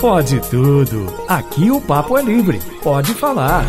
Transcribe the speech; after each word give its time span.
Pode 0.00 0.38
tudo. 0.50 1.06
Aqui 1.26 1.70
o 1.70 1.80
papo 1.80 2.18
é 2.18 2.22
livre. 2.22 2.58
Pode 2.82 3.14
falar. 3.14 3.64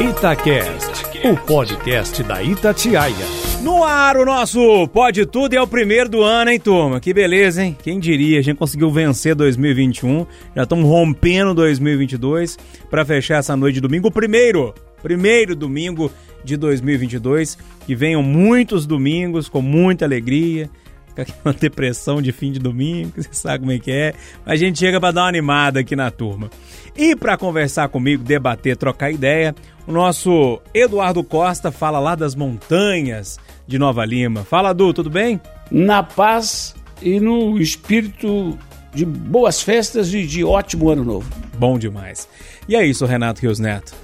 Itacast, 0.00 1.04
o 1.24 1.36
podcast 1.36 2.22
da 2.22 2.42
Itatiaia. 2.42 3.14
No 3.62 3.82
ar 3.82 4.16
o 4.16 4.24
nosso 4.24 4.86
Pode 4.88 5.24
Tudo 5.26 5.54
é 5.54 5.60
o 5.60 5.66
primeiro 5.66 6.08
do 6.08 6.22
ano, 6.22 6.50
hein, 6.50 6.60
turma? 6.60 7.00
Que 7.00 7.14
beleza, 7.14 7.64
hein? 7.64 7.76
Quem 7.82 7.98
diria, 7.98 8.38
a 8.38 8.42
gente 8.42 8.58
conseguiu 8.58 8.90
vencer 8.90 9.34
2021, 9.34 10.26
já 10.54 10.62
estamos 10.64 10.84
rompendo 10.84 11.54
2022 11.54 12.58
para 12.90 13.04
fechar 13.04 13.38
essa 13.38 13.56
noite 13.56 13.76
de 13.76 13.80
domingo, 13.80 14.08
o 14.08 14.12
primeiro, 14.12 14.74
primeiro 15.02 15.56
domingo 15.56 16.12
de 16.44 16.56
2022, 16.56 17.58
que 17.86 17.94
venham 17.94 18.22
muitos 18.22 18.86
domingos 18.86 19.48
com 19.48 19.62
muita 19.62 20.04
alegria, 20.04 20.70
com 21.16 21.22
aquela 21.22 21.54
depressão 21.54 22.20
de 22.20 22.30
fim 22.30 22.52
de 22.52 22.58
domingo, 22.58 23.12
você 23.16 23.28
sabe 23.32 23.60
como 23.60 23.72
é 23.72 23.78
que 23.78 23.90
é. 23.90 24.14
A 24.44 24.54
gente 24.54 24.78
chega 24.78 25.00
para 25.00 25.12
dar 25.12 25.22
uma 25.22 25.28
animada 25.28 25.80
aqui 25.80 25.96
na 25.96 26.10
turma. 26.10 26.50
E 26.94 27.16
para 27.16 27.36
conversar 27.36 27.88
comigo, 27.88 28.22
debater, 28.22 28.76
trocar 28.76 29.10
ideia, 29.10 29.54
o 29.86 29.92
nosso 29.92 30.60
Eduardo 30.72 31.22
Costa 31.24 31.70
fala 31.70 31.98
lá 31.98 32.14
das 32.14 32.34
montanhas 32.34 33.38
de 33.66 33.78
Nova 33.78 34.04
Lima. 34.04 34.44
Fala, 34.44 34.72
Du, 34.72 34.92
tudo 34.92 35.10
bem? 35.10 35.40
Na 35.70 36.02
paz 36.02 36.74
e 37.02 37.18
no 37.18 37.58
espírito 37.58 38.58
de 38.94 39.04
boas 39.04 39.60
festas 39.60 40.12
e 40.14 40.24
de 40.26 40.42
ótimo 40.44 40.88
ano 40.88 41.04
novo. 41.04 41.28
Bom 41.58 41.78
demais. 41.78 42.28
E 42.68 42.74
é 42.74 42.84
isso, 42.84 43.04
Renato 43.04 43.42
Rios 43.42 43.58
Neto. 43.58 43.94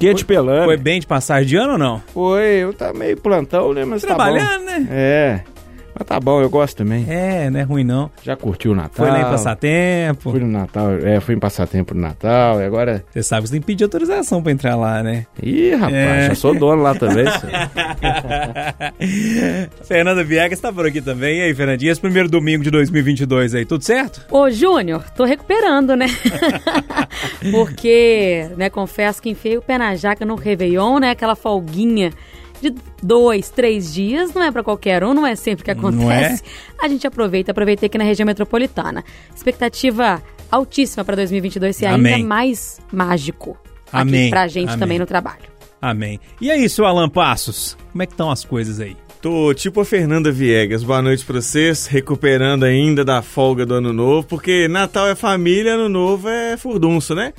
Quente 0.00 0.24
pelando. 0.24 0.64
Foi 0.64 0.78
bem 0.78 0.98
de 0.98 1.06
passagem 1.06 1.46
de 1.46 1.56
ano 1.56 1.72
ou 1.74 1.78
não? 1.78 2.02
Foi, 2.14 2.42
eu 2.42 2.72
tá 2.72 2.90
meio 2.92 3.18
plantão, 3.18 3.74
né? 3.74 3.84
Mas 3.84 4.00
Trabalhando, 4.00 4.64
tá 4.64 4.78
né? 4.78 4.86
É. 4.90 5.44
Mas 6.00 6.06
tá 6.06 6.18
bom, 6.18 6.40
eu 6.40 6.48
gosto 6.48 6.78
também. 6.78 7.04
É, 7.10 7.50
não 7.50 7.60
é 7.60 7.62
ruim 7.62 7.84
não. 7.84 8.10
Já 8.22 8.34
curtiu 8.34 8.72
o 8.72 8.74
Natal. 8.74 9.06
Foi 9.06 9.10
lá 9.10 9.20
em 9.20 9.24
passatempo. 9.24 10.30
Fui 10.30 10.40
no 10.40 10.48
Natal, 10.48 10.92
é, 10.92 11.20
fui 11.20 11.34
em 11.34 11.38
passatempo 11.38 11.92
no 11.92 12.00
Natal 12.00 12.58
e 12.58 12.64
agora... 12.64 13.04
Você 13.10 13.22
sabe 13.22 13.42
que 13.42 13.48
você 13.48 13.52
tem 13.52 13.60
que 13.60 13.66
pedir 13.66 13.84
autorização 13.84 14.42
pra 14.42 14.50
entrar 14.50 14.76
lá, 14.76 15.02
né? 15.02 15.26
Ih, 15.42 15.74
rapaz, 15.74 15.94
é. 15.94 16.28
já 16.28 16.34
sou 16.34 16.58
dono 16.58 16.80
lá 16.80 16.94
também. 16.94 17.26
Fernanda 19.84 20.24
Viegas 20.24 20.58
tá 20.58 20.72
por 20.72 20.86
aqui 20.86 21.02
também. 21.02 21.40
E 21.40 21.42
aí, 21.42 21.54
Fernandinha, 21.54 21.92
esse 21.92 22.00
primeiro 22.00 22.30
domingo 22.30 22.64
de 22.64 22.70
2022 22.70 23.54
aí, 23.54 23.66
tudo 23.66 23.84
certo? 23.84 24.24
Ô, 24.30 24.48
Júnior, 24.48 25.04
tô 25.14 25.24
recuperando, 25.24 25.94
né? 25.96 26.06
Porque, 27.52 28.48
né, 28.56 28.70
confesso 28.70 29.20
que 29.20 29.28
enfiei 29.28 29.58
o 29.58 29.62
pé 29.62 29.76
na 29.76 29.94
jaca 29.96 30.24
no 30.24 30.34
Réveillon, 30.34 30.98
né? 30.98 31.10
Aquela 31.10 31.36
folguinha 31.36 32.10
de 32.60 32.74
dois, 33.02 33.50
três 33.50 33.92
dias, 33.92 34.32
não 34.34 34.42
é 34.42 34.50
para 34.50 34.62
qualquer 34.62 35.02
um, 35.02 35.14
não 35.14 35.26
é 35.26 35.34
sempre 35.34 35.64
que 35.64 35.70
acontece. 35.70 36.42
É? 36.44 36.84
A 36.84 36.88
gente 36.88 37.06
aproveita, 37.06 37.52
aproveitei 37.52 37.86
aqui 37.86 37.98
na 37.98 38.04
região 38.04 38.26
metropolitana. 38.26 39.04
Expectativa 39.34 40.22
altíssima 40.50 41.04
para 41.04 41.16
2022 41.16 41.76
ser 41.76 41.86
Amém. 41.86 42.14
ainda 42.14 42.28
mais 42.28 42.80
mágico. 42.92 43.56
Amém. 43.92 44.22
Aqui 44.22 44.30
pra 44.30 44.48
gente 44.48 44.68
Amém. 44.68 44.78
também 44.78 44.98
no 44.98 45.06
trabalho. 45.06 45.50
Amém. 45.80 46.20
E 46.40 46.50
aí, 46.50 46.68
seu 46.68 46.84
Alan 46.84 47.08
Passos, 47.08 47.76
como 47.90 48.02
é 48.02 48.06
que 48.06 48.12
estão 48.12 48.30
as 48.30 48.44
coisas 48.44 48.80
aí? 48.80 48.96
Tô 49.22 49.52
tipo 49.52 49.80
a 49.80 49.84
Fernanda 49.84 50.32
Viegas. 50.32 50.82
Boa 50.82 51.02
noite 51.02 51.24
pra 51.26 51.40
vocês. 51.40 51.86
Recuperando 51.86 52.64
ainda 52.64 53.04
da 53.04 53.20
folga 53.20 53.66
do 53.66 53.74
Ano 53.74 53.92
Novo, 53.92 54.26
porque 54.26 54.66
Natal 54.66 55.08
é 55.08 55.14
família, 55.14 55.74
Ano 55.74 55.90
Novo 55.90 56.28
é 56.28 56.56
furdunço, 56.56 57.14
né? 57.14 57.34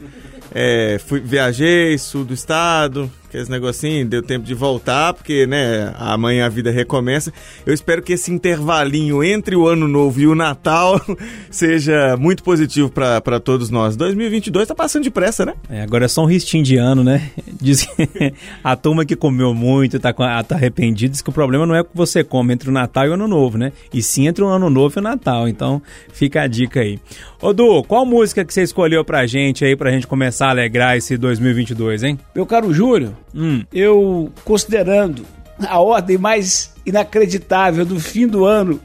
É, 0.54 1.00
fui, 1.04 1.20
viajei, 1.20 1.98
sul 1.98 2.24
do 2.24 2.34
estado, 2.36 3.12
aqueles 3.32 3.48
negocinhos, 3.48 4.10
deu 4.10 4.22
tempo 4.22 4.46
de 4.46 4.54
voltar, 4.54 5.14
porque, 5.14 5.48
né, 5.48 5.94
amanhã 5.98 6.46
a 6.46 6.50
vida 6.50 6.70
recomeça. 6.70 7.32
Eu 7.66 7.74
espero 7.74 8.02
que 8.02 8.12
esse 8.12 8.30
intervalinho 8.30 9.24
entre 9.24 9.56
o 9.56 9.68
Ano 9.68 9.88
Novo 9.88 10.20
e 10.20 10.28
o 10.28 10.36
Natal 10.36 11.00
seja 11.50 12.18
muito 12.18 12.44
positivo 12.44 12.92
para 12.92 13.40
todos 13.40 13.70
nós. 13.70 13.96
2022 13.96 14.68
tá 14.68 14.76
passando 14.76 15.06
depressa, 15.06 15.46
né? 15.46 15.54
É, 15.70 15.82
agora 15.82 16.06
é 16.06 16.08
só 16.10 16.24
um 16.24 16.26
ristinho 16.26 16.62
de 16.62 16.76
ano, 16.76 17.06
né? 17.06 17.32
Diz 17.62 17.86
que 17.86 18.34
a 18.62 18.76
turma 18.76 19.06
que 19.06 19.16
comeu 19.16 19.54
muito, 19.54 19.98
tá, 19.98 20.12
tá 20.12 20.56
arrependido, 20.56 21.12
diz 21.12 21.22
que 21.22 21.30
o 21.30 21.34
problema 21.34 21.66
não 21.66 21.76
é 21.76 21.82
o 21.82 21.86
que 21.86 21.96
você 21.96 22.24
come 22.24 22.54
entre 22.54 22.70
o 22.70 22.72
Natal 22.72 23.06
e 23.06 23.10
o 23.10 23.14
Ano 23.14 23.28
Novo, 23.28 23.58
né? 23.58 23.72
E 23.94 24.02
sim 24.02 24.28
entre 24.28 24.44
o 24.44 24.48
Ano 24.48 24.70
Novo 24.70 24.98
e 24.98 25.00
o 25.00 25.04
Natal. 25.04 25.48
Então, 25.48 25.82
fica 26.12 26.42
a 26.42 26.48
dica 26.48 26.82
aí. 26.82 27.00
Ô, 27.42 27.54
Du, 27.54 27.84
qual 27.84 28.06
música 28.06 28.46
que 28.46 28.54
você 28.54 28.62
escolheu 28.62 29.04
pra 29.04 29.26
gente 29.26 29.66
aí, 29.66 29.76
pra 29.76 29.92
gente 29.92 30.06
começar 30.06 30.48
a 30.48 30.50
alegrar 30.52 30.96
esse 30.96 31.18
2022, 31.18 32.04
hein? 32.04 32.20
Meu 32.36 32.46
caro 32.46 32.72
Júlio, 32.72 33.18
Hum. 33.34 33.64
eu 33.74 34.32
considerando 34.46 35.26
a 35.68 35.80
ordem 35.80 36.18
mais 36.20 36.74
inacreditável 36.86 37.84
do 37.84 38.00
fim 38.00 38.28
do 38.28 38.46
ano 38.46 38.80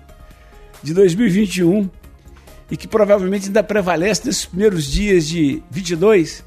de 0.83 0.95
2021 0.95 1.89
e 2.71 2.77
que 2.79 2.89
provavelmente 2.89 3.47
ainda 3.47 3.63
prevalece 3.63 4.27
nesses 4.27 4.47
primeiros 4.47 4.85
dias 4.87 5.27
de 5.27 5.63
22, 5.71 6.43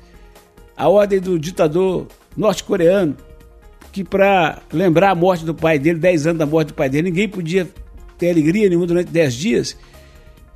a 0.76 0.90
ordem 0.90 1.20
do 1.20 1.38
ditador 1.38 2.08
norte-coreano, 2.36 3.16
que 3.92 4.04
para 4.04 4.60
lembrar 4.74 5.12
a 5.12 5.16
morte 5.16 5.46
do 5.46 5.54
pai 5.54 5.78
dele, 5.78 6.00
10 6.00 6.26
anos 6.26 6.40
da 6.40 6.46
morte 6.48 6.70
do 6.70 6.74
pai 6.74 6.90
dele, 6.90 7.10
ninguém 7.10 7.30
podia 7.30 7.68
ter 8.18 8.32
alegria 8.32 8.68
nenhuma 8.68 8.88
durante 8.88 9.12
10 9.12 9.34
dias. 9.36 9.78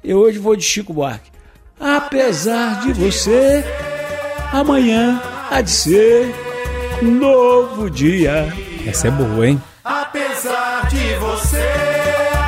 Eu 0.04 0.18
hoje 0.18 0.40
vou 0.40 0.56
de 0.56 0.64
Chico 0.64 0.92
Buarque. 0.94 1.32
Apesar 1.80 2.82
de 2.82 2.94
você, 2.94 3.64
amanhã 4.52 5.22
há 5.50 5.62
de 5.62 5.72
ser 5.72 6.34
novo 7.02 7.90
dia. 7.90 8.48
Essa 8.86 9.08
é 9.08 9.12
boa, 9.12 9.48
hein? 9.48 9.62
Apesar 9.84 10.88
de 10.88 11.16
você, 11.16 11.70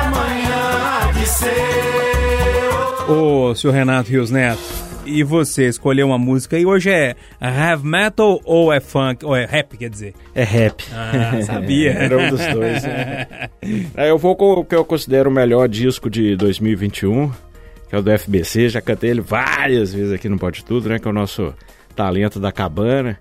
amanhã 0.00 1.08
há 1.08 1.12
de 1.12 1.26
ser. 1.26 3.10
Ô, 3.10 3.54
senhor 3.54 3.72
Renato 3.72 4.10
Rios 4.10 4.30
Neto, 4.30 4.62
e 5.06 5.22
você 5.22 5.68
escolheu 5.68 6.08
uma 6.08 6.18
música 6.18 6.58
e 6.58 6.66
hoje 6.66 6.90
é 6.90 7.14
heavy 7.40 7.86
metal 7.86 8.40
ou 8.44 8.72
é 8.72 8.80
funk, 8.80 9.24
ou 9.24 9.34
é 9.34 9.44
rap, 9.44 9.76
quer 9.76 9.88
dizer? 9.88 10.14
É 10.34 10.42
rap. 10.42 10.84
Ah, 10.92 11.40
sabia. 11.42 11.92
Era 11.98 12.18
um 12.18 12.30
dos 12.30 12.44
dois. 12.46 12.82
Né? 12.82 13.26
eu 14.08 14.18
vou 14.18 14.34
com 14.34 14.52
o 14.52 14.64
que 14.64 14.74
eu 14.74 14.84
considero 14.84 15.30
o 15.30 15.32
melhor 15.32 15.68
disco 15.68 16.10
de 16.10 16.36
2021, 16.36 17.30
que 17.88 17.94
é 17.94 17.98
o 17.98 18.02
do 18.02 18.10
FBC. 18.18 18.68
Já 18.68 18.80
cantei 18.80 19.10
ele 19.10 19.20
várias 19.20 19.92
vezes 19.92 20.12
aqui 20.12 20.28
no 20.28 20.38
Pode 20.38 20.64
Tudo, 20.64 20.88
né? 20.88 20.98
Que 20.98 21.06
é 21.06 21.10
o 21.10 21.14
nosso 21.14 21.54
talento 21.94 22.38
da 22.38 22.52
cabana. 22.52 23.18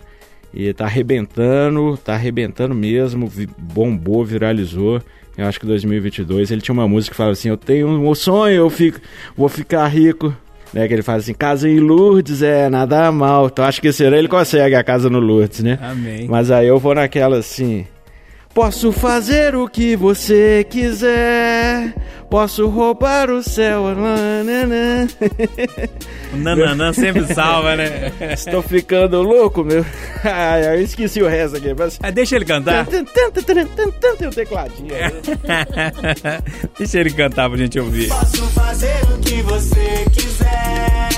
E 0.54 0.74
tá 0.74 0.86
arrebentando, 0.86 1.98
tá 1.98 2.14
arrebentando 2.14 2.74
mesmo, 2.74 3.32
bombou, 3.58 4.24
viralizou. 4.24 5.02
Eu 5.38 5.46
acho 5.48 5.60
que 5.60 5.66
2022 5.66 6.50
ele 6.50 6.62
tinha 6.62 6.74
uma 6.74 6.88
música 6.88 7.12
que 7.12 7.18
fala 7.18 7.32
assim: 7.32 7.50
Eu 7.50 7.58
tenho 7.58 7.90
um 7.90 8.16
sonho, 8.16 8.56
eu 8.56 8.70
fico, 8.70 9.00
vou 9.36 9.50
ficar 9.50 9.86
rico. 9.88 10.34
Né, 10.74 10.88
que 10.88 10.94
ele 10.94 11.04
fala 11.04 11.20
assim: 11.20 11.34
Casa 11.34 11.70
em 11.70 11.80
Lourdes 11.80 12.42
é 12.42 12.70
nada 12.70 13.12
mal. 13.12 13.48
Então 13.48 13.66
acho 13.66 13.82
que 13.82 13.90
esse 13.90 14.04
ano 14.04 14.16
ele 14.16 14.28
consegue 14.28 14.76
a 14.76 14.84
casa 14.84 15.10
no 15.10 15.20
Lourdes, 15.20 15.62
né? 15.62 15.78
Amém. 15.82 16.28
Mas 16.30 16.52
aí 16.52 16.68
eu 16.68 16.80
vou 16.80 16.96
naquela 16.96 17.38
assim: 17.38 17.86
Posso 18.54 18.94
fazer 18.94 19.54
o 19.56 19.68
que 19.68 19.98
você 19.98 20.66
quiser. 20.70 21.94
Posso 22.30 22.68
roubar 22.68 23.30
o 23.30 23.42
céu. 23.44 23.84
Nananã. 23.96 25.08
O 26.34 26.38
nananã 26.38 26.92
sempre 26.92 27.26
salva, 27.34 27.76
né? 27.76 28.12
Estou 28.34 28.62
ficando 28.62 29.22
louco, 29.22 29.64
meu. 29.64 29.86
Ai, 30.24 30.76
eu 30.76 30.82
esqueci 30.82 31.22
o 31.22 31.28
resto 31.28 31.58
aqui. 31.58 31.74
Mas... 31.78 32.00
Ah, 32.02 32.12
deixa 32.12 32.36
ele 32.36 32.46
cantar. 32.46 32.86
Tem 32.88 34.28
um 34.28 34.32
tecladinho. 34.32 34.90
deixa 36.78 37.00
ele 37.00 37.12
cantar 37.12 37.50
pra 37.50 37.58
gente 37.58 37.80
ouvir. 37.80 38.10
Posso 38.10 38.44
fazer 38.50 38.96
o 39.14 39.20
que 39.20 39.42
você 39.44 40.06
quiser. 40.12 41.10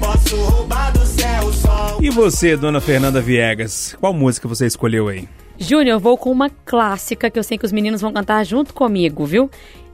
Posso 0.00 0.36
roubar 0.36 0.92
do 0.92 1.04
céu 1.04 1.44
o 1.44 1.52
sol. 1.52 1.98
E 2.00 2.10
você, 2.10 2.56
dona 2.56 2.80
Fernanda 2.80 3.20
Viegas, 3.20 3.96
qual 4.00 4.12
música 4.12 4.48
você 4.48 4.66
escolheu 4.66 5.08
aí? 5.08 5.28
Júnior, 5.60 5.96
eu 5.96 6.00
vou 6.00 6.16
com 6.16 6.30
uma 6.30 6.48
clássica 6.64 7.28
que 7.28 7.36
eu 7.38 7.42
sei 7.42 7.58
que 7.58 7.66
os 7.66 7.72
meninos 7.72 8.00
vão 8.00 8.12
cantar 8.12 8.44
junto 8.44 8.72
comigo, 8.72 9.26
viu? 9.26 9.50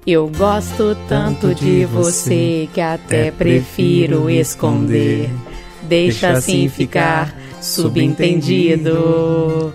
Eu 0.07 0.29
gosto 0.29 0.95
tanto 1.09 1.55
de 1.55 1.87
você 1.87 2.69
que 2.75 2.81
até 2.81 3.31
prefiro 3.31 4.29
esconder. 4.29 5.31
Deixa 5.83 6.29
assim 6.31 6.69
ficar 6.69 7.35
subentendido. 7.63 9.73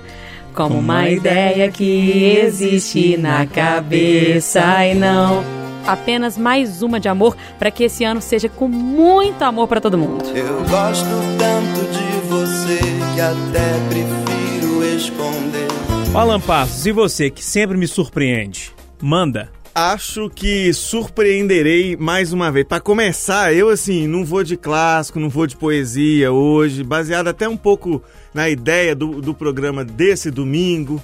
Como 0.53 0.77
uma 0.77 1.09
ideia 1.09 1.71
que 1.71 2.37
existe 2.43 3.17
na 3.17 3.47
cabeça 3.47 4.85
e 4.85 4.93
não 4.93 5.43
apenas 5.87 6.37
mais 6.37 6.83
uma 6.83 6.99
de 6.99 7.09
amor 7.09 7.35
para 7.57 7.71
que 7.71 7.85
esse 7.85 8.03
ano 8.03 8.21
seja 8.21 8.47
com 8.47 8.67
muito 8.67 9.41
amor 9.41 9.67
para 9.67 9.81
todo 9.81 9.97
mundo. 9.97 10.23
Eu 10.35 10.63
gosto 10.65 11.09
tanto 11.39 11.81
de 11.91 12.19
você 12.27 12.77
que 13.15 13.21
até 13.21 13.79
prefiro 13.89 14.83
esconder. 14.95 15.67
Alan 16.13 16.39
Passos, 16.39 16.85
e 16.85 16.91
você 16.91 17.31
que 17.31 17.43
sempre 17.43 17.75
me 17.77 17.87
surpreende? 17.87 18.71
Manda. 19.01 19.49
Acho 19.73 20.29
que 20.29 20.73
surpreenderei 20.73 21.95
mais 21.95 22.33
uma 22.33 22.51
vez. 22.51 22.65
Para 22.67 22.79
começar, 22.79 23.53
eu 23.53 23.69
assim, 23.69 24.07
não 24.07 24.25
vou 24.25 24.43
de 24.43 24.57
clássico, 24.57 25.19
não 25.19 25.29
vou 25.29 25.45
de 25.45 25.55
poesia 25.55 26.31
hoje, 26.31 26.83
baseado 26.83 27.27
até 27.27 27.47
um 27.47 27.57
pouco 27.57 28.01
na 28.33 28.49
ideia 28.49 28.95
do, 28.95 29.21
do 29.21 29.33
programa 29.33 29.85
desse 29.85 30.31
domingo. 30.31 31.01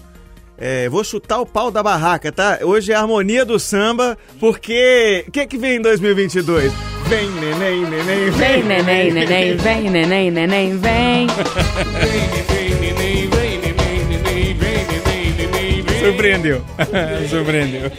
É, 0.57 0.87
vou 0.89 1.03
chutar 1.03 1.39
o 1.39 1.45
pau 1.45 1.69
da 1.69 1.83
barraca, 1.83 2.31
tá? 2.31 2.59
Hoje 2.63 2.91
é 2.91 2.95
a 2.95 3.01
harmonia 3.01 3.43
do 3.45 3.59
samba, 3.59 4.17
porque 4.39 5.25
o 5.27 5.31
que, 5.31 5.45
que 5.45 5.57
vem 5.57 5.77
em 5.77 5.81
2022? 5.81 6.71
Vem, 7.07 7.29
neném, 7.29 7.81
neném, 7.81 8.31
Vem, 8.31 8.63
neném, 8.63 9.11
neném, 9.11 9.57
vem, 9.57 9.89
neném, 9.91 10.31
neném, 10.31 10.77
vem. 10.77 11.27
Surpreendeu. 16.05 16.61
Surpreendeu. 17.29 17.91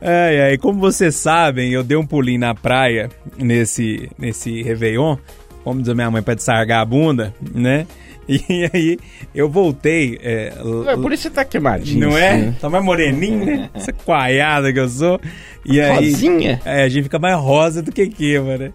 Ai, 0.00 0.40
ai, 0.40 0.58
como 0.58 0.78
vocês 0.78 1.16
sabem, 1.16 1.70
eu 1.72 1.82
dei 1.82 1.96
um 1.96 2.06
pulinho 2.06 2.40
na 2.40 2.54
praia 2.54 3.08
nesse, 3.36 4.08
nesse 4.18 4.62
Réveillon, 4.62 5.16
como 5.64 5.80
diz 5.80 5.88
a 5.88 5.94
minha 5.94 6.10
mãe, 6.10 6.22
pra 6.22 6.34
desargar 6.34 6.80
a 6.80 6.84
bunda, 6.84 7.34
né? 7.54 7.86
E 8.28 8.68
aí 8.74 8.98
eu 9.34 9.48
voltei. 9.48 10.18
É, 10.22 10.52
É, 10.86 10.96
por 10.96 11.12
isso 11.14 11.22
você 11.22 11.30
tá 11.30 11.46
queimadinho. 11.46 12.10
não 12.10 12.18
é? 12.18 12.36
né? 12.36 12.54
Tá 12.60 12.68
mais 12.68 12.84
moreninho, 12.84 13.46
né? 13.46 13.70
Essa 13.74 13.90
coaiada 13.90 14.70
que 14.70 14.78
eu 14.78 14.86
sou. 14.88 15.18
E 15.64 15.80
aí, 15.80 16.10
Rosinha? 16.10 16.60
É, 16.62 16.82
a 16.82 16.88
gente 16.90 17.04
fica 17.04 17.18
mais 17.18 17.36
rosa 17.38 17.82
do 17.82 17.90
que 17.90 18.06
queima, 18.06 18.58
né? 18.58 18.72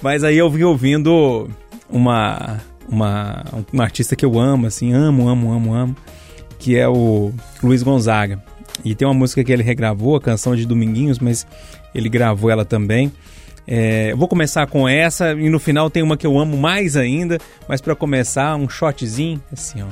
Mas 0.00 0.24
aí 0.24 0.38
eu 0.38 0.48
vim 0.48 0.62
ouvindo 0.62 1.50
uma, 1.90 2.62
uma, 2.88 3.44
um 3.74 3.82
artista 3.82 4.16
que 4.16 4.24
eu 4.24 4.38
amo, 4.38 4.66
assim, 4.66 4.94
amo, 4.94 5.28
amo, 5.28 5.52
amo, 5.52 5.74
amo, 5.74 5.96
que 6.64 6.78
é 6.78 6.88
o 6.88 7.30
Luiz 7.62 7.82
Gonzaga. 7.82 8.42
E 8.82 8.94
tem 8.94 9.06
uma 9.06 9.12
música 9.12 9.44
que 9.44 9.52
ele 9.52 9.62
regravou, 9.62 10.16
a 10.16 10.20
canção 10.20 10.56
de 10.56 10.64
Dominguinhos, 10.64 11.18
mas 11.18 11.46
ele 11.94 12.08
gravou 12.08 12.50
ela 12.50 12.64
também. 12.64 13.12
É, 13.68 14.12
eu 14.12 14.16
vou 14.16 14.26
começar 14.26 14.66
com 14.66 14.88
essa 14.88 15.32
e 15.32 15.50
no 15.50 15.58
final 15.58 15.90
tem 15.90 16.02
uma 16.02 16.16
que 16.16 16.26
eu 16.26 16.38
amo 16.38 16.56
mais 16.56 16.96
ainda, 16.96 17.38
mas 17.68 17.82
pra 17.82 17.94
começar 17.94 18.56
um 18.56 18.66
shotzinho 18.66 19.42
assim, 19.52 19.82
ó. 19.82 19.88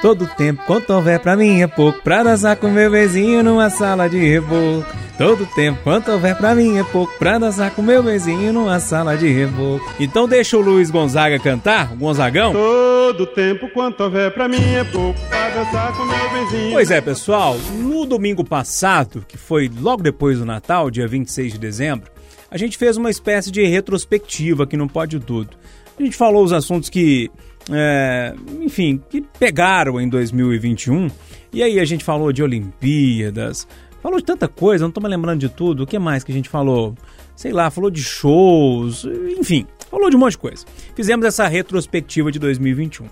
Todo 0.00 0.26
tempo, 0.26 0.60
quanto 0.66 0.92
houver 0.92 1.20
pra 1.20 1.36
mim 1.36 1.60
é 1.60 1.68
pouco 1.68 2.02
Pra 2.02 2.24
dançar 2.24 2.56
com 2.56 2.68
meu 2.68 2.90
vizinho 2.90 3.40
numa 3.44 3.70
sala 3.70 4.08
de 4.08 4.18
reboco 4.18 4.84
Todo 5.16 5.46
tempo, 5.54 5.78
quanto 5.84 6.10
houver 6.10 6.34
pra 6.34 6.56
mim 6.56 6.78
é 6.78 6.82
pouco 6.82 7.12
Pra 7.20 7.38
dançar 7.38 7.70
com 7.70 7.82
meu 7.82 8.02
vizinho 8.02 8.52
numa 8.52 8.80
sala 8.80 9.16
de 9.16 9.28
reboco 9.28 9.88
Então 10.00 10.26
deixa 10.26 10.56
o 10.56 10.60
Luiz 10.60 10.90
Gonzaga 10.90 11.38
cantar, 11.38 11.92
o 11.92 11.96
Gonzagão 11.96 12.52
Todo 12.52 13.26
tempo 13.26 13.68
quanto 13.68 14.02
houver 14.02 14.34
pra 14.34 14.48
mim 14.48 14.74
é 14.74 14.82
pouco 14.82 15.20
dançar 15.52 15.96
com 15.96 16.04
meu. 16.04 16.72
Pois 16.72 16.90
é, 16.90 17.00
pessoal, 17.00 17.56
no 17.74 18.06
domingo 18.06 18.44
passado, 18.44 19.24
que 19.26 19.36
foi 19.36 19.70
logo 19.80 20.02
depois 20.02 20.38
do 20.38 20.44
Natal, 20.44 20.90
dia 20.90 21.06
26 21.06 21.52
de 21.52 21.58
dezembro, 21.58 22.10
a 22.50 22.56
gente 22.56 22.76
fez 22.76 22.96
uma 22.96 23.10
espécie 23.10 23.50
de 23.50 23.64
retrospectiva 23.64 24.64
aqui 24.64 24.76
no 24.76 24.88
Pode 24.88 25.20
Tudo. 25.20 25.56
A 25.98 26.02
gente 26.02 26.16
falou 26.16 26.42
os 26.42 26.52
assuntos 26.52 26.88
que, 26.88 27.30
é, 27.70 28.34
enfim, 28.60 29.00
que 29.08 29.20
pegaram 29.38 30.00
em 30.00 30.08
2021. 30.08 31.08
E 31.52 31.62
aí 31.62 31.78
a 31.78 31.84
gente 31.84 32.02
falou 32.02 32.32
de 32.32 32.42
Olimpíadas, 32.42 33.68
falou 34.02 34.18
de 34.18 34.24
tanta 34.24 34.48
coisa, 34.48 34.84
não 34.84 34.90
tô 34.90 35.00
me 35.00 35.08
lembrando 35.08 35.40
de 35.40 35.48
tudo. 35.48 35.82
O 35.82 35.86
que 35.86 35.98
mais 35.98 36.24
que 36.24 36.32
a 36.32 36.34
gente 36.34 36.48
falou? 36.48 36.94
Sei 37.36 37.52
lá, 37.52 37.70
falou 37.70 37.90
de 37.90 38.02
shows, 38.02 39.06
enfim, 39.38 39.66
falou 39.92 40.10
de 40.10 40.16
um 40.16 40.18
monte 40.18 40.32
de 40.32 40.38
coisa. 40.38 40.64
Fizemos 40.96 41.24
essa 41.24 41.46
retrospectiva 41.46 42.32
de 42.32 42.40
2021. 42.40 43.06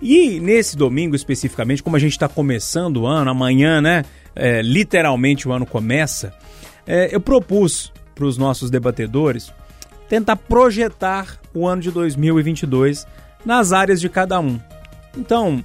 E 0.00 0.40
nesse 0.40 0.76
domingo 0.76 1.14
especificamente, 1.14 1.82
como 1.82 1.94
a 1.94 1.98
gente 1.98 2.12
está 2.12 2.28
começando 2.28 3.02
o 3.02 3.06
ano, 3.06 3.30
amanhã, 3.30 3.80
né? 3.80 4.04
é, 4.34 4.62
literalmente 4.62 5.48
o 5.48 5.52
ano 5.52 5.66
começa, 5.66 6.32
é, 6.86 7.14
eu 7.14 7.20
propus 7.20 7.92
para 8.14 8.24
os 8.24 8.36
nossos 8.36 8.70
debatedores 8.70 9.52
tentar 10.08 10.36
projetar 10.36 11.38
o 11.54 11.66
ano 11.66 11.82
de 11.82 11.90
2022 11.90 13.06
nas 13.44 13.72
áreas 13.72 14.00
de 14.00 14.08
cada 14.08 14.40
um. 14.40 14.60
Então, 15.16 15.64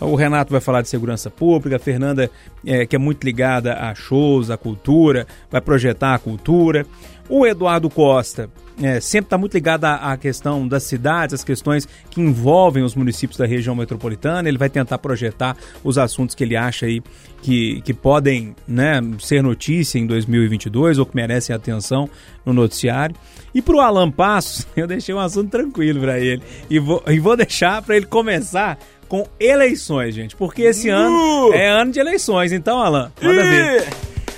o 0.00 0.14
Renato 0.14 0.52
vai 0.52 0.60
falar 0.60 0.82
de 0.82 0.88
segurança 0.88 1.30
pública, 1.30 1.76
a 1.76 1.78
Fernanda, 1.78 2.30
é, 2.64 2.84
que 2.84 2.96
é 2.96 2.98
muito 2.98 3.24
ligada 3.24 3.74
a 3.74 3.94
shows, 3.94 4.50
a 4.50 4.56
cultura, 4.56 5.26
vai 5.50 5.60
projetar 5.60 6.14
a 6.14 6.18
cultura. 6.18 6.86
O 7.28 7.46
Eduardo 7.46 7.88
Costa 7.90 8.48
é, 8.80 9.00
sempre 9.00 9.26
está 9.26 9.38
muito 9.38 9.54
ligado 9.54 9.84
à, 9.84 10.12
à 10.12 10.16
questão 10.16 10.68
das 10.68 10.82
cidades, 10.82 11.34
as 11.34 11.42
questões 11.42 11.88
que 12.10 12.20
envolvem 12.20 12.82
os 12.82 12.94
municípios 12.94 13.38
da 13.38 13.46
região 13.46 13.74
metropolitana. 13.74 14.48
Ele 14.48 14.58
vai 14.58 14.68
tentar 14.68 14.98
projetar 14.98 15.56
os 15.82 15.96
assuntos 15.96 16.34
que 16.34 16.44
ele 16.44 16.56
acha 16.56 16.86
aí 16.86 17.02
que, 17.40 17.80
que 17.82 17.94
podem 17.94 18.54
né, 18.68 19.00
ser 19.18 19.42
notícia 19.42 19.98
em 19.98 20.06
2022 20.06 20.98
ou 20.98 21.06
que 21.06 21.16
merecem 21.16 21.54
atenção 21.54 22.08
no 22.44 22.52
noticiário. 22.52 23.16
E 23.54 23.62
para 23.62 23.76
o 23.76 23.80
Alan 23.80 24.10
Passos, 24.10 24.66
eu 24.76 24.86
deixei 24.86 25.14
um 25.14 25.20
assunto 25.20 25.50
tranquilo 25.50 26.00
para 26.00 26.20
ele. 26.20 26.42
E 26.68 26.78
vou, 26.78 27.02
e 27.06 27.18
vou 27.18 27.36
deixar 27.36 27.80
para 27.82 27.96
ele 27.96 28.06
começar 28.06 28.78
com 29.08 29.26
eleições, 29.38 30.14
gente. 30.14 30.36
Porque 30.36 30.62
esse 30.62 30.88
ano 30.88 31.52
é 31.52 31.68
ano 31.68 31.92
de 31.92 32.00
eleições. 32.00 32.52
Então, 32.52 32.78
Alan, 32.78 33.12
manda 33.20 33.42
ver. 33.42 33.86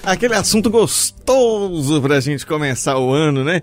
Aquele 0.02 0.34
assunto 0.34 0.70
gostoso 0.70 2.00
pra 2.00 2.20
gente 2.20 2.46
começar 2.46 2.98
o 2.98 3.12
ano, 3.12 3.44
né? 3.44 3.62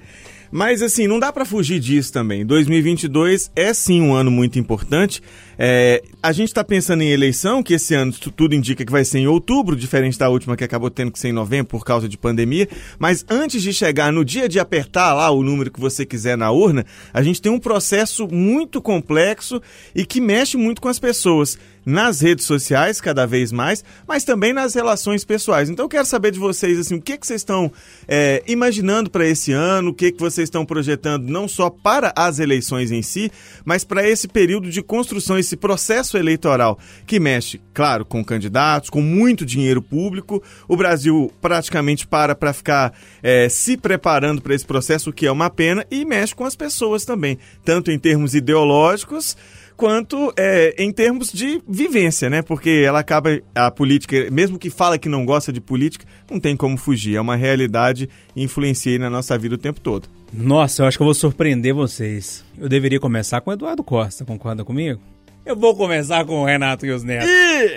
Mas 0.52 0.82
assim, 0.82 1.08
não 1.08 1.20
dá 1.20 1.32
pra 1.34 1.46
fugir 1.46 1.80
disso 1.80 2.12
também. 2.14 2.46
2022 2.46 3.52
é 3.56 3.74
sim 3.74 4.02
um 4.02 4.14
ano 4.14 4.30
muito 4.32 4.58
importante. 4.60 5.22
É, 5.58 6.04
a 6.22 6.32
gente 6.32 6.54
tá 6.54 6.64
pensando 6.64 7.02
em 7.02 7.10
eleição, 7.12 7.64
que 7.64 7.74
esse 7.74 7.94
ano 7.94 8.12
tu- 8.12 8.30
tudo 8.32 8.54
indica 8.56 8.84
que 8.86 8.92
vai 8.92 9.06
ser 9.06 9.20
em 9.20 9.28
outubro, 9.28 9.76
diferente 9.76 10.18
da 10.20 10.28
última 10.30 10.58
que 10.58 10.64
acabou 10.64 10.90
tendo 10.90 11.12
que 11.12 11.20
ser 11.20 11.30
em 11.30 11.34
novembro 11.34 11.68
por 11.68 11.86
causa 11.86 12.10
de 12.10 12.18
pandemia. 12.18 12.68
Mas 13.00 13.26
antes 13.30 13.62
de 13.62 13.74
chegar 13.74 14.12
no 14.12 14.26
dia 14.26 14.50
de 14.50 14.60
apertar 14.60 15.14
lá 15.14 15.30
o 15.32 15.42
número 15.44 15.72
que 15.72 15.80
você 15.80 16.06
quiser 16.06 16.38
na 16.38 16.52
urna, 16.52 16.86
a 17.14 17.24
gente 17.24 17.42
tem 17.42 17.52
um 17.52 17.60
processo 17.60 18.28
muito 18.28 18.82
complexo 18.82 19.62
e 19.96 20.06
que 20.06 20.20
mexe 20.20 20.58
muito 20.58 20.82
com 20.82 20.90
as 20.90 21.00
pessoas 21.00 21.58
nas 21.86 22.22
redes 22.22 22.46
sociais 22.46 23.00
cada 23.00 23.28
vez 23.28 23.52
mais, 23.52 23.84
mas 24.08 24.24
também 24.24 24.52
nas 24.52 24.74
relações 24.74 25.24
pessoais. 25.24 25.70
Então 25.70 25.86
eu 25.86 25.90
quero 25.90 26.06
saber 26.06 26.32
de 26.32 26.40
vocês 26.40 26.80
assim, 26.80 26.96
o 26.96 27.02
que, 27.02 27.18
que 27.18 27.28
vocês 27.28 27.42
estão 27.42 27.72
é, 28.08 28.44
imaginando 28.48 29.10
para 29.10 29.28
esse 29.28 29.52
ano, 29.52 29.92
o 29.92 29.94
que, 29.94 30.12
que 30.12 30.20
vocês 30.20 30.48
estão 30.48 30.66
projetando 30.66 31.30
não 31.30 31.48
só 31.48 31.70
para 31.70 32.12
as 32.16 32.40
eleições 32.40 32.92
em 32.92 33.02
si, 33.02 33.32
mas 33.64 33.84
para 33.84 34.08
esse 34.08 34.28
período 34.28 34.70
de 34.70 34.82
construção, 34.82 35.38
esse 35.38 35.56
processo 35.56 36.18
eleitoral 36.18 36.80
que 37.06 37.20
mexe, 37.20 37.62
claro, 37.74 38.04
com 38.04 38.24
candidatos, 38.24 38.90
com 38.90 39.02
muito 39.02 39.46
dinheiro 39.46 39.82
público. 39.82 40.42
O 40.68 40.76
Brasil 40.76 41.32
praticamente 41.42 42.08
para 42.08 42.34
para 42.34 42.54
ficar 42.54 42.94
é, 43.22 43.48
se 43.50 43.78
preparando 43.78 44.42
para 44.42 44.56
esse 44.56 44.66
processo, 44.66 45.10
o 45.10 45.14
que 45.14 45.28
é 45.28 45.32
uma 45.32 45.50
pena, 45.50 45.86
e 45.92 46.04
mexe 46.06 46.34
com 46.34 46.46
as 46.46 46.56
pessoas 46.56 47.06
também, 47.06 47.38
tanto 47.64 47.92
em 47.92 48.00
termos 48.00 48.34
ideológicos 48.34 49.36
quanto 49.76 50.34
é, 50.38 50.76
em 50.78 50.92
termos 50.92 51.32
de 51.32 51.62
vivência, 51.68 52.30
né? 52.30 52.42
Porque 52.42 52.84
ela 52.86 53.00
acaba, 53.00 53.40
a 53.54 53.70
política, 53.70 54.30
mesmo 54.32 54.58
que 54.58 54.70
fala 54.70 54.98
que 54.98 55.10
não 55.10 55.26
gosta 55.26 55.52
de 55.52 55.62
política, 55.62 56.06
não 56.30 56.40
tem 56.40 56.56
como 56.56 56.78
fugir. 56.78 57.16
É 57.16 57.22
uma 57.22 57.36
realidade 57.36 58.10
e 58.36 58.44
influencia 58.44 58.94
aí 58.94 59.00
na 59.00 59.10
nossa 59.10 59.38
vida 59.38 59.56
o 59.56 59.58
tempo 59.60 59.80
todo. 59.80 60.08
Nossa, 60.34 60.84
eu 60.84 60.88
acho 60.88 60.98
que 60.98 61.02
eu 61.02 61.06
vou 61.06 61.14
surpreender 61.14 61.74
vocês. 61.74 62.44
Eu 62.58 62.68
deveria 62.68 63.00
começar 63.00 63.42
com 63.42 63.52
o 63.52 63.54
Eduardo 63.54 63.84
Costa, 63.84 64.26
concorda 64.26 64.64
comigo? 64.64 65.00
Eu 65.46 65.56
vou 65.56 65.76
começar 65.76 66.26
com 66.26 66.42
o 66.42 66.46
Renato 66.46 66.86
e 66.86 66.92
os 66.92 67.04
Netos. 67.04 67.30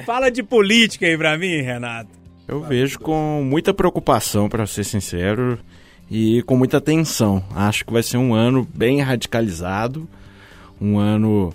Fala 0.06 0.30
de 0.30 0.42
política 0.42 1.06
aí 1.06 1.18
pra 1.18 1.36
mim, 1.36 1.60
Renato. 1.60 2.10
Eu 2.48 2.62
vejo 2.62 2.98
com 2.98 3.44
muita 3.44 3.74
preocupação, 3.74 4.48
para 4.48 4.66
ser 4.66 4.84
sincero, 4.84 5.58
e 6.10 6.42
com 6.44 6.56
muita 6.56 6.80
tensão. 6.80 7.44
Acho 7.54 7.84
que 7.84 7.92
vai 7.92 8.02
ser 8.02 8.16
um 8.16 8.32
ano 8.32 8.66
bem 8.74 9.02
radicalizado, 9.02 10.08
um 10.80 10.98
ano 10.98 11.52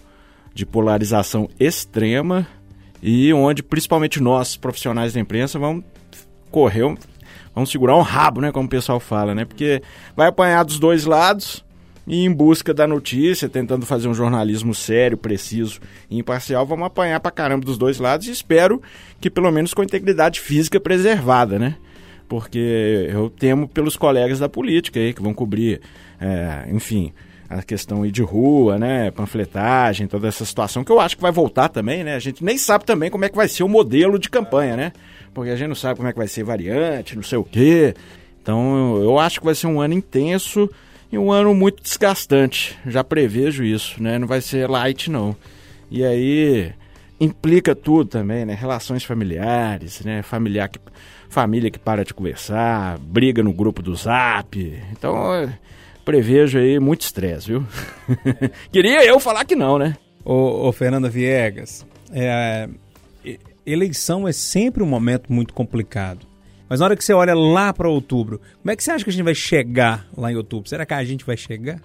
de 0.53 0.65
polarização 0.65 1.49
extrema 1.59 2.47
e 3.01 3.33
onde 3.33 3.61
principalmente 3.61 4.21
nós, 4.21 4.55
profissionais 4.55 5.13
da 5.13 5.19
imprensa, 5.19 5.59
vamos 5.59 5.83
correr, 6.49 6.83
vamos 7.53 7.69
segurar 7.69 7.97
um 7.97 8.01
rabo, 8.01 8.39
né, 8.39 8.51
como 8.51 8.67
o 8.67 8.69
pessoal 8.69 8.99
fala, 8.99 9.35
né? 9.35 9.43
Porque 9.43 9.81
vai 10.15 10.27
apanhar 10.27 10.63
dos 10.63 10.79
dois 10.79 11.05
lados 11.05 11.65
e 12.05 12.23
em 12.25 12.31
busca 12.31 12.73
da 12.73 12.85
notícia, 12.85 13.49
tentando 13.49 13.85
fazer 13.85 14.07
um 14.07 14.13
jornalismo 14.13 14.73
sério, 14.73 15.17
preciso 15.17 15.79
e 16.09 16.17
imparcial, 16.17 16.65
vamos 16.65 16.85
apanhar 16.85 17.19
pra 17.19 17.31
caramba 17.31 17.65
dos 17.65 17.77
dois 17.77 17.99
lados 17.99 18.27
e 18.27 18.31
espero 18.31 18.81
que 19.19 19.29
pelo 19.29 19.51
menos 19.51 19.73
com 19.73 19.81
a 19.81 19.85
integridade 19.85 20.39
física 20.39 20.79
preservada, 20.79 21.57
né? 21.57 21.75
Porque 22.27 23.07
eu 23.09 23.29
temo 23.29 23.67
pelos 23.67 23.97
colegas 23.97 24.39
da 24.39 24.49
política 24.49 24.99
aí 24.99 25.13
que 25.13 25.21
vão 25.21 25.33
cobrir, 25.33 25.81
é, 26.19 26.67
enfim, 26.71 27.13
a 27.59 27.63
questão 27.63 28.05
de 28.07 28.21
rua, 28.21 28.77
né, 28.77 29.11
panfletagem, 29.11 30.07
toda 30.07 30.27
essa 30.27 30.45
situação 30.45 30.83
que 30.83 30.91
eu 30.91 30.99
acho 30.99 31.15
que 31.15 31.21
vai 31.21 31.31
voltar 31.31 31.69
também, 31.69 32.03
né? 32.03 32.15
A 32.15 32.19
gente 32.19 32.43
nem 32.43 32.57
sabe 32.57 32.85
também 32.85 33.09
como 33.09 33.25
é 33.25 33.29
que 33.29 33.35
vai 33.35 33.47
ser 33.47 33.63
o 33.63 33.69
modelo 33.69 34.17
de 34.17 34.29
campanha, 34.29 34.75
né? 34.75 34.93
Porque 35.33 35.51
a 35.51 35.55
gente 35.55 35.67
não 35.67 35.75
sabe 35.75 35.97
como 35.97 36.07
é 36.07 36.11
que 36.11 36.17
vai 36.17 36.27
ser 36.27 36.43
variante, 36.43 37.15
não 37.15 37.23
sei 37.23 37.37
o 37.37 37.43
quê. 37.43 37.93
Então, 38.41 38.97
eu 39.01 39.17
acho 39.17 39.39
que 39.39 39.45
vai 39.45 39.55
ser 39.55 39.67
um 39.67 39.79
ano 39.79 39.93
intenso 39.93 40.69
e 41.11 41.17
um 41.17 41.31
ano 41.31 41.53
muito 41.53 41.81
desgastante. 41.81 42.77
Já 42.85 43.03
prevejo 43.03 43.63
isso, 43.63 44.01
né? 44.01 44.19
Não 44.19 44.27
vai 44.27 44.41
ser 44.41 44.69
light 44.69 45.09
não. 45.09 45.35
E 45.89 46.03
aí 46.03 46.71
implica 47.19 47.73
tudo 47.73 48.09
também, 48.09 48.45
né? 48.45 48.53
Relações 48.53 49.03
familiares, 49.03 50.01
né? 50.03 50.21
Familiar 50.21 50.69
que 50.69 50.79
família 51.29 51.71
que 51.71 51.79
para 51.79 52.05
de 52.05 52.13
conversar, 52.13 52.99
briga 52.99 53.41
no 53.41 53.51
grupo 53.51 53.81
do 53.81 53.95
Zap. 53.95 54.55
Então, 54.91 55.51
prevejo 56.03 56.59
aí 56.59 56.79
muito 56.79 57.01
estresse, 57.01 57.47
viu? 57.47 57.65
Queria 58.71 59.05
eu 59.05 59.19
falar 59.19 59.45
que 59.45 59.55
não, 59.55 59.77
né? 59.77 59.95
Ô, 60.23 60.67
ô 60.67 60.71
Fernanda 60.71 61.09
Viegas, 61.09 61.85
é, 62.11 62.69
eleição 63.65 64.27
é 64.27 64.31
sempre 64.31 64.83
um 64.83 64.85
momento 64.85 65.31
muito 65.31 65.53
complicado. 65.53 66.25
Mas 66.69 66.79
na 66.79 66.87
hora 66.87 66.95
que 66.95 67.03
você 67.03 67.13
olha 67.13 67.35
lá 67.35 67.73
para 67.73 67.89
outubro, 67.89 68.41
como 68.61 68.71
é 68.71 68.75
que 68.75 68.83
você 68.83 68.91
acha 68.91 69.03
que 69.03 69.09
a 69.09 69.13
gente 69.13 69.23
vai 69.23 69.35
chegar 69.35 70.07
lá 70.17 70.31
em 70.31 70.35
outubro? 70.35 70.69
Será 70.69 70.85
que 70.85 70.93
a 70.93 71.03
gente 71.03 71.25
vai 71.25 71.37
chegar? 71.37 71.81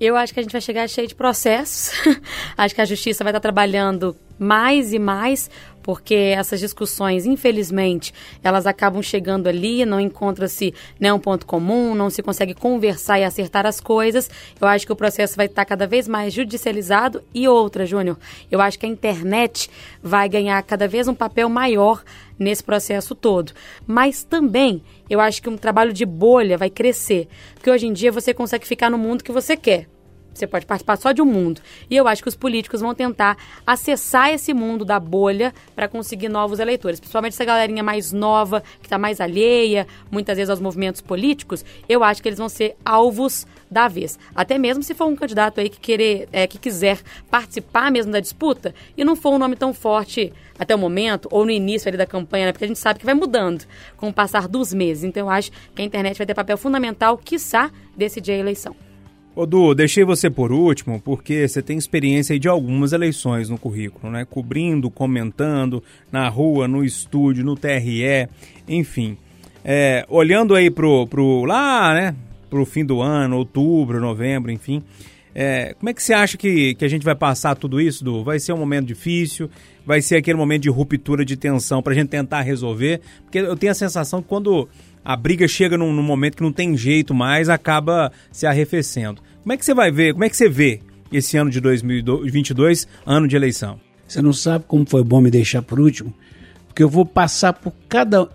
Eu 0.00 0.16
acho 0.16 0.34
que 0.34 0.40
a 0.40 0.42
gente 0.42 0.52
vai 0.52 0.60
chegar 0.60 0.88
cheio 0.88 1.06
de 1.06 1.14
processos. 1.14 1.92
acho 2.56 2.74
que 2.74 2.80
a 2.80 2.84
justiça 2.84 3.22
vai 3.22 3.30
estar 3.30 3.40
trabalhando 3.40 4.16
mais 4.38 4.92
e 4.92 4.98
mais, 4.98 5.48
porque 5.84 6.14
essas 6.14 6.58
discussões, 6.60 7.26
infelizmente, 7.26 8.12
elas 8.42 8.66
acabam 8.66 9.02
chegando 9.02 9.48
ali, 9.48 9.84
não 9.84 10.00
encontra-se 10.00 10.72
né, 10.98 11.12
um 11.12 11.18
ponto 11.18 11.44
comum, 11.44 11.94
não 11.94 12.08
se 12.08 12.22
consegue 12.22 12.54
conversar 12.54 13.20
e 13.20 13.24
acertar 13.24 13.66
as 13.66 13.82
coisas. 13.82 14.30
Eu 14.58 14.66
acho 14.66 14.86
que 14.86 14.92
o 14.92 14.96
processo 14.96 15.36
vai 15.36 15.44
estar 15.44 15.62
cada 15.66 15.86
vez 15.86 16.08
mais 16.08 16.32
judicializado. 16.32 17.22
E 17.34 17.46
outra, 17.46 17.84
Júnior, 17.84 18.18
eu 18.50 18.62
acho 18.62 18.78
que 18.78 18.86
a 18.86 18.88
internet 18.88 19.68
vai 20.02 20.26
ganhar 20.26 20.62
cada 20.62 20.88
vez 20.88 21.06
um 21.06 21.14
papel 21.14 21.50
maior 21.50 22.02
nesse 22.38 22.64
processo 22.64 23.14
todo. 23.14 23.52
Mas 23.86 24.24
também 24.24 24.82
eu 25.10 25.20
acho 25.20 25.42
que 25.42 25.50
um 25.50 25.58
trabalho 25.58 25.92
de 25.92 26.06
bolha 26.06 26.56
vai 26.56 26.70
crescer, 26.70 27.28
porque 27.52 27.70
hoje 27.70 27.86
em 27.86 27.92
dia 27.92 28.10
você 28.10 28.32
consegue 28.32 28.66
ficar 28.66 28.90
no 28.90 28.96
mundo 28.96 29.22
que 29.22 29.30
você 29.30 29.54
quer. 29.54 29.93
Você 30.34 30.46
pode 30.46 30.66
participar 30.66 30.96
só 30.96 31.12
de 31.12 31.22
um 31.22 31.24
mundo. 31.24 31.60
E 31.88 31.96
eu 31.96 32.08
acho 32.08 32.22
que 32.22 32.28
os 32.28 32.36
políticos 32.36 32.80
vão 32.80 32.94
tentar 32.94 33.36
acessar 33.66 34.30
esse 34.30 34.52
mundo 34.52 34.84
da 34.84 34.98
bolha 34.98 35.54
para 35.74 35.88
conseguir 35.88 36.28
novos 36.28 36.58
eleitores. 36.58 36.98
Principalmente 36.98 37.34
essa 37.34 37.44
galerinha 37.44 37.82
mais 37.82 38.12
nova, 38.12 38.62
que 38.80 38.86
está 38.86 38.98
mais 38.98 39.20
alheia, 39.20 39.86
muitas 40.10 40.36
vezes 40.36 40.50
aos 40.50 40.60
movimentos 40.60 41.00
políticos. 41.00 41.64
Eu 41.88 42.02
acho 42.02 42.22
que 42.22 42.28
eles 42.28 42.38
vão 42.38 42.48
ser 42.48 42.76
alvos 42.84 43.46
da 43.70 43.88
vez. 43.88 44.18
Até 44.34 44.58
mesmo 44.58 44.82
se 44.82 44.94
for 44.94 45.06
um 45.06 45.16
candidato 45.16 45.60
aí 45.60 45.68
que, 45.68 45.80
querer, 45.80 46.28
é, 46.32 46.46
que 46.46 46.58
quiser 46.58 47.00
participar 47.30 47.90
mesmo 47.90 48.12
da 48.12 48.20
disputa 48.20 48.74
e 48.96 49.04
não 49.04 49.16
for 49.16 49.32
um 49.32 49.38
nome 49.38 49.56
tão 49.56 49.72
forte 49.72 50.32
até 50.58 50.74
o 50.74 50.78
momento, 50.78 51.28
ou 51.30 51.44
no 51.44 51.50
início 51.50 51.88
ali 51.88 51.96
da 51.96 52.06
campanha, 52.06 52.46
né? 52.46 52.52
porque 52.52 52.64
a 52.64 52.68
gente 52.68 52.78
sabe 52.78 53.00
que 53.00 53.04
vai 53.04 53.14
mudando 53.14 53.64
com 53.96 54.08
o 54.08 54.12
passar 54.12 54.46
dos 54.46 54.72
meses. 54.72 55.02
Então 55.04 55.26
eu 55.26 55.30
acho 55.30 55.50
que 55.74 55.82
a 55.82 55.84
internet 55.84 56.16
vai 56.16 56.26
ter 56.26 56.34
papel 56.34 56.56
fundamental, 56.56 57.18
quiçá, 57.18 57.70
decidir 57.96 58.32
a 58.32 58.36
eleição. 58.36 58.76
Ô 59.36 59.44
Du, 59.44 59.74
deixei 59.74 60.04
você 60.04 60.30
por 60.30 60.52
último 60.52 61.00
porque 61.00 61.48
você 61.48 61.60
tem 61.60 61.76
experiência 61.76 62.38
de 62.38 62.46
algumas 62.48 62.92
eleições 62.92 63.48
no 63.48 63.58
currículo, 63.58 64.12
né? 64.12 64.24
Cobrindo, 64.24 64.88
comentando, 64.88 65.82
na 66.12 66.28
rua, 66.28 66.68
no 66.68 66.84
estúdio, 66.84 67.44
no 67.44 67.56
TRE, 67.56 68.28
enfim. 68.68 69.18
É, 69.64 70.06
olhando 70.08 70.54
aí 70.54 70.70
pro, 70.70 71.04
pro 71.08 71.44
lá, 71.44 71.92
né? 71.94 72.14
Pro 72.48 72.64
fim 72.64 72.84
do 72.84 73.00
ano, 73.00 73.36
outubro, 73.38 74.00
novembro, 74.00 74.52
enfim. 74.52 74.84
É, 75.34 75.74
como 75.74 75.90
é 75.90 75.92
que 75.94 76.00
você 76.00 76.14
acha 76.14 76.36
que, 76.38 76.76
que 76.76 76.84
a 76.84 76.88
gente 76.88 77.04
vai 77.04 77.16
passar 77.16 77.56
tudo 77.56 77.80
isso, 77.80 78.04
Du? 78.04 78.22
Vai 78.22 78.38
ser 78.38 78.52
um 78.52 78.58
momento 78.58 78.86
difícil? 78.86 79.50
Vai 79.84 80.00
ser 80.00 80.14
aquele 80.14 80.38
momento 80.38 80.62
de 80.62 80.70
ruptura 80.70 81.24
de 81.24 81.36
tensão 81.36 81.82
para 81.82 81.92
a 81.92 81.96
gente 81.96 82.08
tentar 82.08 82.42
resolver? 82.42 83.00
Porque 83.24 83.38
eu 83.38 83.56
tenho 83.56 83.72
a 83.72 83.74
sensação 83.74 84.22
que 84.22 84.28
quando 84.28 84.68
a 85.04 85.16
briga 85.16 85.46
chega 85.46 85.76
num, 85.76 85.92
num, 85.92 86.02
momento 86.02 86.36
que 86.36 86.42
não 86.42 86.52
tem 86.52 86.76
jeito 86.76 87.12
mais, 87.12 87.48
acaba 87.48 88.10
se 88.32 88.46
arrefecendo. 88.46 89.20
Como 89.42 89.52
é 89.52 89.56
que 89.56 89.64
você 89.64 89.74
vai 89.74 89.90
ver, 89.90 90.12
como 90.12 90.24
é 90.24 90.30
que 90.30 90.36
você 90.36 90.48
vê 90.48 90.80
esse 91.12 91.36
ano 91.36 91.50
de 91.50 91.60
2022, 91.60 92.88
ano 93.04 93.28
de 93.28 93.36
eleição? 93.36 93.78
Você 94.08 94.22
não 94.22 94.32
sabe 94.32 94.64
como 94.66 94.88
foi 94.88 95.04
bom 95.04 95.20
me 95.20 95.30
deixar 95.30 95.60
por 95.60 95.78
último, 95.78 96.14
porque 96.66 96.82
eu 96.82 96.88
vou 96.88 97.04
passar 97.04 97.52
por 97.52 97.72
cada 97.88 98.28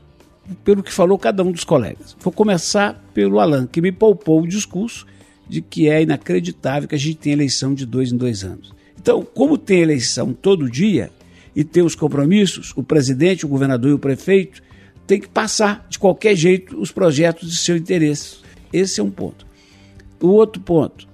pelo 0.63 0.81
que 0.81 0.91
falou 0.91 1.17
cada 1.17 1.43
um 1.43 1.51
dos 1.51 1.63
colegas. 1.63 2.15
Vou 2.19 2.33
começar 2.33 3.03
pelo 3.13 3.39
Alan, 3.39 3.67
que 3.67 3.81
me 3.81 3.91
poupou 3.91 4.41
o 4.41 4.47
discurso 4.47 5.05
de 5.47 5.61
que 5.61 5.87
é 5.87 6.01
inacreditável 6.01 6.89
que 6.89 6.95
a 6.95 6.99
gente 6.99 7.17
tenha 7.17 7.35
eleição 7.35 7.73
de 7.73 7.85
dois 7.85 8.11
em 8.11 8.17
dois 8.17 8.43
anos. 8.43 8.73
Então, 8.99 9.23
como 9.23 9.57
tem 9.57 9.81
eleição 9.81 10.33
todo 10.33 10.69
dia 10.69 11.11
e 11.55 11.63
tem 11.63 11.83
os 11.83 11.95
compromissos, 11.95 12.73
o 12.75 12.83
presidente, 12.83 13.45
o 13.45 13.49
governador 13.49 13.91
e 13.91 13.93
o 13.93 13.99
prefeito 13.99 14.61
tem 15.09 15.19
que 15.19 15.27
passar 15.27 15.87
de 15.89 15.97
qualquer 15.97 16.35
jeito 16.35 16.79
os 16.79 16.91
projetos 16.91 17.49
de 17.49 17.57
seu 17.57 17.75
interesse. 17.75 18.37
Esse 18.71 18.99
é 18.99 19.03
um 19.03 19.09
ponto. 19.09 19.43
O 20.21 20.27
outro 20.27 20.61
ponto, 20.61 21.07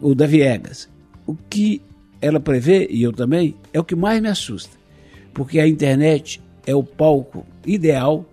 o 0.00 0.14
da 0.14 0.26
Viegas. 0.26 0.88
O 1.26 1.34
que 1.34 1.82
ela 2.18 2.40
prevê, 2.40 2.88
e 2.90 3.02
eu 3.02 3.12
também, 3.12 3.54
é 3.70 3.78
o 3.78 3.84
que 3.84 3.94
mais 3.94 4.22
me 4.22 4.28
assusta. 4.28 4.74
Porque 5.34 5.60
a 5.60 5.68
internet 5.68 6.40
é 6.66 6.74
o 6.74 6.82
palco 6.82 7.46
ideal 7.66 8.24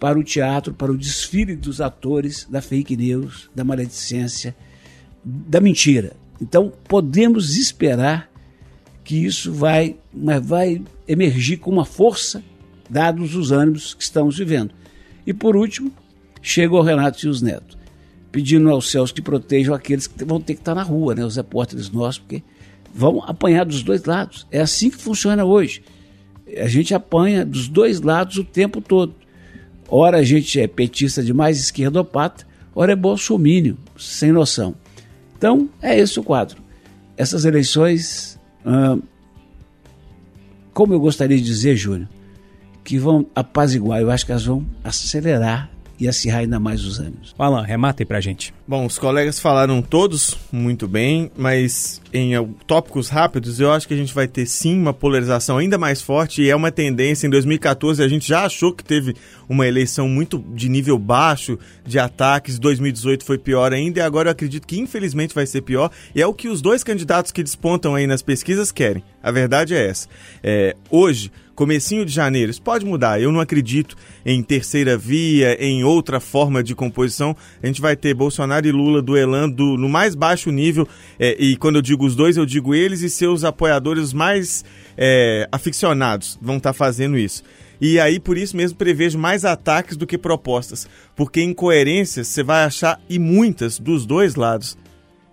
para 0.00 0.18
o 0.18 0.24
teatro, 0.24 0.74
para 0.74 0.90
o 0.90 0.98
desfile 0.98 1.54
dos 1.54 1.80
atores 1.80 2.44
da 2.50 2.60
fake 2.60 2.96
news, 2.96 3.48
da 3.54 3.62
maledicência, 3.62 4.56
da 5.24 5.60
mentira. 5.60 6.16
Então 6.42 6.72
podemos 6.88 7.56
esperar 7.56 8.28
que 9.04 9.24
isso 9.24 9.52
vai, 9.52 9.96
vai 10.42 10.82
emergir 11.06 11.58
com 11.58 11.70
uma 11.70 11.84
força 11.84 12.42
dados 12.88 13.34
os 13.34 13.50
ânimos 13.50 13.94
que 13.94 14.02
estamos 14.02 14.38
vivendo. 14.38 14.72
E 15.26 15.32
por 15.32 15.56
último, 15.56 15.92
chega 16.42 16.74
o 16.74 16.82
Renato 16.82 17.22
Rios 17.22 17.40
Neto, 17.40 17.78
pedindo 18.30 18.70
aos 18.70 18.90
céus 18.90 19.10
que 19.10 19.22
protejam 19.22 19.74
aqueles 19.74 20.06
que 20.06 20.24
vão 20.24 20.40
ter 20.40 20.54
que 20.54 20.60
estar 20.60 20.74
na 20.74 20.82
rua, 20.82 21.14
né, 21.14 21.24
os 21.24 21.36
repórteres 21.36 21.90
nossos, 21.90 22.18
porque 22.18 22.42
vão 22.94 23.22
apanhar 23.24 23.64
dos 23.64 23.82
dois 23.82 24.04
lados. 24.04 24.46
É 24.50 24.60
assim 24.60 24.90
que 24.90 24.96
funciona 24.96 25.44
hoje. 25.44 25.82
A 26.58 26.68
gente 26.68 26.94
apanha 26.94 27.44
dos 27.44 27.68
dois 27.68 28.00
lados 28.00 28.36
o 28.36 28.44
tempo 28.44 28.80
todo. 28.80 29.14
Ora 29.88 30.18
a 30.18 30.22
gente 30.22 30.60
é 30.60 30.66
petista 30.66 31.22
de 31.22 31.32
mais 31.32 31.58
esquerdopata, 31.58 32.46
ora 32.74 32.92
é 32.92 32.96
bolsomínio, 32.96 33.76
sem 33.98 34.32
noção. 34.32 34.74
Então, 35.36 35.68
é 35.82 35.98
esse 35.98 36.18
o 36.18 36.22
quadro. 36.22 36.62
Essas 37.16 37.44
eleições, 37.44 38.38
hum, 38.64 39.00
como 40.72 40.92
eu 40.92 41.00
gostaria 41.00 41.36
de 41.36 41.42
dizer, 41.42 41.76
Júnior, 41.76 42.08
que 42.84 42.98
vão 42.98 43.26
apaziguar, 43.34 44.00
eu 44.00 44.10
acho 44.10 44.26
que 44.26 44.32
elas 44.32 44.44
vão 44.44 44.64
acelerar 44.84 45.70
e 45.98 46.08
acirrar 46.08 46.40
ainda 46.40 46.58
mais 46.58 46.84
os 46.84 46.98
ânimos. 46.98 47.34
Alan, 47.38 47.62
remata 47.62 48.02
aí 48.02 48.06
pra 48.06 48.20
gente. 48.20 48.52
Bom, 48.66 48.86
os 48.86 48.98
colegas 48.98 49.38
falaram 49.38 49.80
todos 49.80 50.36
muito 50.50 50.88
bem, 50.88 51.30
mas 51.36 52.00
em 52.12 52.32
tópicos 52.66 53.08
rápidos, 53.08 53.60
eu 53.60 53.70
acho 53.70 53.86
que 53.86 53.94
a 53.94 53.96
gente 53.96 54.14
vai 54.14 54.26
ter 54.26 54.46
sim 54.46 54.78
uma 54.78 54.92
polarização 54.92 55.58
ainda 55.58 55.78
mais 55.78 56.00
forte 56.00 56.42
e 56.42 56.50
é 56.50 56.56
uma 56.56 56.72
tendência. 56.72 57.26
Em 57.26 57.30
2014 57.30 58.02
a 58.02 58.08
gente 58.08 58.26
já 58.26 58.44
achou 58.44 58.72
que 58.72 58.82
teve 58.82 59.14
uma 59.48 59.66
eleição 59.66 60.08
muito 60.08 60.42
de 60.54 60.68
nível 60.68 60.98
baixo 60.98 61.58
de 61.86 61.98
ataques, 61.98 62.58
2018 62.58 63.24
foi 63.24 63.38
pior 63.38 63.72
ainda 63.72 64.00
e 64.00 64.02
agora 64.02 64.28
eu 64.28 64.32
acredito 64.32 64.66
que 64.66 64.78
infelizmente 64.78 65.34
vai 65.34 65.46
ser 65.46 65.62
pior 65.62 65.90
e 66.14 66.20
é 66.20 66.26
o 66.26 66.34
que 66.34 66.48
os 66.48 66.60
dois 66.60 66.82
candidatos 66.82 67.30
que 67.30 67.42
despontam 67.42 67.94
aí 67.94 68.06
nas 68.06 68.22
pesquisas 68.22 68.72
querem. 68.72 69.04
A 69.22 69.30
verdade 69.30 69.74
é 69.74 69.86
essa. 69.86 70.08
É, 70.42 70.76
hoje 70.90 71.30
comecinho 71.54 72.04
de 72.04 72.12
janeiro. 72.12 72.50
Isso 72.50 72.62
pode 72.62 72.84
mudar. 72.84 73.20
Eu 73.20 73.32
não 73.32 73.40
acredito 73.40 73.96
em 74.24 74.42
terceira 74.42 74.96
via, 74.96 75.56
em 75.62 75.84
outra 75.84 76.20
forma 76.20 76.62
de 76.62 76.74
composição. 76.74 77.36
A 77.62 77.66
gente 77.66 77.80
vai 77.80 77.96
ter 77.96 78.14
Bolsonaro 78.14 78.66
e 78.66 78.72
Lula 78.72 79.00
duelando 79.00 79.76
no 79.76 79.88
mais 79.88 80.14
baixo 80.14 80.50
nível. 80.50 80.86
É, 81.18 81.36
e 81.38 81.56
quando 81.56 81.76
eu 81.76 81.82
digo 81.82 82.04
os 82.04 82.14
dois, 82.14 82.36
eu 82.36 82.46
digo 82.46 82.74
eles 82.74 83.02
e 83.02 83.10
seus 83.10 83.44
apoiadores 83.44 84.12
mais 84.12 84.64
é, 84.96 85.48
aficionados 85.50 86.38
vão 86.40 86.56
estar 86.56 86.70
tá 86.70 86.74
fazendo 86.74 87.16
isso. 87.16 87.42
E 87.80 87.98
aí, 87.98 88.20
por 88.20 88.38
isso 88.38 88.56
mesmo, 88.56 88.78
prevejo 88.78 89.18
mais 89.18 89.44
ataques 89.44 89.96
do 89.96 90.06
que 90.06 90.16
propostas. 90.16 90.88
Porque 91.14 91.42
incoerências 91.42 92.28
você 92.28 92.42
vai 92.42 92.64
achar 92.64 93.00
e 93.08 93.18
muitas 93.18 93.78
dos 93.78 94.06
dois 94.06 94.36
lados. 94.36 94.78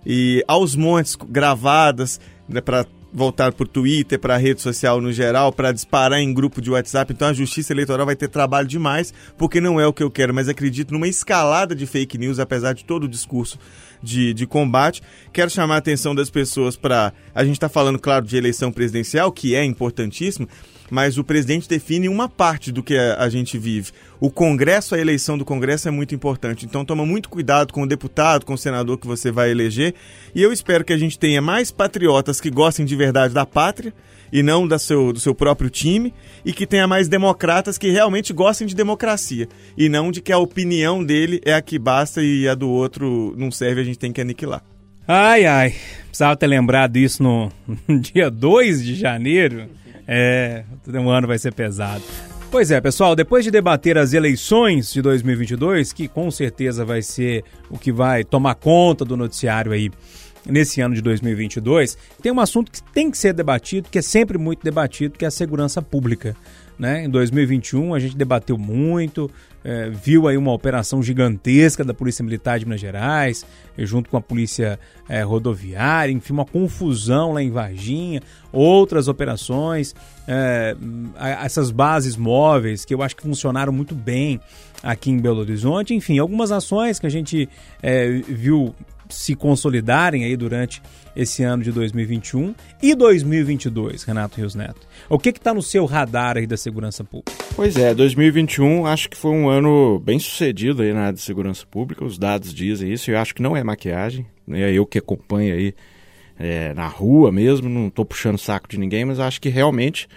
E 0.05 0.43
aos 0.47 0.75
montes, 0.75 1.15
gravadas, 1.15 2.19
né, 2.49 2.59
para 2.59 2.85
voltar 3.13 3.51
para 3.51 3.63
o 3.63 3.67
Twitter, 3.67 4.19
para 4.19 4.35
a 4.35 4.37
rede 4.37 4.61
social 4.61 5.01
no 5.01 5.11
geral, 5.11 5.51
para 5.51 5.71
disparar 5.71 6.19
em 6.19 6.33
grupo 6.33 6.61
de 6.61 6.71
WhatsApp. 6.71 7.11
Então 7.13 7.27
a 7.27 7.33
Justiça 7.33 7.73
Eleitoral 7.73 8.05
vai 8.05 8.15
ter 8.15 8.27
trabalho 8.27 8.67
demais, 8.67 9.13
porque 9.37 9.59
não 9.59 9.79
é 9.79 9.85
o 9.85 9.93
que 9.93 10.03
eu 10.03 10.09
quero, 10.09 10.33
mas 10.33 10.47
acredito 10.47 10.93
numa 10.93 11.07
escalada 11.07 11.75
de 11.75 11.85
fake 11.85 12.17
news, 12.17 12.39
apesar 12.39 12.73
de 12.73 12.85
todo 12.85 13.03
o 13.03 13.09
discurso 13.09 13.59
de, 14.01 14.33
de 14.33 14.47
combate. 14.47 15.01
Quero 15.31 15.49
chamar 15.49 15.75
a 15.75 15.79
atenção 15.79 16.15
das 16.15 16.29
pessoas 16.29 16.75
para. 16.75 17.13
A 17.35 17.43
gente 17.43 17.55
está 17.55 17.69
falando, 17.69 17.99
claro, 17.99 18.25
de 18.25 18.37
eleição 18.37 18.71
presidencial, 18.71 19.31
que 19.31 19.55
é 19.55 19.63
importantíssimo, 19.63 20.47
mas 20.91 21.17
o 21.17 21.23
presidente 21.23 21.69
define 21.69 22.09
uma 22.09 22.27
parte 22.27 22.69
do 22.69 22.83
que 22.83 22.97
a, 22.97 23.29
gente 23.29 23.57
vive. 23.57 23.93
O 24.19 24.29
Congresso, 24.29 24.93
a 24.93 24.99
eleição 24.99 25.37
do 25.37 25.45
Congresso 25.45 25.87
é 25.87 25.91
muito 25.91 26.13
importante. 26.13 26.65
Então 26.65 26.83
toma 26.83 27.05
muito 27.05 27.29
cuidado 27.29 27.71
com 27.71 27.83
o 27.83 27.87
deputado, 27.87 28.45
com 28.45 28.53
o 28.53 28.57
senador 28.57 28.97
que 28.97 29.07
você 29.07 29.31
vai 29.31 29.49
eleger. 29.49 29.95
E 30.35 30.43
eu 30.43 30.51
espero 30.51 30.83
que 30.83 30.91
a 30.91 30.97
gente 30.97 31.17
tenha 31.17 31.41
mais 31.41 31.71
patriotas 31.71 32.41
que 32.41 32.51
gostem 32.51 32.85
de 32.85 32.93
verdade 32.93 33.33
da 33.33 33.45
pátria 33.45 33.93
e 34.33 34.43
não 34.43 34.67
da 34.67 34.77
seu, 34.77 35.13
do 35.13 35.19
seu 35.19 35.33
próprio 35.33 35.69
time, 35.69 36.13
e 36.45 36.53
que 36.53 36.65
tenha 36.65 36.87
mais 36.87 37.07
democratas 37.07 37.77
que 37.77 37.89
realmente 37.89 38.31
gostem 38.31 38.65
de 38.65 38.73
democracia, 38.73 39.49
e 39.77 39.89
não 39.89 40.09
de 40.09 40.21
que 40.21 40.31
a 40.31 40.37
opinião 40.37 41.03
dele 41.03 41.41
é 41.43 41.53
a 41.53 41.61
que 41.61 41.77
basta 41.77 42.23
e 42.23 42.47
a 42.47 42.55
do 42.55 42.69
outro 42.69 43.35
não 43.37 43.51
serve, 43.51 43.81
a 43.81 43.83
gente 43.83 43.99
tem 43.99 44.13
que 44.13 44.21
aniquilar. 44.21 44.63
Ai, 45.05 45.45
ai, 45.45 45.75
precisava 46.07 46.37
ter 46.37 46.47
lembrado 46.47 46.95
isso 46.95 47.21
no, 47.21 47.51
no 47.85 47.99
dia 47.99 48.31
2 48.31 48.85
de 48.85 48.95
janeiro. 48.95 49.67
É, 50.13 50.65
um 50.89 51.09
ano 51.09 51.25
vai 51.25 51.39
ser 51.39 51.53
pesado. 51.53 52.03
Pois 52.51 52.69
é, 52.69 52.81
pessoal, 52.81 53.15
depois 53.15 53.45
de 53.45 53.49
debater 53.49 53.97
as 53.97 54.11
eleições 54.11 54.91
de 54.91 55.01
2022, 55.01 55.93
que 55.93 56.09
com 56.09 56.29
certeza 56.29 56.83
vai 56.83 57.01
ser 57.01 57.45
o 57.69 57.77
que 57.77 57.93
vai 57.93 58.25
tomar 58.25 58.55
conta 58.55 59.05
do 59.05 59.15
noticiário 59.15 59.71
aí 59.71 59.89
nesse 60.45 60.81
ano 60.81 60.93
de 60.93 61.01
2022, 61.01 61.97
tem 62.21 62.29
um 62.29 62.41
assunto 62.41 62.69
que 62.73 62.83
tem 62.91 63.09
que 63.09 63.17
ser 63.17 63.31
debatido, 63.31 63.87
que 63.89 63.99
é 63.99 64.01
sempre 64.01 64.37
muito 64.37 64.65
debatido, 64.65 65.17
que 65.17 65.23
é 65.23 65.29
a 65.29 65.31
segurança 65.31 65.81
pública. 65.81 66.35
Né? 66.77 67.05
Em 67.05 67.09
2021 67.09 67.93
a 67.93 67.99
gente 67.99 68.17
debateu 68.17 68.57
muito, 68.57 69.31
é, 69.63 69.89
viu 69.89 70.27
aí 70.27 70.37
uma 70.37 70.51
operação 70.51 71.01
gigantesca 71.03 71.83
da 71.83 71.93
Polícia 71.93 72.23
Militar 72.23 72.59
de 72.59 72.65
Minas 72.65 72.81
Gerais, 72.81 73.45
junto 73.77 74.09
com 74.09 74.17
a 74.17 74.21
Polícia 74.21 74.79
é, 75.07 75.21
Rodoviária, 75.21 76.11
enfim, 76.11 76.33
uma 76.33 76.45
confusão 76.45 77.33
lá 77.33 77.41
em 77.41 77.51
Varginha, 77.51 78.21
outras 78.51 79.07
operações, 79.07 79.95
é, 80.27 80.75
essas 81.43 81.71
bases 81.71 82.15
móveis 82.15 82.85
que 82.85 82.93
eu 82.93 83.01
acho 83.01 83.15
que 83.15 83.23
funcionaram 83.23 83.71
muito 83.71 83.95
bem 83.95 84.39
aqui 84.83 85.11
em 85.11 85.19
Belo 85.19 85.39
Horizonte, 85.39 85.93
enfim, 85.93 86.17
algumas 86.17 86.51
ações 86.51 86.99
que 86.99 87.05
a 87.05 87.11
gente 87.11 87.47
viu 88.27 88.73
se 89.13 89.35
consolidarem 89.35 90.23
aí 90.23 90.35
durante 90.35 90.81
esse 91.15 91.43
ano 91.43 91.63
de 91.63 91.71
2021 91.71 92.55
e 92.81 92.95
2022, 92.95 94.03
Renato 94.03 94.37
Rios 94.37 94.55
Neto. 94.55 94.87
O 95.09 95.19
que 95.19 95.29
está 95.29 95.53
no 95.53 95.61
seu 95.61 95.85
radar 95.85 96.37
aí 96.37 96.47
da 96.47 96.57
segurança 96.57 97.03
pública? 97.03 97.31
Pois 97.55 97.75
é, 97.75 97.93
2021 97.93 98.85
acho 98.85 99.09
que 99.09 99.17
foi 99.17 99.31
um 99.31 99.49
ano 99.49 99.99
bem 99.99 100.19
sucedido 100.19 100.81
aí 100.81 100.93
na 100.93 101.01
área 101.01 101.13
de 101.13 101.21
segurança 101.21 101.65
pública, 101.69 102.05
os 102.05 102.17
dados 102.17 102.53
dizem 102.53 102.91
isso, 102.91 103.11
eu 103.11 103.17
acho 103.17 103.35
que 103.35 103.41
não 103.41 103.55
é 103.55 103.63
maquiagem, 103.63 104.25
né? 104.47 104.71
eu 104.71 104.85
que 104.85 104.97
acompanho 104.97 105.53
aí 105.53 105.73
é, 106.39 106.73
na 106.73 106.87
rua 106.87 107.31
mesmo, 107.31 107.69
não 107.69 107.87
estou 107.87 108.05
puxando 108.05 108.37
saco 108.37 108.67
de 108.67 108.79
ninguém, 108.79 109.05
mas 109.05 109.19
acho 109.19 109.39
que 109.39 109.49
realmente 109.49 110.07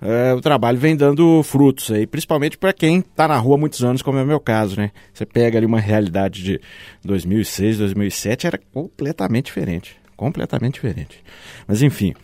é, 0.00 0.32
o 0.32 0.40
trabalho 0.40 0.78
vem 0.78 0.96
dando 0.96 1.42
frutos 1.42 1.90
aí, 1.90 2.06
principalmente 2.06 2.56
para 2.56 2.72
quem 2.72 3.00
está 3.00 3.26
na 3.26 3.36
rua 3.36 3.56
há 3.56 3.58
muitos 3.58 3.82
anos, 3.82 4.00
como 4.00 4.18
é 4.18 4.22
o 4.22 4.26
meu 4.26 4.38
caso, 4.38 4.78
né? 4.78 4.92
Você 5.12 5.26
pega 5.26 5.58
ali 5.58 5.66
uma 5.66 5.80
realidade 5.80 6.42
de 6.42 6.60
2006, 7.04 7.78
2007, 7.78 8.46
era 8.46 8.60
completamente 8.72 9.46
diferente, 9.46 9.96
completamente 10.16 10.74
diferente. 10.74 11.22
Mas 11.66 11.82
enfim, 11.82 12.14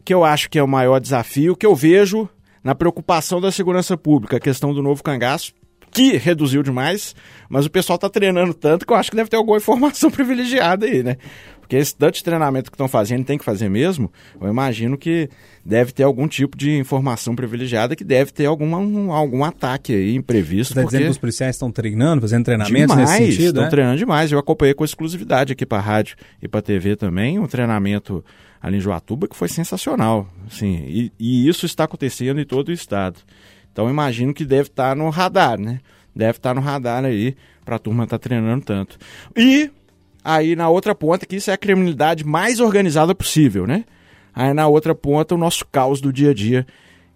o 0.00 0.02
que 0.04 0.12
eu 0.12 0.24
acho 0.24 0.50
que 0.50 0.58
é 0.58 0.62
o 0.62 0.68
maior 0.68 1.00
desafio, 1.00 1.56
que 1.56 1.66
eu 1.66 1.74
vejo 1.74 2.28
na 2.64 2.74
preocupação 2.74 3.40
da 3.40 3.52
segurança 3.52 3.96
pública, 3.96 4.36
a 4.36 4.40
questão 4.40 4.74
do 4.74 4.82
novo 4.82 5.02
cangaço, 5.02 5.52
que 5.92 6.16
reduziu 6.16 6.62
demais, 6.62 7.14
mas 7.48 7.66
o 7.66 7.70
pessoal 7.70 7.96
está 7.96 8.08
treinando 8.08 8.54
tanto 8.54 8.86
que 8.86 8.92
eu 8.92 8.96
acho 8.96 9.10
que 9.10 9.16
deve 9.16 9.28
ter 9.28 9.36
alguma 9.36 9.58
informação 9.58 10.10
privilegiada 10.12 10.86
aí, 10.86 11.02
né? 11.02 11.16
Porque 11.72 11.80
esse 11.80 11.96
tanto 11.96 12.16
de 12.16 12.24
treinamento 12.24 12.70
que 12.70 12.74
estão 12.74 12.86
fazendo 12.86 13.24
tem 13.24 13.38
que 13.38 13.44
fazer 13.46 13.70
mesmo, 13.70 14.12
eu 14.38 14.46
imagino 14.46 14.98
que 14.98 15.30
deve 15.64 15.90
ter 15.90 16.02
algum 16.02 16.28
tipo 16.28 16.54
de 16.54 16.76
informação 16.76 17.34
privilegiada 17.34 17.96
que 17.96 18.04
deve 18.04 18.30
ter 18.30 18.44
alguma, 18.44 18.76
um, 18.76 19.10
algum 19.10 19.42
ataque 19.42 19.94
aí 19.94 20.14
imprevisto. 20.14 20.74
Você 20.74 20.80
está 20.80 20.82
porque... 20.82 20.96
dizendo 20.98 21.06
que 21.06 21.12
os 21.12 21.18
policiais 21.18 21.56
estão 21.56 21.72
treinando, 21.72 22.20
fazendo 22.20 22.44
treinamentos 22.44 22.94
demais, 22.94 23.10
nesse 23.10 23.32
sentido? 23.32 23.48
Estão 23.48 23.64
é? 23.64 23.68
treinando 23.70 23.96
demais. 23.96 24.30
Eu 24.30 24.38
acompanhei 24.38 24.74
com 24.74 24.84
exclusividade 24.84 25.54
aqui 25.54 25.64
para 25.64 25.78
a 25.78 25.80
rádio 25.80 26.14
e 26.42 26.46
para 26.46 26.60
a 26.60 26.62
TV 26.62 26.94
também, 26.94 27.38
um 27.38 27.46
treinamento 27.46 28.22
ali 28.60 28.76
em 28.76 28.80
Joatuba 28.80 29.26
que 29.26 29.34
foi 29.34 29.48
sensacional. 29.48 30.28
Assim, 30.46 30.74
e, 30.86 31.12
e 31.18 31.48
isso 31.48 31.64
está 31.64 31.84
acontecendo 31.84 32.38
em 32.38 32.44
todo 32.44 32.68
o 32.68 32.72
estado. 32.72 33.18
Então 33.72 33.88
imagino 33.88 34.34
que 34.34 34.44
deve 34.44 34.68
estar 34.68 34.94
no 34.94 35.08
radar, 35.08 35.58
né? 35.58 35.80
Deve 36.14 36.36
estar 36.36 36.54
no 36.54 36.60
radar 36.60 37.06
aí 37.06 37.34
para 37.64 37.76
a 37.76 37.78
turma 37.78 38.04
estar 38.04 38.18
tá 38.18 38.22
treinando 38.22 38.62
tanto. 38.62 38.98
E 39.34 39.70
aí 40.24 40.54
na 40.54 40.68
outra 40.68 40.94
ponta, 40.94 41.26
que 41.26 41.36
isso 41.36 41.50
é 41.50 41.54
a 41.54 41.58
criminalidade 41.58 42.24
mais 42.24 42.60
organizada 42.60 43.14
possível, 43.14 43.66
né? 43.66 43.84
Aí 44.34 44.52
na 44.54 44.66
outra 44.66 44.94
ponta, 44.94 45.34
o 45.34 45.38
nosso 45.38 45.66
caos 45.66 46.00
do 46.00 46.12
dia 46.12 46.30
a 46.30 46.34
dia, 46.34 46.66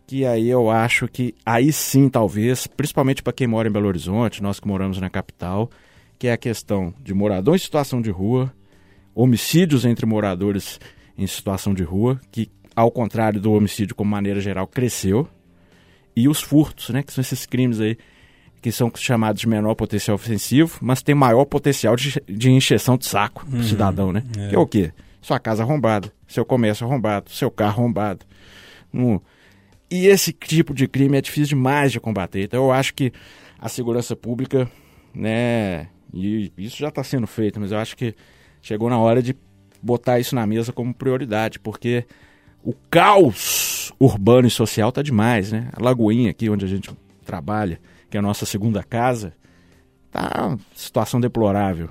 que 0.06 0.24
aí 0.24 0.48
eu 0.48 0.70
acho 0.70 1.08
que 1.08 1.34
aí 1.44 1.72
sim, 1.72 2.08
talvez, 2.08 2.66
principalmente 2.66 3.22
para 3.22 3.32
quem 3.32 3.46
mora 3.46 3.68
em 3.68 3.72
Belo 3.72 3.88
Horizonte, 3.88 4.42
nós 4.42 4.60
que 4.60 4.68
moramos 4.68 5.00
na 5.00 5.10
capital, 5.10 5.70
que 6.18 6.28
é 6.28 6.32
a 6.32 6.36
questão 6.36 6.94
de 7.02 7.14
morador 7.14 7.54
em 7.54 7.58
situação 7.58 8.00
de 8.00 8.10
rua, 8.10 8.52
homicídios 9.14 9.84
entre 9.84 10.06
moradores 10.06 10.78
em 11.16 11.26
situação 11.26 11.72
de 11.72 11.82
rua, 11.82 12.20
que 12.30 12.50
ao 12.74 12.90
contrário 12.90 13.40
do 13.40 13.52
homicídio 13.52 13.94
como 13.94 14.10
maneira 14.10 14.40
geral 14.40 14.66
cresceu, 14.66 15.28
e 16.14 16.28
os 16.28 16.40
furtos, 16.40 16.90
né, 16.90 17.02
que 17.02 17.12
são 17.12 17.20
esses 17.20 17.44
crimes 17.44 17.80
aí 17.80 17.98
que 18.66 18.72
são 18.72 18.90
chamados 18.96 19.42
de 19.42 19.48
menor 19.48 19.76
potencial 19.76 20.16
ofensivo, 20.16 20.78
mas 20.80 21.00
tem 21.00 21.14
maior 21.14 21.44
potencial 21.44 21.94
de, 21.94 22.20
de 22.28 22.50
encheção 22.50 22.96
de 22.96 23.06
saco 23.06 23.46
do 23.46 23.58
uhum, 23.58 23.62
cidadão, 23.62 24.12
né? 24.12 24.24
É. 24.36 24.48
Que 24.48 24.56
é 24.56 24.58
o 24.58 24.66
quê? 24.66 24.90
Sua 25.22 25.38
casa 25.38 25.62
arrombada, 25.62 26.12
seu 26.26 26.44
comércio 26.44 26.84
arrombado, 26.84 27.30
seu 27.30 27.48
carro 27.48 27.84
arrombado. 27.84 28.26
Um, 28.92 29.20
e 29.88 30.08
esse 30.08 30.32
tipo 30.32 30.74
de 30.74 30.88
crime 30.88 31.16
é 31.16 31.20
difícil 31.20 31.50
demais 31.50 31.92
de 31.92 32.00
combater. 32.00 32.42
Então 32.42 32.64
eu 32.64 32.72
acho 32.72 32.92
que 32.92 33.12
a 33.56 33.68
segurança 33.68 34.16
pública, 34.16 34.68
né, 35.14 35.86
e 36.12 36.52
isso 36.58 36.76
já 36.76 36.88
está 36.88 37.04
sendo 37.04 37.28
feito, 37.28 37.60
mas 37.60 37.70
eu 37.70 37.78
acho 37.78 37.96
que 37.96 38.16
chegou 38.60 38.90
na 38.90 38.98
hora 38.98 39.22
de 39.22 39.36
botar 39.80 40.18
isso 40.18 40.34
na 40.34 40.44
mesa 40.44 40.72
como 40.72 40.92
prioridade, 40.92 41.60
porque 41.60 42.04
o 42.64 42.74
caos 42.90 43.92
urbano 43.96 44.48
e 44.48 44.50
social 44.50 44.90
tá 44.90 45.02
demais, 45.02 45.52
né? 45.52 45.68
A 45.72 45.80
Lagoinha 45.80 46.32
aqui 46.32 46.50
onde 46.50 46.64
a 46.64 46.68
gente 46.68 46.90
trabalha, 47.24 47.78
que 48.10 48.16
é 48.16 48.20
a 48.20 48.22
nossa 48.22 48.46
segunda 48.46 48.82
casa, 48.82 49.32
tá 50.10 50.56
situação 50.74 51.20
deplorável. 51.20 51.90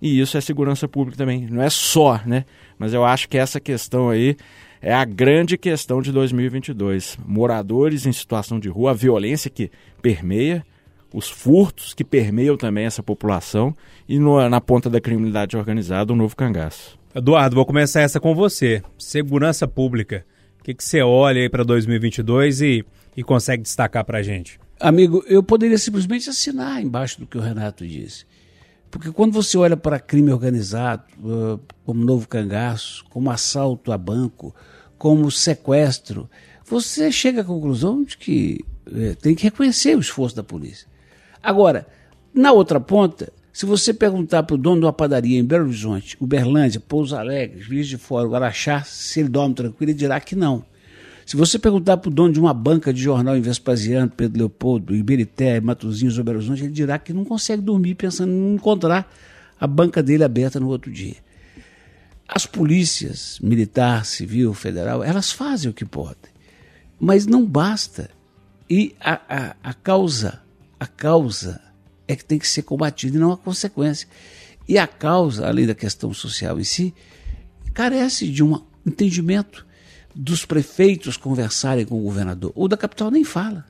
E 0.00 0.20
isso 0.20 0.36
é 0.36 0.40
segurança 0.40 0.86
pública 0.86 1.16
também, 1.16 1.46
não 1.46 1.62
é 1.62 1.70
só, 1.70 2.20
né? 2.26 2.44
Mas 2.78 2.92
eu 2.92 3.04
acho 3.04 3.28
que 3.28 3.38
essa 3.38 3.58
questão 3.58 4.10
aí 4.10 4.36
é 4.80 4.92
a 4.92 5.04
grande 5.04 5.56
questão 5.56 6.02
de 6.02 6.12
2022. 6.12 7.18
Moradores 7.26 8.06
em 8.06 8.12
situação 8.12 8.60
de 8.60 8.68
rua, 8.68 8.90
a 8.90 8.94
violência 8.94 9.50
que 9.50 9.70
permeia, 10.02 10.64
os 11.12 11.30
furtos 11.30 11.94
que 11.94 12.04
permeiam 12.04 12.56
também 12.56 12.84
essa 12.84 13.02
população 13.02 13.74
e 14.08 14.18
no, 14.18 14.48
na 14.48 14.60
ponta 14.60 14.90
da 14.90 15.00
criminalidade 15.00 15.56
organizada, 15.56 16.12
o 16.12 16.16
novo 16.16 16.36
cangaço. 16.36 16.98
Eduardo, 17.14 17.56
vou 17.56 17.64
começar 17.64 18.02
essa 18.02 18.20
com 18.20 18.34
você. 18.34 18.82
Segurança 18.98 19.66
pública. 19.66 20.26
O 20.60 20.64
que, 20.64 20.74
que 20.74 20.84
você 20.84 21.00
olha 21.00 21.40
aí 21.40 21.48
para 21.48 21.64
2022 21.64 22.60
e, 22.60 22.84
e 23.16 23.22
consegue 23.22 23.62
destacar 23.62 24.04
para 24.04 24.18
a 24.18 24.22
gente? 24.22 24.60
Amigo, 24.78 25.24
eu 25.26 25.42
poderia 25.42 25.78
simplesmente 25.78 26.28
assinar 26.28 26.82
embaixo 26.82 27.18
do 27.18 27.26
que 27.26 27.38
o 27.38 27.40
Renato 27.40 27.86
disse. 27.86 28.26
Porque 28.90 29.10
quando 29.10 29.32
você 29.32 29.56
olha 29.56 29.76
para 29.76 29.98
crime 29.98 30.30
organizado, 30.32 31.04
uh, 31.18 31.60
como 31.84 32.04
novo 32.04 32.28
cangaço, 32.28 33.04
como 33.10 33.30
assalto 33.30 33.90
a 33.90 33.98
banco, 33.98 34.54
como 34.98 35.30
sequestro, 35.30 36.28
você 36.64 37.10
chega 37.10 37.40
à 37.40 37.44
conclusão 37.44 38.04
de 38.04 38.16
que 38.16 38.64
uh, 38.86 39.16
tem 39.16 39.34
que 39.34 39.44
reconhecer 39.44 39.96
o 39.96 40.00
esforço 40.00 40.36
da 40.36 40.42
polícia. 40.42 40.86
Agora, 41.42 41.86
na 42.34 42.52
outra 42.52 42.78
ponta, 42.78 43.32
se 43.52 43.64
você 43.64 43.94
perguntar 43.94 44.42
para 44.42 44.54
o 44.54 44.58
dono 44.58 44.80
de 44.80 44.86
uma 44.86 44.92
padaria 44.92 45.38
em 45.38 45.44
Belo 45.44 45.64
Horizonte, 45.64 46.16
Uberlândia, 46.20 46.78
Pouso 46.78 47.16
Alegre, 47.16 47.60
Juiz 47.60 47.88
de 47.88 47.96
Fora, 47.96 48.28
Guaraxá, 48.28 48.82
se 48.84 49.20
ele 49.20 49.30
dorme 49.30 49.54
tranquilo, 49.54 49.90
ele 49.90 49.98
dirá 49.98 50.20
que 50.20 50.36
não. 50.36 50.62
Se 51.26 51.36
você 51.36 51.58
perguntar 51.58 51.96
para 51.96 52.08
o 52.08 52.12
dono 52.12 52.32
de 52.32 52.38
uma 52.38 52.54
banca 52.54 52.92
de 52.92 53.02
jornal 53.02 53.36
em 53.36 53.40
Vespasiano, 53.40 54.08
Pedro 54.08 54.38
Leopoldo, 54.38 54.94
Iberité, 54.94 55.60
Matozinhos, 55.60 56.16
Horizonte, 56.20 56.62
ele 56.62 56.72
dirá 56.72 57.00
que 57.00 57.12
não 57.12 57.24
consegue 57.24 57.60
dormir 57.60 57.96
pensando 57.96 58.30
em 58.30 58.54
encontrar 58.54 59.12
a 59.58 59.66
banca 59.66 60.00
dele 60.04 60.22
aberta 60.22 60.60
no 60.60 60.68
outro 60.68 60.88
dia. 60.88 61.16
As 62.28 62.46
polícias, 62.46 63.40
militar, 63.40 64.06
civil, 64.06 64.54
federal, 64.54 65.02
elas 65.02 65.32
fazem 65.32 65.68
o 65.68 65.74
que 65.74 65.84
podem, 65.84 66.30
mas 67.00 67.26
não 67.26 67.44
basta. 67.44 68.08
E 68.70 68.94
a, 69.00 69.20
a, 69.28 69.56
a 69.64 69.74
causa, 69.74 70.40
a 70.78 70.86
causa 70.86 71.60
é 72.06 72.14
que 72.14 72.24
tem 72.24 72.38
que 72.38 72.46
ser 72.46 72.62
combatido 72.62 73.16
e 73.16 73.20
não 73.20 73.32
a 73.32 73.36
consequência. 73.36 74.06
E 74.68 74.78
a 74.78 74.86
causa, 74.86 75.48
além 75.48 75.66
da 75.66 75.74
questão 75.74 76.14
social 76.14 76.60
em 76.60 76.64
si, 76.64 76.94
carece 77.74 78.28
de 78.28 78.44
um 78.44 78.62
entendimento 78.86 79.65
dos 80.16 80.46
prefeitos 80.46 81.18
conversarem 81.18 81.84
com 81.84 81.98
o 81.98 82.02
governador. 82.02 82.50
O 82.54 82.66
da 82.66 82.76
capital 82.76 83.10
nem 83.10 83.22
fala. 83.22 83.66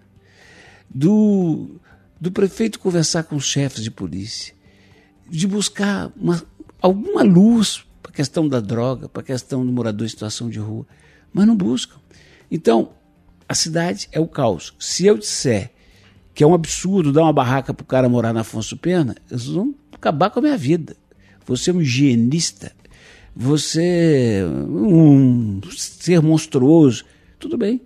Do, 0.88 1.80
do 2.20 2.30
prefeito 2.30 2.78
conversar 2.78 3.24
com 3.24 3.34
os 3.34 3.44
chefes 3.44 3.82
de 3.82 3.90
polícia. 3.90 4.54
De 5.28 5.48
buscar 5.48 6.12
uma, 6.16 6.40
alguma 6.80 7.24
luz 7.24 7.84
para 8.00 8.12
a 8.12 8.14
questão 8.14 8.48
da 8.48 8.60
droga, 8.60 9.08
para 9.08 9.22
a 9.22 9.24
questão 9.24 9.66
do 9.66 9.72
morador 9.72 10.06
em 10.06 10.08
situação 10.08 10.48
de 10.48 10.60
rua. 10.60 10.86
Mas 11.32 11.48
não 11.48 11.56
buscam. 11.56 11.96
Então, 12.48 12.92
a 13.48 13.54
cidade 13.54 14.08
é 14.12 14.20
o 14.20 14.28
caos. 14.28 14.72
Se 14.78 15.04
eu 15.04 15.18
disser 15.18 15.72
que 16.32 16.44
é 16.44 16.46
um 16.46 16.54
absurdo 16.54 17.12
dar 17.12 17.22
uma 17.22 17.32
barraca 17.32 17.74
para 17.74 17.82
o 17.82 17.86
cara 17.86 18.08
morar 18.08 18.32
na 18.32 18.42
Afonso 18.42 18.76
Pena, 18.76 19.16
eles 19.28 19.46
vão 19.46 19.74
acabar 19.90 20.30
com 20.30 20.38
a 20.38 20.42
minha 20.42 20.56
vida. 20.56 20.96
Você 21.44 21.70
é 21.70 21.74
um 21.74 21.82
higienista, 21.82 22.72
você 23.36 24.42
um 24.66 25.60
ser 25.76 26.22
monstruoso, 26.22 27.04
tudo 27.38 27.58
bem. 27.58 27.82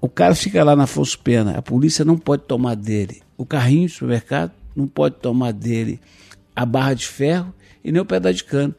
O 0.00 0.08
cara 0.08 0.34
fica 0.34 0.64
lá 0.64 0.74
na 0.74 0.84
Afonso 0.84 1.18
Pena, 1.18 1.58
a 1.58 1.62
polícia 1.62 2.04
não 2.04 2.16
pode 2.16 2.44
tomar 2.44 2.74
dele 2.74 3.20
o 3.36 3.44
carrinho 3.44 3.86
do 3.86 3.92
supermercado, 3.92 4.52
não 4.74 4.86
pode 4.86 5.16
tomar 5.16 5.52
dele 5.52 6.00
a 6.54 6.64
barra 6.64 6.94
de 6.94 7.06
ferro 7.06 7.52
e 7.84 7.92
nem 7.92 8.00
o 8.00 8.06
pedaço 8.06 8.36
de 8.36 8.44
cano. 8.44 8.74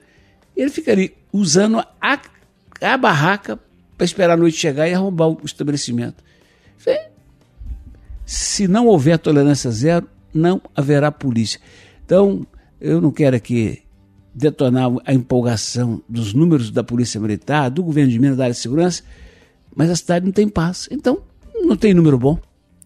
Ele 0.55 0.71
fica 0.71 0.91
ali 0.91 1.13
usando 1.31 1.79
a, 2.01 2.19
a 2.81 2.97
barraca 2.97 3.59
para 3.95 4.05
esperar 4.05 4.33
a 4.33 4.37
noite 4.37 4.57
chegar 4.57 4.87
e 4.87 4.93
arrombar 4.93 5.29
o 5.29 5.39
estabelecimento. 5.43 6.23
Se 8.25 8.67
não 8.67 8.87
houver 8.87 9.19
tolerância 9.19 9.69
zero, 9.71 10.09
não 10.33 10.61
haverá 10.75 11.11
polícia. 11.11 11.61
Então, 12.03 12.45
eu 12.81 12.99
não 12.99 13.11
quero 13.11 13.35
aqui 13.35 13.83
detonar 14.37 14.91
a 15.03 15.13
empolgação 15.13 15.99
dos 16.07 16.31
números 16.31 16.69
da 16.69 16.83
Polícia 16.83 17.19
Militar, 17.19 17.69
do 17.71 17.81
governo 17.81 18.11
de 18.11 18.19
Minas, 18.19 18.37
da 18.37 18.43
área 18.43 18.53
de 18.53 18.59
segurança, 18.59 19.01
mas 19.75 19.89
a 19.89 19.95
cidade 19.95 20.25
não 20.25 20.31
tem 20.31 20.47
paz. 20.47 20.87
Então, 20.91 21.19
não 21.59 21.75
tem 21.75 21.91
número 21.91 22.19
bom. 22.19 22.37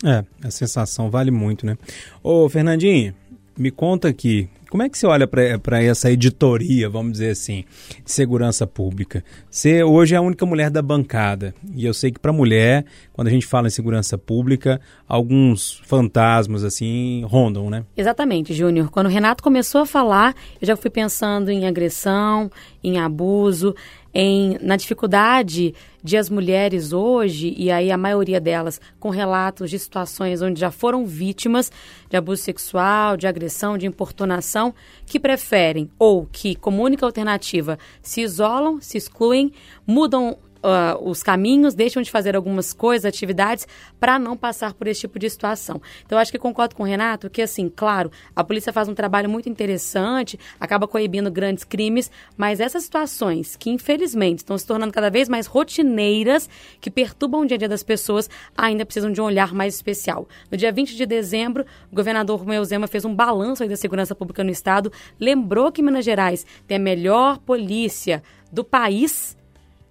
É, 0.01 0.23
a 0.41 0.49
sensação 0.49 1.09
vale 1.09 1.29
muito, 1.29 1.65
né? 1.65 1.77
Ô, 2.23 2.47
Fernandinho, 2.47 3.13
me 3.57 3.69
conta 3.69 4.07
aqui, 4.07 4.47
como 4.71 4.83
é 4.83 4.89
que 4.89 4.97
você 4.97 5.05
olha 5.05 5.27
para 5.27 5.83
essa 5.83 6.09
editoria, 6.09 6.89
vamos 6.89 7.11
dizer 7.11 7.31
assim, 7.31 7.65
de 8.05 8.09
segurança 8.09 8.65
pública? 8.65 9.21
Você 9.49 9.83
hoje 9.83 10.15
é 10.15 10.17
a 10.17 10.21
única 10.21 10.45
mulher 10.45 10.69
da 10.69 10.81
bancada. 10.81 11.53
E 11.75 11.85
eu 11.85 11.93
sei 11.93 12.09
que 12.09 12.17
para 12.17 12.31
mulher, 12.31 12.85
quando 13.11 13.27
a 13.27 13.31
gente 13.31 13.45
fala 13.45 13.67
em 13.67 13.69
segurança 13.69 14.17
pública, 14.17 14.79
alguns 15.05 15.81
fantasmas 15.83 16.63
assim 16.63 17.21
rondam, 17.25 17.69
né? 17.69 17.83
Exatamente, 17.97 18.53
Júnior. 18.53 18.89
Quando 18.89 19.07
o 19.07 19.09
Renato 19.09 19.43
começou 19.43 19.81
a 19.81 19.85
falar, 19.85 20.33
eu 20.61 20.65
já 20.65 20.77
fui 20.77 20.89
pensando 20.89 21.51
em 21.51 21.67
agressão, 21.67 22.49
em 22.81 22.97
abuso, 22.97 23.75
em, 24.13 24.57
na 24.61 24.75
dificuldade 24.75 25.73
de 26.03 26.17
as 26.17 26.29
mulheres 26.29 26.93
hoje, 26.93 27.53
e 27.57 27.71
aí 27.71 27.91
a 27.91 27.97
maioria 27.97 28.39
delas 28.39 28.81
com 28.99 29.09
relatos 29.09 29.69
de 29.69 29.77
situações 29.77 30.41
onde 30.41 30.59
já 30.59 30.71
foram 30.71 31.05
vítimas 31.05 31.71
de 32.09 32.17
abuso 32.17 32.41
sexual, 32.41 33.15
de 33.15 33.27
agressão, 33.27 33.77
de 33.77 33.85
importunação, 33.85 34.73
que 35.05 35.19
preferem 35.19 35.89
ou 35.99 36.25
que, 36.25 36.55
como 36.55 36.83
única 36.83 37.05
alternativa, 37.05 37.77
se 38.01 38.21
isolam, 38.21 38.81
se 38.81 38.97
excluem, 38.97 39.51
mudam 39.85 40.37
uh, 40.63 41.09
os 41.09 41.23
caminhos, 41.23 41.73
deixam 41.73 42.01
de 42.01 42.11
fazer 42.11 42.35
algumas 42.35 42.73
coisas, 42.73 43.05
atividades, 43.05 43.67
para 43.99 44.17
não 44.17 44.37
passar 44.37 44.73
por 44.73 44.87
esse 44.87 45.01
tipo 45.01 45.19
de 45.19 45.29
situação. 45.29 45.81
Então, 46.05 46.17
acho 46.17 46.31
que 46.31 46.39
concordo 46.39 46.75
com 46.75 46.83
o 46.83 46.85
Renato 46.85 47.29
que, 47.29 47.41
assim, 47.41 47.71
claro, 47.73 48.11
a 48.35 48.43
polícia 48.43 48.71
faz 48.71 48.87
um 48.87 48.93
trabalho 48.93 49.29
muito 49.29 49.49
interessante, 49.49 50.39
acaba 50.59 50.87
coibindo 50.87 51.31
grandes 51.31 51.63
crimes, 51.63 52.11
mas 52.37 52.59
essas 52.59 52.83
situações 52.83 53.55
que, 53.55 53.69
infelizmente, 53.69 54.39
estão 54.39 54.57
se 54.57 54.65
tornando 54.65 54.93
cada 54.93 55.09
vez 55.09 55.27
mais 55.27 55.47
rotineiras, 55.47 56.49
que 56.79 56.89
perturbam 56.89 57.41
o 57.41 57.45
dia 57.45 57.55
a 57.55 57.59
dia 57.59 57.69
das 57.69 57.83
pessoas, 57.83 58.29
ainda 58.57 58.85
precisam 58.85 59.11
de 59.11 59.21
um 59.21 59.25
olhar 59.25 59.53
mais 59.53 59.75
especial. 59.75 60.27
No 60.49 60.57
dia 60.57 60.71
20 60.71 60.95
de 60.95 61.05
dezembro, 61.05 61.65
o 61.91 61.95
governador 61.95 62.39
Romeu 62.39 62.63
Zema 62.63 62.87
fez 62.87 63.05
um 63.05 63.15
balanço 63.15 63.67
da 63.67 63.75
segurança 63.75 64.15
pública 64.15 64.43
no 64.43 64.51
Estado, 64.51 64.91
lembrou 65.19 65.71
que 65.71 65.81
Minas 65.81 66.05
Gerais 66.05 66.45
tem 66.67 66.77
a 66.77 66.79
melhor 66.79 67.37
polícia 67.39 68.23
do 68.51 68.63
país 68.63 69.37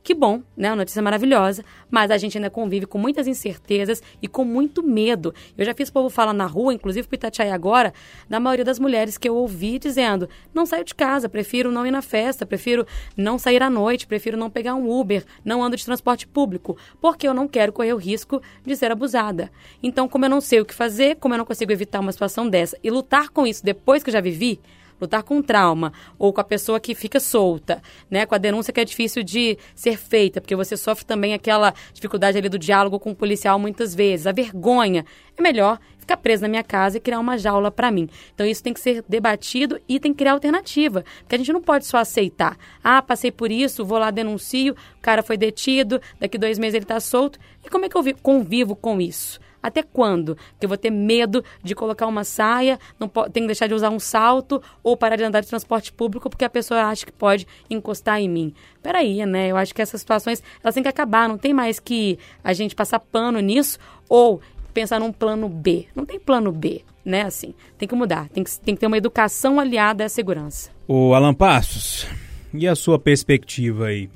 que 0.02 0.14
bom, 0.14 0.42
né? 0.56 0.70
Uma 0.70 0.76
notícia 0.76 1.02
maravilhosa, 1.02 1.62
mas 1.90 2.10
a 2.10 2.16
gente 2.16 2.38
ainda 2.38 2.48
convive 2.48 2.86
com 2.86 2.96
muitas 2.96 3.26
incertezas 3.26 4.02
e 4.22 4.26
com 4.26 4.44
muito 4.44 4.82
medo. 4.82 5.34
Eu 5.56 5.64
já 5.64 5.74
fiz 5.74 5.90
o 5.90 5.92
povo 5.92 6.08
falar 6.08 6.32
na 6.32 6.46
rua, 6.46 6.72
inclusive 6.72 7.06
para 7.06 7.16
Itatiaia 7.16 7.54
agora, 7.54 7.92
da 8.28 8.40
maioria 8.40 8.64
das 8.64 8.78
mulheres 8.78 9.18
que 9.18 9.28
eu 9.28 9.36
ouvi 9.36 9.78
dizendo: 9.78 10.28
não 10.54 10.64
saio 10.64 10.84
de 10.84 10.94
casa, 10.94 11.28
prefiro 11.28 11.70
não 11.70 11.86
ir 11.86 11.90
na 11.90 12.00
festa, 12.00 12.46
prefiro 12.46 12.86
não 13.16 13.38
sair 13.38 13.62
à 13.62 13.68
noite, 13.68 14.06
prefiro 14.06 14.36
não 14.36 14.48
pegar 14.48 14.74
um 14.74 14.90
Uber, 14.90 15.24
não 15.44 15.62
ando 15.62 15.76
de 15.76 15.84
transporte 15.84 16.26
público, 16.26 16.78
porque 17.00 17.28
eu 17.28 17.34
não 17.34 17.46
quero 17.46 17.72
correr 17.72 17.92
o 17.92 17.98
risco 17.98 18.40
de 18.64 18.74
ser 18.76 18.90
abusada. 18.90 19.50
Então, 19.82 20.08
como 20.08 20.24
eu 20.24 20.30
não 20.30 20.40
sei 20.40 20.60
o 20.60 20.64
que 20.64 20.74
fazer, 20.74 21.16
como 21.16 21.34
eu 21.34 21.38
não 21.38 21.44
consigo 21.44 21.72
evitar 21.72 22.00
uma 22.00 22.12
situação 22.12 22.48
dessa 22.48 22.78
e 22.82 22.90
lutar 22.90 23.28
com 23.28 23.46
isso 23.46 23.64
depois 23.64 24.02
que 24.02 24.08
eu 24.08 24.14
já 24.14 24.20
vivi, 24.20 24.60
lutar 25.00 25.22
com 25.22 25.42
trauma 25.42 25.92
ou 26.18 26.32
com 26.32 26.40
a 26.40 26.44
pessoa 26.44 26.78
que 26.78 26.94
fica 26.94 27.18
solta, 27.18 27.82
né, 28.10 28.26
com 28.26 28.34
a 28.34 28.38
denúncia 28.38 28.72
que 28.72 28.80
é 28.80 28.84
difícil 28.84 29.22
de 29.22 29.58
ser 29.74 29.96
feita, 29.96 30.40
porque 30.40 30.56
você 30.56 30.76
sofre 30.76 31.04
também 31.04 31.34
aquela 31.34 31.72
dificuldade 31.92 32.38
ali 32.38 32.48
do 32.48 32.58
diálogo 32.58 32.98
com 32.98 33.10
o 33.10 33.16
policial 33.16 33.58
muitas 33.58 33.94
vezes, 33.94 34.26
a 34.26 34.32
vergonha, 34.32 35.04
é 35.36 35.42
melhor 35.42 35.78
ficar 35.98 36.16
preso 36.16 36.42
na 36.42 36.48
minha 36.48 36.64
casa 36.64 36.96
e 36.96 37.00
criar 37.00 37.20
uma 37.20 37.38
jaula 37.38 37.70
para 37.70 37.90
mim. 37.90 38.08
Então 38.34 38.44
isso 38.46 38.62
tem 38.62 38.72
que 38.72 38.80
ser 38.80 39.04
debatido 39.08 39.80
e 39.88 40.00
tem 40.00 40.12
que 40.12 40.18
criar 40.18 40.32
alternativa, 40.32 41.04
porque 41.20 41.34
a 41.34 41.38
gente 41.38 41.52
não 41.52 41.62
pode 41.62 41.86
só 41.86 41.98
aceitar. 41.98 42.56
Ah, 42.82 43.00
passei 43.00 43.30
por 43.30 43.50
isso, 43.50 43.84
vou 43.84 43.98
lá 43.98 44.10
denuncio, 44.10 44.72
o 44.72 45.00
cara 45.00 45.22
foi 45.22 45.36
detido, 45.36 46.00
daqui 46.18 46.36
dois 46.36 46.58
meses 46.58 46.74
ele 46.74 46.84
está 46.84 46.98
solto. 46.98 47.38
E 47.64 47.68
como 47.68 47.84
é 47.84 47.88
que 47.88 47.96
eu 47.96 48.02
convivo 48.22 48.74
com 48.74 49.00
isso? 49.00 49.38
Até 49.62 49.82
quando? 49.82 50.36
Que 50.58 50.66
eu 50.66 50.68
vou 50.68 50.78
ter 50.78 50.90
medo 50.90 51.44
de 51.62 51.74
colocar 51.74 52.06
uma 52.06 52.24
saia, 52.24 52.78
não 52.98 53.08
tenho 53.08 53.44
que 53.44 53.46
deixar 53.46 53.66
de 53.66 53.74
usar 53.74 53.90
um 53.90 53.98
salto 53.98 54.62
ou 54.82 54.96
parar 54.96 55.16
de 55.16 55.24
andar 55.24 55.40
de 55.40 55.48
transporte 55.48 55.92
público 55.92 56.28
porque 56.30 56.44
a 56.44 56.50
pessoa 56.50 56.84
acha 56.84 57.04
que 57.04 57.12
pode 57.12 57.46
encostar 57.68 58.20
em 58.20 58.28
mim. 58.28 58.54
Peraí, 58.82 59.24
né? 59.26 59.48
Eu 59.48 59.56
acho 59.56 59.74
que 59.74 59.82
essas 59.82 60.00
situações 60.00 60.42
elas 60.62 60.74
têm 60.74 60.82
que 60.82 60.88
acabar. 60.88 61.28
Não 61.28 61.38
tem 61.38 61.52
mais 61.52 61.78
que 61.78 62.18
a 62.42 62.52
gente 62.52 62.74
passar 62.74 63.00
pano 63.00 63.40
nisso 63.40 63.78
ou 64.08 64.40
pensar 64.72 65.00
num 65.00 65.12
plano 65.12 65.48
B. 65.48 65.86
Não 65.94 66.06
tem 66.06 66.18
plano 66.18 66.52
B, 66.52 66.82
né? 67.04 67.22
Assim, 67.22 67.54
tem 67.76 67.88
que 67.88 67.94
mudar. 67.94 68.28
Tem 68.28 68.42
que, 68.42 68.60
tem 68.60 68.74
que 68.74 68.80
ter 68.80 68.86
uma 68.86 68.98
educação 68.98 69.60
aliada 69.60 70.04
à 70.04 70.08
segurança. 70.08 70.70
O 70.86 71.14
Alan 71.14 71.34
Passos, 71.34 72.06
e 72.52 72.66
a 72.66 72.74
sua 72.74 72.98
perspectiva 72.98 73.86
aí? 73.86 74.10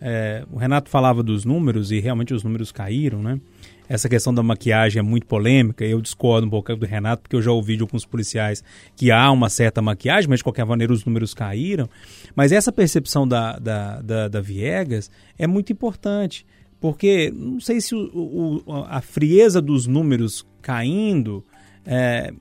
É, 0.00 0.44
o 0.50 0.58
Renato 0.58 0.90
falava 0.90 1.22
dos 1.22 1.44
números 1.44 1.92
e 1.92 2.00
realmente 2.00 2.34
os 2.34 2.42
números 2.42 2.72
caíram, 2.72 3.22
né? 3.22 3.40
Essa 3.88 4.08
questão 4.08 4.32
da 4.32 4.42
maquiagem 4.42 5.00
é 5.00 5.02
muito 5.02 5.26
polêmica. 5.26 5.84
Eu 5.84 6.00
discordo 6.00 6.46
um 6.46 6.50
pouco 6.50 6.74
do 6.76 6.86
Renato, 6.86 7.22
porque 7.22 7.36
eu 7.36 7.42
já 7.42 7.50
ouvi 7.50 7.76
de 7.76 7.82
alguns 7.82 8.04
policiais 8.04 8.62
que 8.96 9.10
há 9.10 9.30
uma 9.30 9.48
certa 9.48 9.82
maquiagem, 9.82 10.28
mas 10.30 10.38
de 10.38 10.44
qualquer 10.44 10.64
maneira 10.64 10.92
os 10.92 11.04
números 11.04 11.34
caíram. 11.34 11.88
Mas 12.34 12.52
essa 12.52 12.72
percepção 12.72 13.26
da, 13.26 13.58
da, 13.58 14.00
da, 14.00 14.28
da 14.28 14.40
Viegas 14.40 15.10
é 15.38 15.46
muito 15.46 15.72
importante, 15.72 16.46
porque 16.80 17.32
não 17.34 17.60
sei 17.60 17.80
se 17.80 17.94
o, 17.94 18.62
o, 18.66 18.84
a 18.88 19.00
frieza 19.00 19.60
dos 19.60 19.86
números 19.86 20.46
caindo 20.62 21.44
é, 21.84 22.32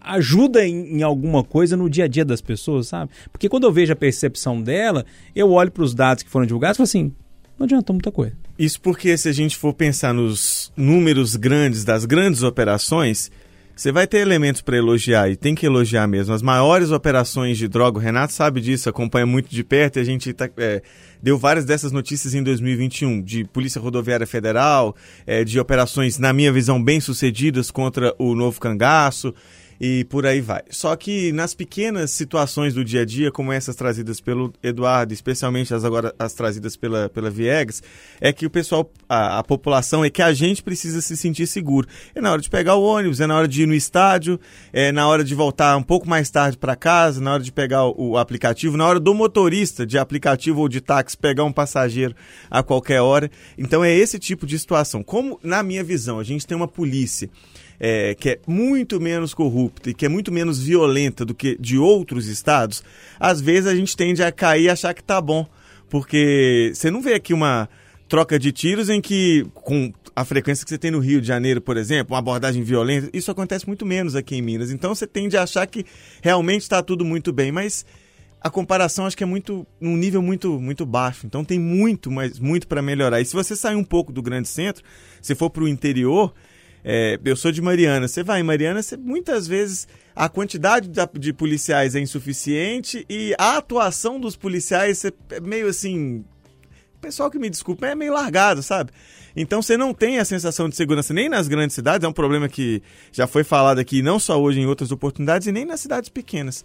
ajuda 0.00 0.66
em, 0.66 0.98
em, 0.98 1.02
alguma 1.02 1.42
coisa 1.42 1.76
no 1.76 1.88
dia 1.88 2.04
a 2.04 2.08
dia 2.08 2.24
das 2.24 2.40
pessoas, 2.40 2.88
sabe? 2.88 3.10
Porque 3.30 3.48
quando 3.48 3.64
eu 3.64 3.72
vejo 3.72 3.92
a 3.92 3.96
percepção 3.96 4.62
dela, 4.62 5.04
eu 5.34 5.50
olho 5.50 5.70
para 5.70 5.82
os 5.82 5.94
dados 5.94 6.22
que 6.22 6.30
foram 6.30 6.46
divulgados 6.46 6.76
e 6.76 6.78
falo 6.78 6.84
assim, 6.84 7.14
não 7.58 7.64
adiantou 7.64 7.94
muita 7.94 8.10
coisa. 8.10 8.34
Isso 8.58 8.80
porque 8.80 9.16
se 9.16 9.28
a 9.28 9.32
gente 9.32 9.56
for 9.56 9.72
pensar 9.72 10.12
nos 10.12 10.72
números 10.76 11.36
grandes 11.36 11.84
das 11.84 12.04
grandes 12.04 12.42
operações, 12.42 13.30
você 13.74 13.90
vai 13.90 14.06
ter 14.06 14.18
elementos 14.18 14.60
para 14.60 14.76
elogiar 14.76 15.30
e 15.30 15.36
tem 15.36 15.54
que 15.54 15.64
elogiar 15.64 16.06
mesmo. 16.06 16.34
As 16.34 16.42
maiores 16.42 16.90
operações 16.90 17.56
de 17.56 17.66
droga, 17.66 17.98
o 17.98 18.00
Renato 18.00 18.32
sabe 18.32 18.60
disso, 18.60 18.88
acompanha 18.88 19.26
muito 19.26 19.48
de 19.48 19.64
perto 19.64 19.98
e 19.98 20.00
a 20.00 20.04
gente 20.04 20.32
tá, 20.32 20.48
é, 20.58 20.82
deu 21.22 21.38
várias 21.38 21.64
dessas 21.64 21.90
notícias 21.90 22.34
em 22.34 22.42
2021, 22.42 23.22
de 23.22 23.44
Polícia 23.44 23.80
Rodoviária 23.80 24.26
Federal, 24.26 24.94
é, 25.26 25.42
de 25.42 25.58
operações, 25.58 26.18
na 26.18 26.32
minha 26.32 26.52
visão, 26.52 26.82
bem 26.82 27.00
sucedidas 27.00 27.70
contra 27.70 28.14
o 28.18 28.34
novo 28.34 28.60
cangaço 28.60 29.34
e 29.84 30.04
por 30.04 30.24
aí 30.24 30.40
vai. 30.40 30.62
Só 30.70 30.94
que 30.94 31.32
nas 31.32 31.54
pequenas 31.54 32.12
situações 32.12 32.72
do 32.72 32.84
dia 32.84 33.00
a 33.00 33.04
dia, 33.04 33.32
como 33.32 33.50
essas 33.50 33.74
trazidas 33.74 34.20
pelo 34.20 34.52
Eduardo, 34.62 35.12
especialmente 35.12 35.74
as 35.74 35.84
agora 35.84 36.14
as 36.20 36.34
trazidas 36.34 36.76
pela, 36.76 37.08
pela 37.08 37.28
Viegas, 37.28 37.82
é 38.20 38.32
que 38.32 38.46
o 38.46 38.50
pessoal, 38.50 38.88
a, 39.08 39.40
a 39.40 39.42
população, 39.42 40.04
é 40.04 40.08
que 40.08 40.22
a 40.22 40.32
gente 40.32 40.62
precisa 40.62 41.00
se 41.00 41.16
sentir 41.16 41.48
seguro. 41.48 41.88
É 42.14 42.20
na 42.20 42.30
hora 42.30 42.40
de 42.40 42.48
pegar 42.48 42.76
o 42.76 42.84
ônibus, 42.84 43.18
é 43.18 43.26
na 43.26 43.36
hora 43.36 43.48
de 43.48 43.64
ir 43.64 43.66
no 43.66 43.74
estádio, 43.74 44.38
é 44.72 44.92
na 44.92 45.08
hora 45.08 45.24
de 45.24 45.34
voltar 45.34 45.76
um 45.76 45.82
pouco 45.82 46.08
mais 46.08 46.30
tarde 46.30 46.56
para 46.56 46.76
casa, 46.76 47.20
na 47.20 47.32
hora 47.32 47.42
de 47.42 47.50
pegar 47.50 47.84
o, 47.86 48.10
o 48.10 48.18
aplicativo, 48.18 48.76
na 48.76 48.86
hora 48.86 49.00
do 49.00 49.12
motorista 49.12 49.84
de 49.84 49.98
aplicativo 49.98 50.60
ou 50.60 50.68
de 50.68 50.80
táxi 50.80 51.18
pegar 51.18 51.42
um 51.42 51.52
passageiro 51.52 52.14
a 52.48 52.62
qualquer 52.62 53.00
hora. 53.00 53.28
Então 53.58 53.82
é 53.82 53.92
esse 53.92 54.20
tipo 54.20 54.46
de 54.46 54.56
situação. 54.56 55.02
Como, 55.02 55.40
na 55.42 55.60
minha 55.60 55.82
visão, 55.82 56.20
a 56.20 56.24
gente 56.24 56.46
tem 56.46 56.56
uma 56.56 56.68
polícia 56.68 57.28
é, 57.84 58.14
que 58.14 58.30
é 58.30 58.38
muito 58.46 59.00
menos 59.00 59.34
corrupta 59.34 59.90
e 59.90 59.94
que 59.94 60.06
é 60.06 60.08
muito 60.08 60.30
menos 60.30 60.62
violenta 60.62 61.24
do 61.24 61.34
que 61.34 61.56
de 61.58 61.76
outros 61.76 62.28
estados, 62.28 62.84
às 63.18 63.40
vezes 63.40 63.66
a 63.66 63.74
gente 63.74 63.96
tende 63.96 64.22
a 64.22 64.30
cair 64.30 64.66
e 64.66 64.70
achar 64.70 64.94
que 64.94 65.02
tá 65.02 65.20
bom. 65.20 65.44
Porque 65.90 66.70
você 66.72 66.92
não 66.92 67.02
vê 67.02 67.14
aqui 67.14 67.34
uma 67.34 67.68
troca 68.08 68.38
de 68.38 68.52
tiros 68.52 68.88
em 68.88 69.00
que, 69.00 69.44
com 69.52 69.92
a 70.14 70.24
frequência 70.24 70.64
que 70.64 70.70
você 70.70 70.78
tem 70.78 70.92
no 70.92 71.00
Rio 71.00 71.20
de 71.20 71.26
Janeiro, 71.26 71.60
por 71.60 71.76
exemplo, 71.76 72.14
uma 72.14 72.20
abordagem 72.20 72.62
violenta, 72.62 73.10
isso 73.12 73.32
acontece 73.32 73.66
muito 73.66 73.84
menos 73.84 74.14
aqui 74.14 74.36
em 74.36 74.42
Minas. 74.42 74.70
Então 74.70 74.94
você 74.94 75.06
tende 75.06 75.36
a 75.36 75.42
achar 75.42 75.66
que 75.66 75.84
realmente 76.22 76.62
está 76.62 76.84
tudo 76.84 77.04
muito 77.04 77.32
bem, 77.32 77.50
mas 77.50 77.84
a 78.40 78.48
comparação 78.48 79.06
acho 79.06 79.16
que 79.16 79.24
é 79.24 79.26
muito 79.26 79.66
num 79.80 79.96
nível 79.96 80.22
muito 80.22 80.60
muito 80.60 80.86
baixo. 80.86 81.26
Então 81.26 81.44
tem 81.44 81.58
muito, 81.58 82.12
mas 82.12 82.38
muito 82.38 82.68
para 82.68 82.80
melhorar. 82.80 83.20
E 83.20 83.24
se 83.24 83.34
você 83.34 83.56
sair 83.56 83.74
um 83.74 83.84
pouco 83.84 84.12
do 84.12 84.22
grande 84.22 84.46
centro, 84.46 84.84
se 85.20 85.34
for 85.34 85.50
para 85.50 85.64
o 85.64 85.68
interior, 85.68 86.32
é, 86.84 87.18
eu 87.24 87.36
sou 87.36 87.52
de 87.52 87.62
Mariana. 87.62 88.08
Você 88.08 88.22
vai 88.22 88.40
em 88.40 88.44
Mariana, 88.44 88.82
você, 88.82 88.96
muitas 88.96 89.46
vezes 89.46 89.86
a 90.14 90.28
quantidade 90.28 90.90
de 91.18 91.32
policiais 91.32 91.94
é 91.94 92.00
insuficiente 92.00 93.06
e 93.08 93.34
a 93.38 93.56
atuação 93.56 94.20
dos 94.20 94.36
policiais 94.36 95.04
é 95.04 95.40
meio 95.40 95.68
assim. 95.68 96.24
Pessoal 97.00 97.30
que 97.30 97.38
me 97.38 97.50
desculpa, 97.50 97.86
é 97.86 97.94
meio 97.94 98.12
largado, 98.12 98.62
sabe? 98.62 98.92
Então 99.34 99.62
você 99.62 99.76
não 99.76 99.94
tem 99.94 100.18
a 100.18 100.24
sensação 100.24 100.68
de 100.68 100.76
segurança 100.76 101.12
nem 101.14 101.28
nas 101.28 101.48
grandes 101.48 101.74
cidades, 101.74 102.04
é 102.04 102.08
um 102.08 102.12
problema 102.12 102.48
que 102.48 102.82
já 103.10 103.26
foi 103.26 103.42
falado 103.42 103.78
aqui, 103.78 104.02
não 104.02 104.18
só 104.18 104.40
hoje 104.40 104.60
em 104.60 104.66
outras 104.66 104.92
oportunidades, 104.92 105.46
e 105.48 105.52
nem 105.52 105.64
nas 105.64 105.80
cidades 105.80 106.10
pequenas. 106.10 106.64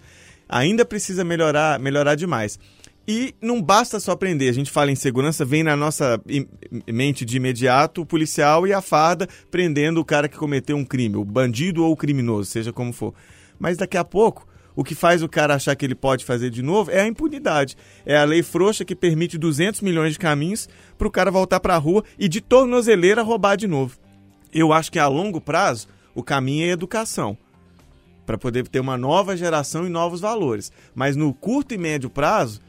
Ainda 0.49 0.85
precisa 0.85 1.23
melhorar, 1.23 1.79
melhorar 1.79 2.15
demais. 2.15 2.59
E 3.07 3.33
não 3.41 3.61
basta 3.61 3.99
só 3.99 4.15
prender. 4.15 4.49
A 4.49 4.53
gente 4.53 4.69
fala 4.69 4.91
em 4.91 4.95
segurança, 4.95 5.45
vem 5.45 5.63
na 5.63 5.77
nossa 5.77 6.21
mente 6.85 7.23
de 7.23 7.37
imediato 7.37 8.01
o 8.01 8.05
policial 8.05 8.67
e 8.67 8.73
a 8.73 8.81
farda 8.81 9.27
prendendo 9.49 10.01
o 10.01 10.05
cara 10.05 10.27
que 10.27 10.35
cometeu 10.35 10.75
um 10.75 10.83
crime, 10.83 11.15
o 11.15 11.23
bandido 11.23 11.85
ou 11.85 11.93
o 11.93 11.95
criminoso, 11.95 12.51
seja 12.51 12.73
como 12.73 12.91
for. 12.91 13.13
Mas 13.57 13.77
daqui 13.77 13.97
a 13.97 14.03
pouco, 14.03 14.45
O 14.77 14.83
que 14.83 14.93
faz 14.93 15.23
o 15.23 15.27
cara 15.27 15.55
achar 15.55 15.75
que 15.75 15.83
ele 15.83 15.95
pode 15.95 16.23
fazer 16.23 16.51
de 16.51 16.61
novo 16.61 16.91
é 16.91 17.01
a 17.01 17.07
impunidade. 17.07 17.75
É 18.05 18.15
a 18.15 18.23
lei 18.23 18.43
frouxa 18.43 18.85
que 18.85 18.95
permite 18.95 19.35
200 19.35 19.81
milhões 19.81 20.13
de 20.13 20.19
caminhos 20.19 20.69
para 20.95 21.07
o 21.07 21.11
cara 21.11 21.31
voltar 21.31 21.59
para 21.59 21.73
a 21.73 21.79
rua 21.79 22.03
e 22.17 22.29
de 22.29 22.41
tornozeleira 22.41 23.23
roubar 23.23 23.55
de 23.57 23.65
novo. 23.67 23.97
Eu 24.53 24.71
acho 24.71 24.91
que 24.91 24.99
a 24.99 25.07
longo 25.07 25.41
prazo 25.41 25.87
o 26.13 26.21
caminho 26.21 26.67
é 26.67 26.69
educação 26.69 27.35
para 28.23 28.37
poder 28.37 28.67
ter 28.67 28.79
uma 28.79 28.99
nova 28.99 29.35
geração 29.35 29.83
e 29.87 29.89
novos 29.89 30.21
valores. 30.21 30.71
Mas 30.93 31.15
no 31.15 31.33
curto 31.33 31.73
e 31.73 31.77
médio 31.79 32.07
prazo, 32.07 32.61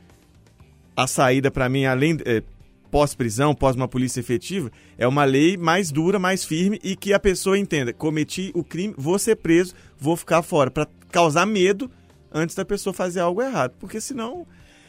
a 0.98 1.06
saída 1.06 1.48
para 1.48 1.68
mim, 1.68 1.84
além 1.84 2.18
é, 2.24 2.42
pós-prisão, 2.90 3.54
pós 3.54 3.76
uma 3.76 3.86
polícia 3.86 4.18
efetiva, 4.18 4.68
é 4.98 5.06
uma 5.06 5.22
lei 5.22 5.56
mais 5.56 5.92
dura, 5.92 6.18
mais 6.18 6.44
firme 6.44 6.80
e 6.82 6.96
que 6.96 7.12
a 7.12 7.20
pessoa 7.20 7.56
entenda: 7.56 7.92
cometi 7.92 8.50
o 8.52 8.64
crime, 8.64 8.94
vou 8.98 9.16
ser 9.16 9.36
preso, 9.36 9.74
vou 9.96 10.16
ficar 10.16 10.42
fora, 10.42 10.72
para 10.72 10.88
causar 11.12 11.46
medo 11.46 11.88
antes 12.34 12.56
da 12.56 12.64
pessoa 12.64 12.92
fazer 12.92 13.20
algo 13.20 13.40
errado. 13.40 13.74
Porque 13.78 14.00
senão 14.00 14.44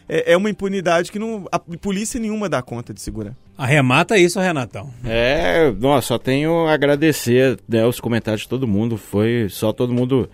é, 0.07 0.33
é 0.33 0.37
uma 0.37 0.49
impunidade 0.49 1.11
que 1.11 1.19
não, 1.19 1.45
a 1.51 1.59
polícia 1.59 2.19
nenhuma 2.19 2.49
dá 2.49 2.59
conta 2.63 2.91
de 2.91 3.01
segurar. 3.01 3.35
Arremata 3.55 4.17
isso, 4.17 4.39
Renatão. 4.39 4.91
É, 5.03 5.71
nossa, 5.73 6.07
só 6.07 6.17
tenho 6.17 6.65
a 6.65 6.73
agradecer 6.73 7.59
né, 7.67 7.85
os 7.85 7.99
comentários 7.99 8.41
de 8.41 8.49
todo 8.49 8.67
mundo. 8.67 8.97
Foi 8.97 9.45
só 9.47 9.71
todo 9.71 9.93
mundo 9.93 10.27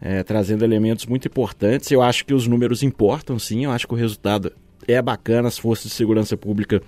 é, 0.00 0.22
trazendo 0.22 0.64
elementos 0.64 1.04
muito 1.04 1.28
importantes. 1.28 1.90
Eu 1.90 2.00
acho 2.00 2.24
que 2.24 2.32
os 2.32 2.46
números 2.46 2.82
importam, 2.82 3.38
sim. 3.38 3.64
Eu 3.64 3.70
acho 3.70 3.86
que 3.86 3.92
o 3.92 3.96
resultado 3.96 4.52
é 4.86 5.00
bacana. 5.00 5.48
As 5.48 5.58
forças 5.58 5.90
de 5.90 5.96
segurança 5.96 6.36
pública 6.36 6.80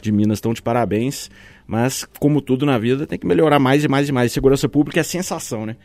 de 0.00 0.12
Minas 0.12 0.38
estão 0.38 0.52
de 0.52 0.62
parabéns. 0.62 1.30
Mas, 1.66 2.06
como 2.18 2.40
tudo 2.40 2.64
na 2.64 2.78
vida, 2.78 3.06
tem 3.06 3.18
que 3.18 3.26
melhorar 3.26 3.58
mais 3.58 3.84
e 3.84 3.88
mais 3.88 4.08
e 4.08 4.12
mais. 4.12 4.32
Segurança 4.32 4.68
pública 4.68 5.00
é 5.00 5.02
sensação, 5.02 5.66
né? 5.66 5.76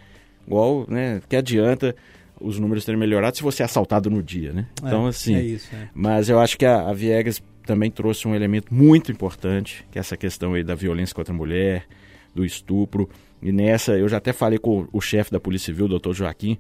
Igual, 0.48 0.86
né? 0.90 1.22
Que 1.28 1.36
adianta 1.36 1.96
os 2.40 2.60
números 2.60 2.84
terem 2.84 3.00
melhorado 3.00 3.38
se 3.38 3.44
você 3.44 3.64
é 3.64 3.66
assaltado 3.66 4.10
no 4.10 4.22
dia, 4.22 4.52
né? 4.54 4.68
É, 4.82 4.88
Então, 4.88 5.08
assim. 5.08 5.36
é 5.36 5.42
isso, 5.42 5.70
é. 5.74 5.90
Mas 5.94 6.30
eu 6.30 6.40
acho 6.40 6.58
que 6.58 6.66
a, 6.66 6.90
a 6.90 6.94
Viegas 6.94 7.42
também 7.66 7.90
trouxe 7.90 8.28
um 8.28 8.36
elemento 8.36 8.74
muito 8.74 9.12
importante, 9.12 9.86
que 9.92 9.98
é 9.98 10.02
essa 10.02 10.18
questão 10.18 10.54
aí 10.54 10.64
da 10.64 10.76
violência 10.76 11.16
contra 11.16 11.34
a 11.34 11.38
mulher, 11.38 11.86
do 12.36 12.44
estupro. 12.46 13.10
E 13.42 13.52
nessa, 13.52 13.94
eu 13.98 14.08
já 14.08 14.18
até 14.18 14.34
falei 14.34 14.58
com 14.58 14.88
o 14.92 15.00
chefe 15.02 15.32
da 15.32 15.40
Polícia 15.40 15.68
Civil, 15.68 15.86
o 15.86 15.90
doutor 15.90 16.14
Joaquim, 16.14 16.58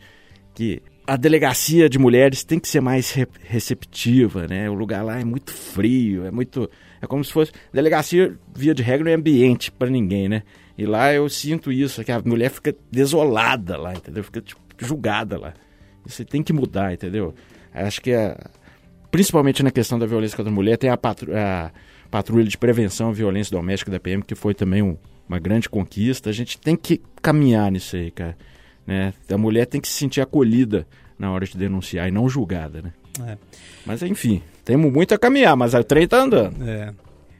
que 0.53 0.81
a 1.05 1.15
delegacia 1.17 1.89
de 1.89 1.99
mulheres 1.99 2.43
tem 2.43 2.59
que 2.59 2.67
ser 2.67 2.81
mais 2.81 3.11
re- 3.11 3.27
receptiva, 3.43 4.47
né? 4.47 4.69
O 4.69 4.73
lugar 4.73 5.03
lá 5.03 5.19
é 5.19 5.23
muito 5.25 5.51
frio, 5.51 6.25
é 6.25 6.31
muito. 6.31 6.69
É 7.01 7.07
como 7.07 7.23
se 7.23 7.31
fosse. 7.31 7.51
Delegacia, 7.73 8.37
via 8.55 8.73
de 8.73 8.81
regra, 8.83 9.05
não 9.05 9.11
é 9.11 9.15
ambiente 9.15 9.71
para 9.71 9.89
ninguém, 9.89 10.29
né? 10.29 10.43
E 10.77 10.85
lá 10.85 11.13
eu 11.13 11.27
sinto 11.29 11.71
isso, 11.71 12.03
que 12.03 12.11
a 12.11 12.21
mulher 12.23 12.49
fica 12.49 12.75
desolada 12.91 13.77
lá, 13.77 13.93
entendeu? 13.93 14.23
Fica 14.23 14.41
tipo, 14.41 14.59
julgada 14.79 15.37
lá. 15.37 15.53
Isso 16.05 16.23
tem 16.25 16.41
que 16.41 16.51
mudar, 16.53 16.93
entendeu? 16.93 17.33
Acho 17.73 18.01
que 18.01 18.11
principalmente 19.11 19.61
na 19.61 19.71
questão 19.71 19.99
da 19.99 20.05
violência 20.05 20.35
contra 20.35 20.51
a 20.51 20.55
mulher, 20.55 20.77
tem 20.77 20.89
a, 20.89 20.97
patru- 20.97 21.35
a 21.35 21.71
patrulha 22.09 22.45
de 22.45 22.57
prevenção 22.57 23.09
à 23.09 23.11
violência 23.13 23.55
doméstica 23.55 23.91
da 23.91 23.99
PM, 23.99 24.23
que 24.23 24.35
foi 24.35 24.53
também 24.53 24.81
um- 24.81 24.97
uma 25.27 25.39
grande 25.39 25.69
conquista. 25.69 26.29
A 26.29 26.33
gente 26.33 26.57
tem 26.57 26.75
que 26.75 27.01
caminhar 27.21 27.71
nisso 27.71 27.95
aí, 27.95 28.09
cara. 28.11 28.35
Né? 28.86 29.13
A 29.30 29.38
mulher 29.38 29.65
tem 29.65 29.80
que 29.80 29.88
se 29.88 29.96
sentir 29.96 30.22
acolhida 30.22 30.88
na 31.17 31.32
hora 31.32 31.46
de 31.46 31.58
denunciar 31.58 32.08
e 32.08 32.12
não 32.12 32.28
julgada, 32.28 32.82
né? 32.82 32.93
É. 33.26 33.38
Mas 33.86 34.02
enfim, 34.02 34.41
temos 34.65 34.91
muito 34.91 35.13
a 35.13 35.17
caminhar, 35.17 35.56
mas 35.56 35.74
o 35.74 35.84
trem 35.84 36.08
tá 36.08 36.22
andando. 36.22 36.56
É. 36.67 36.93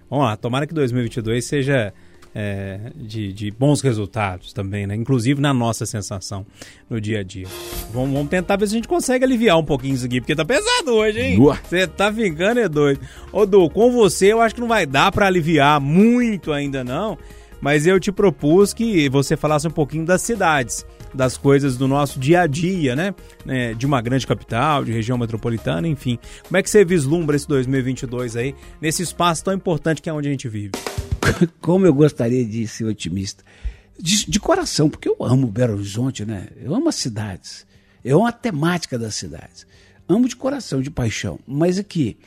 Vamos 0.10 0.26
lá, 0.26 0.38
tomara 0.38 0.68
que 0.68 0.74
2022 0.74 1.44
seja 1.44 1.94
é, 2.36 2.80
de, 2.96 3.32
de 3.32 3.52
bons 3.52 3.82
resultados 3.82 4.54
também, 4.54 4.88
né? 4.88 4.96
Inclusive 4.96 5.40
na 5.40 5.54
nossa 5.54 5.86
sensação 5.86 6.46
no 6.90 7.00
dia 7.00 7.20
a 7.20 7.24
dia. 7.24 7.48
Vamos, 7.92 8.14
vamos 8.14 8.30
tentar 8.30 8.56
ver 8.56 8.68
se 8.68 8.74
a 8.74 8.78
gente 8.78 8.88
consegue 8.88 9.24
aliviar 9.24 9.58
um 9.58 9.64
pouquinho 9.64 9.96
isso 9.96 10.06
aqui, 10.06 10.20
porque 10.20 10.36
tá 10.36 10.44
pesado 10.44 10.94
hoje, 10.94 11.20
hein? 11.20 11.38
Você 11.38 11.88
tá 11.88 12.12
ficando 12.12 12.60
é 12.60 12.68
doido. 12.68 13.02
Ô, 13.32 13.46
Du, 13.46 13.70
com 13.70 13.92
você 13.92 14.34
eu 14.34 14.42
acho 14.42 14.56
que 14.56 14.62
não 14.62 14.68
vai 14.68 14.86
dar 14.86 15.12
pra 15.12 15.28
aliviar 15.28 15.80
muito 15.80 16.52
ainda 16.52 16.84
não, 16.84 17.18
mas 17.62 17.86
eu 17.86 18.00
te 18.00 18.12
propus 18.12 18.74
que 18.74 19.08
você 19.10 19.38
falasse 19.38 19.68
um 19.68 19.72
pouquinho 19.72 20.06
das 20.06 20.22
cidades, 20.22 20.86
das 21.14 21.38
coisas 21.38 21.78
do 21.78 21.88
nosso 21.88 22.20
dia 22.20 22.42
a 22.42 22.48
dia, 22.48 22.96
né? 22.96 23.14
É, 23.48 23.74
de 23.74 23.86
uma 23.86 24.02
grande 24.02 24.26
capital, 24.26 24.84
de 24.84 24.92
região 24.92 25.18
metropolitana, 25.18 25.88
enfim. 25.88 26.18
Como 26.44 26.58
é 26.58 26.64
que 26.64 26.70
você 26.70 26.84
vislumbra 26.84 27.36
esse 27.36 27.48
2022 27.48 28.36
aí, 28.36 28.56
nesse 28.82 29.04
espaço 29.04 29.44
tão 29.44 29.54
importante 29.54 30.02
que 30.02 30.10
é 30.10 30.14
onde 30.14 30.28
a 30.28 30.32
gente 30.32 30.48
vive? 30.48 30.72
Como 31.62 31.86
eu 31.86 31.94
gostaria 31.94 32.44
de 32.46 32.68
ser 32.68 32.86
otimista. 32.86 33.44
De, 34.00 34.30
de 34.30 34.40
coração, 34.40 34.90
porque 34.90 35.08
eu 35.08 35.18
amo 35.22 35.48
Belo 35.48 35.76
Horizonte, 35.76 36.26
né? 36.26 36.48
Eu 36.62 36.74
amo 36.74 36.90
as 36.90 36.96
cidades. 36.96 37.66
Eu 38.04 38.18
amo 38.18 38.28
a 38.28 38.32
temática 38.32 38.98
das 38.98 39.16
cidades. 39.16 39.68
Amo 40.10 40.28
de 40.28 40.36
coração, 40.36 40.82
de 40.82 40.90
paixão. 40.90 41.40
Mas 41.48 41.78
aqui, 41.78 42.18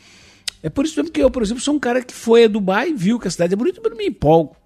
é 0.63 0.71
por 0.71 0.85
isso 0.85 0.99
mesmo 0.99 1.13
que 1.13 1.21
eu, 1.21 1.31
por 1.31 1.43
exemplo, 1.43 1.63
sou 1.63 1.75
um 1.75 1.79
cara 1.79 2.03
que 2.03 2.15
foi 2.15 2.45
a 2.45 2.49
Dubai, 2.49 2.93
viu 2.95 3.19
que 3.19 3.29
a 3.29 3.31
cidade 3.31 3.53
é 3.53 3.57
bonita, 3.57 3.81
mas 3.83 3.91
não 3.91 3.99
me 3.99 4.07
empolgo. 4.07 4.57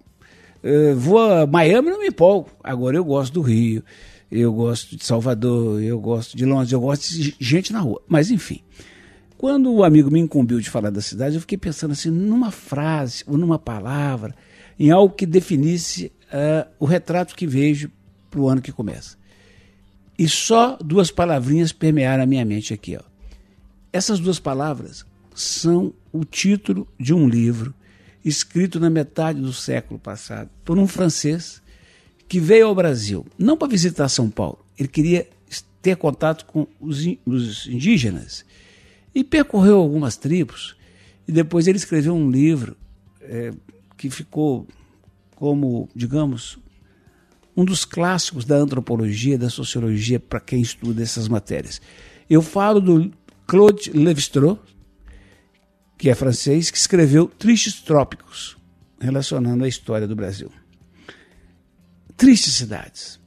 Eh, 0.63 0.93
vou 0.93 1.19
a 1.19 1.45
Miami, 1.45 1.89
não 1.89 1.99
me 1.99 2.07
empolgo. 2.07 2.49
Agora 2.63 2.95
eu 2.95 3.03
gosto 3.03 3.33
do 3.33 3.41
Rio, 3.41 3.83
eu 4.31 4.53
gosto 4.53 4.95
de 4.95 5.05
Salvador, 5.05 5.81
eu 5.81 5.99
gosto 5.99 6.37
de 6.37 6.45
Londres, 6.45 6.71
eu 6.71 6.79
gosto 6.79 7.09
de 7.13 7.35
gente 7.37 7.73
na 7.73 7.81
rua. 7.81 8.01
Mas 8.07 8.31
enfim, 8.31 8.61
quando 9.37 9.73
o 9.73 9.83
amigo 9.83 10.09
me 10.09 10.19
incumbiu 10.19 10.59
de 10.61 10.69
falar 10.69 10.89
da 10.89 11.01
cidade, 11.01 11.35
eu 11.35 11.41
fiquei 11.41 11.57
pensando 11.57 11.91
assim, 11.91 12.09
numa 12.09 12.51
frase 12.51 13.23
ou 13.27 13.37
numa 13.37 13.59
palavra, 13.59 14.33
em 14.79 14.89
algo 14.89 15.13
que 15.13 15.25
definisse 15.25 16.11
ah, 16.31 16.67
o 16.79 16.85
retrato 16.85 17.35
que 17.35 17.45
vejo 17.45 17.91
para 18.29 18.39
o 18.39 18.47
ano 18.47 18.61
que 18.61 18.71
começa. 18.71 19.17
E 20.17 20.29
só 20.29 20.77
duas 20.77 21.11
palavrinhas 21.11 21.73
permearam 21.73 22.23
a 22.23 22.27
minha 22.27 22.45
mente 22.45 22.73
aqui. 22.73 22.95
Ó. 22.95 23.01
Essas 23.91 24.19
duas 24.19 24.39
palavras 24.39 25.05
são 25.35 25.93
o 26.11 26.23
título 26.23 26.87
de 26.99 27.13
um 27.13 27.27
livro 27.27 27.73
escrito 28.23 28.79
na 28.79 28.89
metade 28.89 29.41
do 29.41 29.51
século 29.51 29.99
passado 29.99 30.49
por 30.63 30.77
um 30.77 30.87
francês 30.87 31.61
que 32.31 32.39
veio 32.39 32.67
ao 32.67 32.73
Brasil, 32.73 33.25
não 33.37 33.57
para 33.57 33.67
visitar 33.67 34.07
São 34.07 34.29
Paulo, 34.29 34.65
ele 34.79 34.87
queria 34.87 35.27
ter 35.81 35.97
contato 35.97 36.45
com 36.45 36.65
os, 36.79 37.05
os 37.25 37.67
indígenas 37.67 38.45
e 39.13 39.21
percorreu 39.21 39.75
algumas 39.75 40.15
tribos 40.15 40.77
e 41.27 41.31
depois 41.33 41.67
ele 41.67 41.77
escreveu 41.77 42.13
um 42.13 42.31
livro 42.31 42.77
eh, 43.19 43.51
que 43.97 44.09
ficou 44.09 44.65
como, 45.35 45.89
digamos, 45.93 46.57
um 47.53 47.65
dos 47.65 47.83
clássicos 47.83 48.45
da 48.45 48.55
antropologia, 48.55 49.37
da 49.37 49.49
sociologia 49.49 50.17
para 50.17 50.39
quem 50.39 50.61
estuda 50.61 51.03
essas 51.03 51.27
matérias. 51.27 51.81
Eu 52.29 52.41
falo 52.41 52.79
do 52.79 53.11
Claude 53.45 53.91
Lévi-Strauss, 53.91 54.57
que 55.97 56.09
é 56.09 56.15
francês, 56.15 56.71
que 56.71 56.77
escreveu 56.77 57.27
Tristes 57.27 57.81
Trópicos, 57.81 58.55
relacionando 59.01 59.65
a 59.65 59.67
história 59.67 60.07
do 60.07 60.15
Brasil. 60.15 60.49
Tristes 62.21 62.53
cidades. 62.53 63.19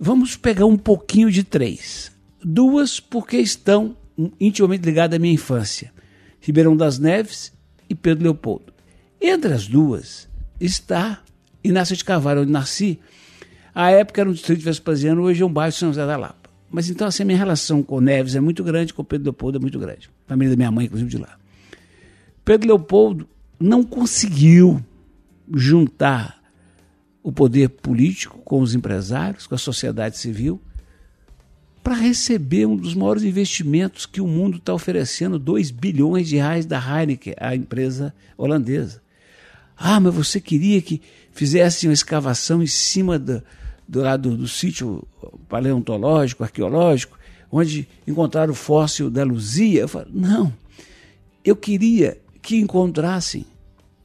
Vamos 0.00 0.38
pegar 0.38 0.64
um 0.64 0.78
pouquinho 0.78 1.30
de 1.30 1.44
três. 1.44 2.10
Duas 2.42 2.98
porque 2.98 3.36
estão 3.36 3.94
intimamente 4.40 4.86
ligadas 4.86 5.14
à 5.14 5.20
minha 5.20 5.34
infância. 5.34 5.92
Ribeirão 6.40 6.74
das 6.74 6.98
Neves 6.98 7.52
e 7.86 7.94
Pedro 7.94 8.24
Leopoldo. 8.24 8.72
Entre 9.20 9.52
as 9.52 9.68
duas 9.68 10.26
está 10.58 11.22
Inácio 11.62 11.94
de 11.94 12.06
Carvalho, 12.06 12.40
onde 12.40 12.50
nasci. 12.50 12.98
A 13.74 13.90
época 13.90 14.22
era 14.22 14.30
um 14.30 14.32
distrito 14.32 14.62
vespasiano, 14.62 15.20
hoje 15.20 15.42
é 15.42 15.44
um 15.44 15.52
bairro 15.52 15.70
de 15.70 15.78
São 15.78 15.90
José 15.90 16.06
da 16.06 16.16
Lapa. 16.16 16.48
Mas 16.70 16.88
então 16.88 17.06
assim, 17.06 17.22
a 17.22 17.26
minha 17.26 17.38
relação 17.38 17.82
com 17.82 18.00
Neves 18.00 18.34
é 18.34 18.40
muito 18.40 18.64
grande, 18.64 18.94
com 18.94 19.04
Pedro 19.04 19.24
Leopoldo 19.24 19.58
é 19.58 19.60
muito 19.60 19.78
grande. 19.78 20.08
A 20.24 20.30
família 20.30 20.52
da 20.52 20.56
minha 20.56 20.70
mãe, 20.70 20.86
inclusive, 20.86 21.10
de 21.10 21.18
lá. 21.18 21.36
Pedro 22.46 22.66
Leopoldo 22.66 23.28
não 23.60 23.84
conseguiu 23.84 24.82
juntar 25.54 26.37
o 27.28 27.32
poder 27.32 27.68
político 27.68 28.38
com 28.38 28.62
os 28.62 28.74
empresários, 28.74 29.46
com 29.46 29.54
a 29.54 29.58
sociedade 29.58 30.16
civil, 30.16 30.58
para 31.84 31.94
receber 31.94 32.64
um 32.64 32.74
dos 32.74 32.94
maiores 32.94 33.22
investimentos 33.22 34.06
que 34.06 34.18
o 34.18 34.26
mundo 34.26 34.56
está 34.56 34.72
oferecendo, 34.72 35.38
2 35.38 35.70
bilhões 35.70 36.26
de 36.26 36.36
reais 36.36 36.64
da 36.64 36.78
Heineken, 36.80 37.34
a 37.38 37.54
empresa 37.54 38.14
holandesa. 38.34 39.02
Ah, 39.76 40.00
mas 40.00 40.14
você 40.14 40.40
queria 40.40 40.80
que 40.80 41.02
fizessem 41.30 41.90
uma 41.90 41.92
escavação 41.92 42.62
em 42.62 42.66
cima 42.66 43.18
do, 43.18 43.42
do 43.86 44.00
lado 44.00 44.34
do 44.34 44.48
sítio 44.48 45.06
paleontológico, 45.50 46.44
arqueológico, 46.44 47.18
onde 47.52 47.86
encontraram 48.06 48.52
o 48.52 48.56
fóssil 48.56 49.10
da 49.10 49.22
Luzia? 49.22 49.82
Eu 49.82 49.88
falei, 49.88 50.08
não, 50.14 50.50
eu 51.44 51.54
queria 51.54 52.16
que 52.40 52.56
encontrassem 52.56 53.44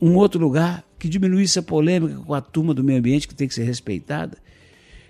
um 0.05 0.15
outro 0.15 0.39
lugar 0.39 0.83
que 0.99 1.07
diminuísse 1.07 1.59
a 1.59 1.61
polêmica 1.63 2.15
com 2.15 2.33
a 2.33 2.41
turma 2.41 2.73
do 2.73 2.83
meio 2.83 2.99
ambiente, 2.99 3.27
que 3.27 3.35
tem 3.35 3.47
que 3.47 3.53
ser 3.53 3.63
respeitada, 3.63 4.37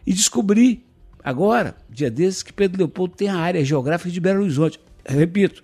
e 0.06 0.14
descobri 0.14 0.86
agora, 1.24 1.76
dia 1.90 2.12
desses, 2.12 2.44
que 2.44 2.52
Pedro 2.54 2.78
Leopoldo 2.80 3.16
tem 3.16 3.28
a 3.30 3.36
área 3.38 3.64
geográfica 3.64 4.10
de 4.12 4.20
Belo 4.20 4.42
Horizonte. 4.42 4.80
Repito, 5.06 5.62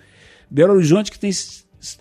Belo 0.50 0.74
Horizonte, 0.74 1.12
que 1.12 1.20
tem 1.20 1.32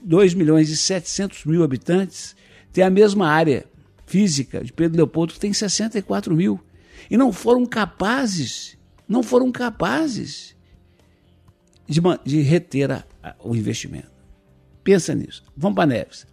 2 0.02 0.34
milhões 0.34 0.70
e 0.70 0.76
700 0.76 1.44
mil 1.44 1.62
habitantes, 1.62 2.36
tem 2.72 2.84
a 2.84 2.90
mesma 2.90 3.28
área 3.28 3.64
física 4.06 4.62
de 4.64 4.72
Pedro 4.72 4.96
Leopoldo, 4.96 5.32
que 5.34 5.40
tem 5.40 5.52
64 5.52 6.34
mil. 6.34 6.60
E 7.10 7.16
não 7.16 7.32
foram 7.32 7.64
capazes, 7.66 8.76
não 9.08 9.22
foram 9.22 9.50
capazes 9.52 10.54
de, 11.86 12.00
de 12.24 12.40
reter 12.42 12.90
a- 12.90 13.04
a- 13.22 13.34
o 13.42 13.54
investimento. 13.56 14.10
Pensa 14.84 15.14
nisso. 15.14 15.42
Vamos 15.56 15.76
para 15.76 15.86
Neves. 15.86 16.26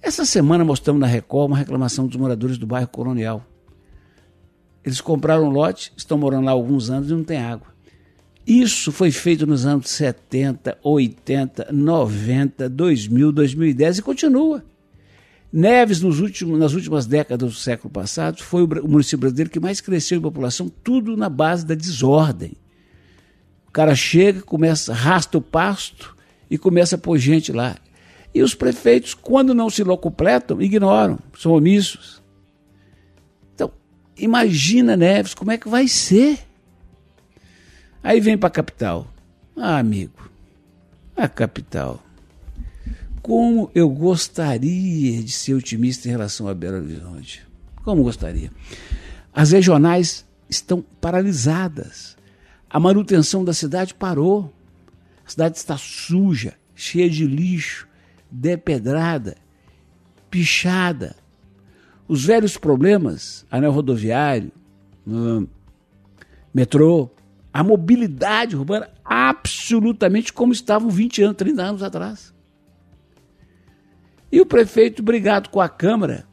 Essa 0.00 0.24
semana 0.24 0.64
mostramos 0.64 1.00
na 1.00 1.06
Record 1.06 1.50
uma 1.50 1.58
reclamação 1.58 2.06
dos 2.06 2.16
moradores 2.16 2.56
do 2.56 2.66
bairro 2.66 2.88
Colonial. 2.88 3.44
Eles 4.84 5.00
compraram 5.00 5.48
um 5.48 5.50
lote, 5.50 5.92
estão 5.96 6.16
morando 6.16 6.44
lá 6.44 6.52
há 6.52 6.54
alguns 6.54 6.88
anos 6.88 7.10
e 7.10 7.12
não 7.12 7.24
tem 7.24 7.38
água. 7.38 7.66
Isso 8.46 8.90
foi 8.90 9.10
feito 9.10 9.46
nos 9.46 9.66
anos 9.66 9.90
70, 9.90 10.78
80, 10.82 11.68
90, 11.70 12.68
2000, 12.68 13.32
2010 13.32 13.98
e 13.98 14.02
continua. 14.02 14.64
Neves, 15.52 16.02
últimos, 16.02 16.58
nas 16.58 16.72
últimas 16.72 17.06
décadas 17.06 17.50
do 17.50 17.58
século 17.58 17.90
passado, 17.90 18.42
foi 18.42 18.62
o, 18.62 18.88
município 18.88 19.18
brasileiro 19.18 19.50
que 19.50 19.60
mais 19.60 19.80
cresceu 19.80 20.18
em 20.18 20.22
população, 20.22 20.68
tudo 20.68 21.16
na 21.16 21.28
base 21.28 21.66
da 21.66 21.74
desordem. 21.74 22.52
O 23.66 23.70
cara 23.70 23.94
chega, 23.94 24.40
começa, 24.40 24.92
arrasta 24.92 25.36
o 25.36 25.42
pasto 25.42 26.16
e 26.50 26.56
começa 26.56 26.96
a 26.96 26.98
pôr 26.98 27.18
gente 27.18 27.52
lá. 27.52 27.76
E 28.34 28.42
os 28.42 28.54
prefeitos, 28.54 29.14
quando 29.14 29.54
não 29.54 29.70
se 29.70 29.82
locupletam, 29.82 30.60
ignoram, 30.60 31.18
são 31.38 31.52
omissos. 31.52 32.22
Então, 33.54 33.72
imagina, 34.16 34.96
Neves, 34.96 35.34
como 35.34 35.50
é 35.50 35.58
que 35.58 35.68
vai 35.68 35.88
ser? 35.88 36.38
Aí 38.02 38.20
vem 38.20 38.36
para 38.38 38.48
a 38.48 38.52
capital. 38.52 39.06
Ah, 39.56 39.78
amigo, 39.78 40.30
a 41.16 41.26
capital. 41.26 42.02
Como 43.20 43.70
eu 43.74 43.88
gostaria 43.88 45.22
de 45.22 45.32
ser 45.32 45.54
otimista 45.54 46.06
em 46.06 46.10
relação 46.10 46.46
a 46.48 46.54
Belo 46.54 46.76
Horizonte. 46.76 47.46
Como 47.84 48.02
gostaria. 48.02 48.52
As 49.32 49.50
regionais 49.50 50.24
estão 50.48 50.84
paralisadas. 51.00 52.16
A 52.70 52.78
manutenção 52.78 53.44
da 53.44 53.52
cidade 53.52 53.94
parou. 53.94 54.52
A 55.26 55.30
cidade 55.30 55.58
está 55.58 55.76
suja, 55.76 56.54
cheia 56.74 57.10
de 57.10 57.26
lixo, 57.26 57.87
depedrada, 58.30 59.36
pichada. 60.30 61.16
Os 62.06 62.24
velhos 62.24 62.56
problemas, 62.56 63.46
anel 63.50 63.70
rodoviário, 63.70 64.50
hum, 65.06 65.46
metrô, 66.54 67.10
a 67.52 67.62
mobilidade 67.62 68.56
urbana, 68.56 68.90
absolutamente 69.04 70.32
como 70.32 70.52
estavam 70.52 70.90
20 70.90 71.22
anos, 71.22 71.36
30 71.36 71.62
anos 71.62 71.82
atrás. 71.82 72.34
E 74.30 74.40
o 74.40 74.46
prefeito 74.46 75.02
brigado 75.02 75.48
com 75.48 75.60
a 75.60 75.68
Câmara, 75.68 76.26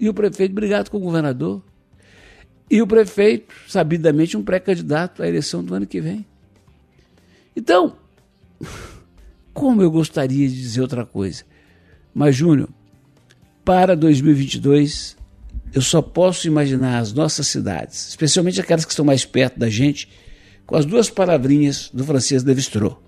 e 0.00 0.08
o 0.08 0.14
prefeito 0.14 0.54
brigado 0.54 0.90
com 0.90 0.96
o 0.96 1.00
governador, 1.00 1.62
e 2.70 2.82
o 2.82 2.86
prefeito, 2.86 3.54
sabidamente, 3.66 4.36
um 4.36 4.42
pré-candidato 4.42 5.22
à 5.22 5.28
eleição 5.28 5.64
do 5.64 5.74
ano 5.74 5.86
que 5.86 6.00
vem. 6.00 6.26
Então, 7.56 7.96
como 9.58 9.82
eu 9.82 9.90
gostaria 9.90 10.48
de 10.48 10.54
dizer 10.54 10.80
outra 10.80 11.04
coisa. 11.04 11.42
Mas, 12.14 12.36
Júnior, 12.36 12.68
para 13.64 13.96
2022, 13.96 15.16
eu 15.74 15.82
só 15.82 16.00
posso 16.00 16.46
imaginar 16.46 17.00
as 17.00 17.12
nossas 17.12 17.48
cidades, 17.48 18.10
especialmente 18.10 18.60
aquelas 18.60 18.84
que 18.84 18.92
estão 18.92 19.04
mais 19.04 19.24
perto 19.24 19.58
da 19.58 19.68
gente, 19.68 20.08
com 20.64 20.76
as 20.76 20.86
duas 20.86 21.10
palavrinhas 21.10 21.90
do 21.92 22.04
francês 22.04 22.44
Levi-Strauss. 22.44 23.07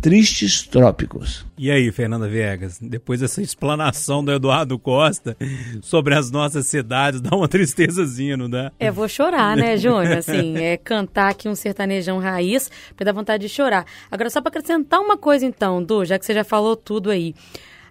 Tristes 0.00 0.62
trópicos. 0.62 1.44
E 1.56 1.70
aí, 1.70 1.90
Fernanda 1.90 2.28
Viegas, 2.28 2.78
depois 2.80 3.18
dessa 3.20 3.42
explanação 3.42 4.22
do 4.24 4.30
Eduardo 4.30 4.78
Costa 4.78 5.36
sobre 5.82 6.14
as 6.14 6.30
nossas 6.30 6.66
cidades, 6.66 7.20
dá 7.20 7.34
uma 7.34 7.48
tristezazinha, 7.48 8.36
não 8.36 8.48
dá? 8.48 8.70
É, 8.78 8.90
vou 8.92 9.08
chorar, 9.08 9.56
né, 9.56 9.76
Júnior? 9.76 10.18
Assim, 10.18 10.56
é 10.58 10.76
cantar 10.76 11.30
aqui 11.30 11.48
um 11.48 11.54
sertanejão 11.54 12.18
raiz, 12.20 12.70
pra 12.96 13.04
dar 13.06 13.12
vontade 13.12 13.42
de 13.42 13.48
chorar. 13.52 13.84
Agora, 14.10 14.30
só 14.30 14.40
para 14.40 14.50
acrescentar 14.50 15.00
uma 15.00 15.16
coisa, 15.16 15.44
então, 15.44 15.82
Du, 15.82 16.04
já 16.04 16.16
que 16.18 16.24
você 16.24 16.34
já 16.34 16.44
falou 16.44 16.76
tudo 16.76 17.10
aí. 17.10 17.34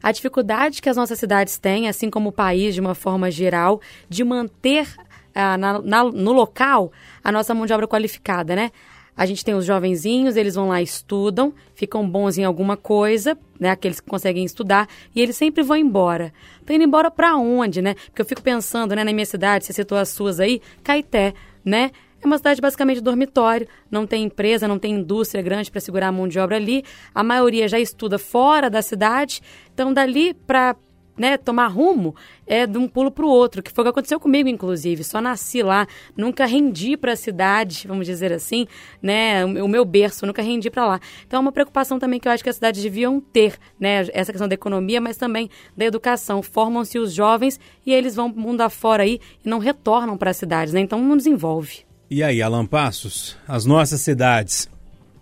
A 0.01 0.12
dificuldade 0.12 0.81
que 0.81 0.88
as 0.88 0.95
nossas 0.95 1.19
cidades 1.19 1.57
têm, 1.57 1.89
assim 1.89 2.10
como 2.10 2.29
o 2.29 2.31
país 2.31 2.73
de 2.75 2.79
uma 2.79 2.95
forma 2.95 3.29
geral, 3.31 3.81
de 4.07 4.23
manter 4.23 4.88
ah, 5.36 5.57
na- 5.57 5.79
na- 5.81 6.03
no 6.03 6.31
local 6.31 6.91
a 7.23 7.31
nossa 7.31 7.53
mão 7.53 7.65
de 7.65 7.73
obra 7.73 7.88
qualificada, 7.88 8.55
né? 8.55 8.71
A 9.17 9.25
gente 9.25 9.43
tem 9.43 9.56
os 9.56 9.65
jovenzinhos, 9.65 10.38
eles 10.38 10.53
vão 10.53 10.67
lá, 10.67 10.80
estudam, 10.80 11.51
ficam 11.73 12.08
bons 12.08 12.38
em 12.38 12.43
alguma 12.43 12.77
coisa, 12.77 13.36
né? 13.60 13.71
Aqueles 13.71 13.99
que 13.99 14.08
conseguem 14.08 14.45
estudar, 14.45 14.88
e 15.15 15.19
eles 15.19 15.36
sempre 15.36 15.63
vão 15.63 15.75
embora. 15.75 16.32
Estão 16.60 16.75
indo 16.75 16.86
embora 16.86 17.10
para 17.10 17.36
onde, 17.36 17.82
né? 17.82 17.95
Porque 17.95 18.21
eu 18.21 18.25
fico 18.25 18.43
pensando, 18.43 18.95
né, 18.95 19.03
na 19.03 19.12
minha 19.12 19.25
cidade, 19.25 19.65
você 19.65 19.73
citou 19.73 19.97
as 19.97 20.10
suas 20.10 20.39
aí, 20.39 20.62
Caeté, 20.84 21.34
né? 21.65 21.89
É 22.21 22.25
uma 22.25 22.38
cidade 22.38 22.60
basicamente 22.62 23.01
dormitório, 23.01 23.67
não 23.91 24.08
tem 24.08 24.23
empresa, 24.23 24.67
não 24.67 24.80
tem 24.80 24.93
indústria 24.95 25.41
grande 25.41 25.69
para 25.69 25.82
segurar 25.82 26.08
a 26.08 26.12
mão 26.12 26.27
de 26.27 26.39
obra 26.39 26.56
ali. 26.56 26.84
A 27.13 27.23
maioria 27.23 27.67
já 27.67 27.80
estuda 27.80 28.17
fora 28.17 28.69
da 28.69 28.82
cidade, 28.82 29.41
então 29.73 29.93
dali 29.93 30.34
para 30.34 30.75
né, 31.17 31.38
tomar 31.38 31.67
rumo 31.67 32.15
é 32.45 32.65
de 32.65 32.77
um 32.77 32.88
pulo 32.88 33.12
para 33.12 33.25
o 33.25 33.30
outro, 33.30 33.63
que 33.63 33.71
foi 33.71 33.82
o 33.82 33.86
que 33.86 33.89
aconteceu 33.89 34.19
comigo, 34.19 34.47
inclusive. 34.47 35.03
Só 35.03 35.19
nasci 35.19 35.62
lá, 35.62 35.88
nunca 36.15 36.45
rendi 36.45 36.95
para 36.95 37.13
a 37.13 37.15
cidade, 37.15 37.88
vamos 37.88 38.06
dizer 38.06 38.32
assim, 38.32 38.67
né, 39.01 39.43
o 39.45 39.67
meu 39.67 39.84
berço, 39.84 40.25
nunca 40.25 40.41
rendi 40.41 40.69
para 40.69 40.86
lá. 40.86 40.99
Então 41.25 41.38
é 41.38 41.41
uma 41.41 41.51
preocupação 41.51 41.99
também 41.99 42.19
que 42.19 42.27
eu 42.27 42.32
acho 42.32 42.43
que 42.43 42.49
as 42.49 42.56
cidades 42.56 42.82
deviam 42.82 43.19
ter, 43.19 43.58
né, 43.80 44.08
essa 44.13 44.32
questão 44.32 44.47
da 44.47 44.53
economia, 44.53 45.01
mas 45.01 45.17
também 45.17 45.49
da 45.75 45.86
educação. 45.86 46.41
Formam-se 46.41 46.99
os 46.99 47.13
jovens 47.13 47.60
e 47.86 47.91
eles 47.93 48.15
vão 48.15 48.30
mundo 48.30 48.62
afora 48.62 49.03
aí 49.03 49.19
e 49.43 49.49
não 49.49 49.60
retornam 49.60 50.17
para 50.17 50.32
as 50.32 50.38
cidades, 50.38 50.73
né? 50.73 50.80
Então 50.80 51.01
não 51.01 51.17
desenvolve. 51.17 51.86
E 52.10 52.23
aí, 52.23 52.41
Alan 52.41 52.65
Passos, 52.65 53.36
as 53.47 53.65
nossas 53.65 54.01
cidades. 54.01 54.69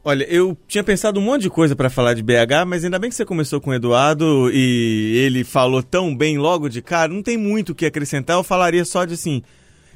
Olha, 0.07 0.23
eu 0.25 0.55
tinha 0.67 0.83
pensado 0.83 1.19
um 1.19 1.23
monte 1.23 1.41
de 1.41 1.49
coisa 1.49 1.75
pra 1.75 1.89
falar 1.89 2.13
de 2.13 2.21
BH, 2.21 2.63
mas 2.67 2.83
ainda 2.83 2.99
bem 2.99 3.09
que 3.09 3.15
você 3.15 3.25
começou 3.25 3.59
com 3.59 3.71
o 3.71 3.73
Eduardo 3.73 4.51
e 4.53 5.17
ele 5.25 5.43
falou 5.43 5.81
tão 5.81 6.15
bem 6.15 6.37
logo 6.37 6.69
de 6.69 6.79
cara, 6.79 7.11
não 7.11 7.23
tem 7.23 7.37
muito 7.37 7.71
o 7.71 7.75
que 7.75 7.87
acrescentar, 7.87 8.37
eu 8.37 8.43
falaria 8.43 8.85
só 8.85 9.03
de 9.03 9.15
assim, 9.15 9.41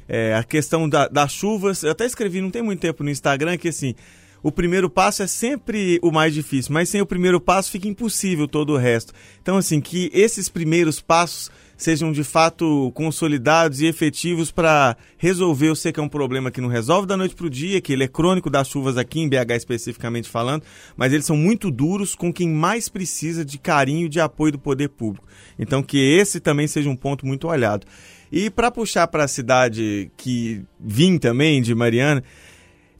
é, 0.08 0.34
a 0.34 0.42
questão 0.42 0.88
da- 0.88 1.06
das 1.06 1.30
chuvas, 1.32 1.84
eu 1.84 1.92
até 1.92 2.04
escrevi 2.06 2.40
não 2.40 2.50
tem 2.50 2.60
muito 2.60 2.80
tempo 2.80 3.04
no 3.04 3.10
Instagram 3.10 3.56
que 3.56 3.68
assim, 3.68 3.94
o 4.42 4.50
primeiro 4.50 4.90
passo 4.90 5.22
é 5.22 5.28
sempre 5.28 6.00
o 6.02 6.10
mais 6.10 6.34
difícil, 6.34 6.72
mas 6.74 6.88
sem 6.88 7.00
o 7.00 7.06
primeiro 7.06 7.40
passo 7.40 7.70
fica 7.70 7.86
impossível 7.86 8.48
todo 8.48 8.72
o 8.72 8.76
resto. 8.76 9.12
Então 9.40 9.56
assim, 9.58 9.80
que 9.80 10.10
esses 10.12 10.48
primeiros 10.48 11.00
passos 11.00 11.52
sejam 11.80 12.12
de 12.12 12.22
fato 12.22 12.92
consolidados 12.94 13.80
e 13.80 13.86
efetivos 13.86 14.50
para 14.50 14.96
resolver. 15.16 15.68
Eu 15.68 15.74
sei 15.74 15.90
que 15.92 15.98
é 15.98 16.02
um 16.02 16.08
problema 16.08 16.50
que 16.50 16.60
não 16.60 16.68
resolve 16.68 17.06
da 17.06 17.16
noite 17.16 17.34
para 17.34 17.46
o 17.46 17.50
dia, 17.50 17.80
que 17.80 17.94
ele 17.94 18.04
é 18.04 18.08
crônico 18.08 18.50
das 18.50 18.68
chuvas 18.68 18.98
aqui 18.98 19.20
em 19.20 19.28
BH 19.28 19.52
especificamente 19.56 20.28
falando, 20.28 20.62
mas 20.94 21.10
eles 21.10 21.24
são 21.24 21.36
muito 21.36 21.70
duros 21.70 22.14
com 22.14 22.30
quem 22.30 22.50
mais 22.50 22.90
precisa 22.90 23.46
de 23.46 23.58
carinho 23.58 24.06
e 24.06 24.08
de 24.10 24.20
apoio 24.20 24.52
do 24.52 24.58
poder 24.58 24.90
público. 24.90 25.26
Então 25.58 25.82
que 25.82 25.96
esse 25.96 26.38
também 26.38 26.66
seja 26.66 26.90
um 26.90 26.96
ponto 26.96 27.26
muito 27.26 27.48
olhado. 27.48 27.86
E 28.30 28.50
para 28.50 28.70
puxar 28.70 29.06
para 29.06 29.24
a 29.24 29.28
cidade 29.28 30.10
que 30.18 30.62
vim 30.78 31.16
também 31.16 31.62
de 31.62 31.74
Mariana, 31.74 32.22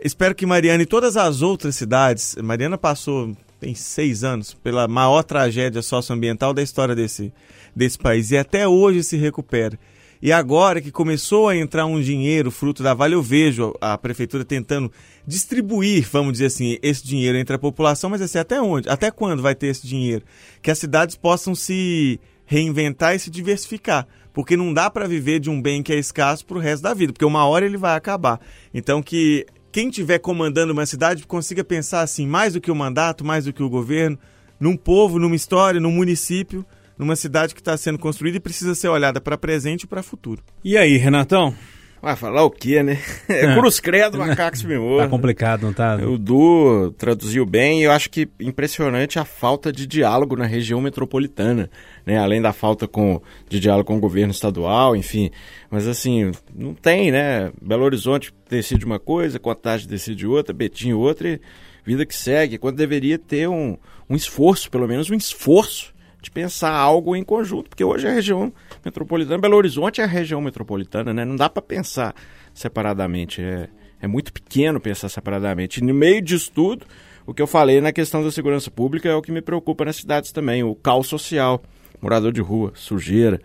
espero 0.03 0.35
que 0.35 0.47
Mariana 0.47 0.83
e 0.83 0.87
todas 0.87 1.19
as 1.19 1.43
outras 1.43 1.77
cidades, 1.77 2.35
Mariana 2.43 2.79
passou 2.79 3.37
tem 3.61 3.75
seis 3.75 4.25
anos 4.25 4.55
pela 4.55 4.89
maior 4.89 5.23
tragédia 5.23 5.83
socioambiental 5.83 6.55
da 6.55 6.63
história 6.63 6.95
desse 6.95 7.33
desse 7.75 7.99
país 7.99 8.31
e 8.31 8.37
até 8.37 8.67
hoje 8.67 9.05
se 9.05 9.17
recupera. 9.17 9.79
E 10.23 10.33
agora 10.33 10.83
que 10.83 10.91
começou 10.91 11.49
a 11.49 11.57
entrar 11.57 11.87
um 11.87 12.01
dinheiro 12.01 12.51
fruto 12.51 12.83
da 12.83 12.93
Vale, 12.93 13.15
eu 13.15 13.23
vejo 13.23 13.73
a 13.81 13.97
prefeitura 13.97 14.45
tentando 14.45 14.93
distribuir, 15.27 16.07
vamos 16.11 16.33
dizer 16.33 16.47
assim, 16.47 16.79
esse 16.83 17.07
dinheiro 17.07 17.39
entre 17.39 17.57
a 17.57 17.59
população, 17.59 18.11
mas 18.11 18.21
assim, 18.21 18.39
até 18.39 18.61
onde? 18.61 18.89
Até 18.89 19.11
quando 19.11 19.43
vai 19.43 19.55
ter 19.55 19.69
esse 19.69 19.87
dinheiro? 19.87 20.23
Que 20.61 20.71
as 20.71 20.79
cidades 20.79 21.17
possam 21.17 21.55
se 21.55 22.21
reinventar 22.45 23.15
e 23.15 23.19
se 23.19 23.31
diversificar. 23.31 24.07
Porque 24.33 24.59
não 24.59 24.75
dá 24.75 24.91
para 24.91 25.09
viver 25.09 25.41
de 25.41 25.49
um 25.49 25.61
bem 25.61 25.83
que 25.83 25.93
é 25.93 25.97
escasso 25.97 26.45
para 26.45 26.59
o 26.59 26.61
resto 26.61 26.83
da 26.83 26.93
vida, 26.93 27.13
porque 27.15 27.25
uma 27.25 27.47
hora 27.47 27.65
ele 27.65 27.79
vai 27.79 27.97
acabar. 27.97 28.41
Então 28.75 29.03
que 29.03 29.47
quem 29.73 29.89
estiver 29.89 30.19
comandando 30.19 30.73
uma 30.73 30.87
cidade 30.87 31.27
consiga 31.27 31.63
pensar 31.63 32.03
assim, 32.03 32.27
mais 32.27 32.55
do 32.55 32.61
que 32.61 32.71
o 32.71 32.75
mandato, 32.75 33.25
mais 33.25 33.45
do 33.45 33.53
que 33.53 33.63
o 33.63 33.71
governo, 33.71 34.19
num 34.59 34.77
povo, 34.77 35.19
numa 35.19 35.37
história, 35.37 35.81
num 35.81 35.93
município, 35.93 36.65
numa 36.99 37.17
cidade 37.17 37.55
que 37.55 37.61
está 37.61 37.77
sendo 37.77 37.99
construída 37.99 38.37
e 38.37 38.41
precisa 38.41 38.75
ser 38.75 38.89
olhada 38.89 39.21
para 39.21 39.39
presente 39.39 39.85
e 39.85 39.87
para 39.87 40.03
futuro. 40.03 40.43
E 40.63 40.77
aí, 40.77 40.97
Renatão? 40.97 41.55
Vai 42.03 42.17
falar 42.17 42.45
o 42.45 42.51
quê, 42.51 42.83
né? 42.83 42.99
É 43.29 43.55
cruz 43.55 43.79
credo, 43.79 44.17
macaco 44.19 44.57
se 44.57 44.67
Tá 44.67 45.09
complicado, 45.09 45.63
não 45.63 45.73
tá? 45.73 45.97
O 45.97 46.19
Du 46.19 46.93
traduziu 46.97 47.45
bem 47.45 47.81
e 47.81 47.85
eu 47.85 47.93
acho 47.93 48.09
que 48.11 48.29
impressionante 48.41 49.19
a 49.19 49.25
falta 49.25 49.71
de 49.71 49.87
diálogo 49.87 50.35
na 50.35 50.47
região 50.47 50.81
metropolitana, 50.81 51.71
né? 52.05 52.19
Além 52.19 52.41
da 52.41 52.53
falta 52.53 52.87
com, 52.87 53.21
de 53.49 53.61
diálogo 53.61 53.87
com 53.87 53.97
o 53.97 54.01
governo 54.01 54.33
estadual, 54.33 54.97
enfim. 54.97 55.31
Mas 55.71 55.87
assim, 55.87 56.33
não 56.55 56.75
tem, 56.75 57.11
né? 57.11 57.53
Belo 57.61 57.85
Horizonte 57.85 58.33
decide 58.49 58.85
uma 58.85 58.99
coisa, 58.99 59.39
Contagem 59.39 59.89
decide 59.89 60.27
outra, 60.27 60.53
Betinho 60.53 60.99
outra 60.99 61.29
e 61.29 61.41
vida 61.85 62.05
que 62.07 62.15
segue. 62.15 62.59
Quando 62.59 62.77
deveria 62.77 63.19
ter 63.19 63.49
um, 63.49 63.77
um 64.09 64.17
esforço, 64.17 64.71
pelo 64.71 64.89
menos 64.89 65.11
um 65.11 65.15
esforço 65.15 65.95
de 66.21 66.31
pensar 66.31 66.73
algo 66.73 67.17
em 67.17 67.25
conjunto, 67.25 67.71
porque 67.71 67.83
hoje 67.83 68.07
a 68.07 68.13
região 68.13 68.53
metropolitana, 68.85 69.39
Belo 69.39 69.57
Horizonte 69.57 70.01
é 70.01 70.05
a 70.05 70.07
região 70.07 70.41
metropolitana, 70.41 71.15
né? 71.15 71.25
Não 71.25 71.37
dá 71.37 71.49
para 71.49 71.63
pensar 71.63 72.15
separadamente, 72.53 73.41
é, 73.41 73.69
é 74.01 74.07
muito 74.07 74.33
pequeno 74.33 74.81
pensar 74.81 75.09
separadamente. 75.09 75.81
E 75.81 75.85
no 75.85 75.95
meio 75.95 76.21
disso 76.21 76.51
tudo, 76.55 76.85
o 77.27 77.33
que 77.33 77.41
eu 77.41 77.47
falei 77.47 77.81
na 77.81 77.93
questão 77.93 78.23
da 78.23 78.31
segurança 78.31 78.71
pública 78.71 79.09
é 79.09 79.15
o 79.15 79.23
que 79.23 79.33
me 79.33 79.41
preocupa 79.41 79.85
nas 79.85 79.97
cidades 79.97 80.33
também, 80.33 80.63
o 80.63 80.75
caos 80.75 81.07
social, 81.07 81.63
morador 82.01 82.33
de 82.33 82.41
rua, 82.41 82.73
sujeira, 82.75 83.41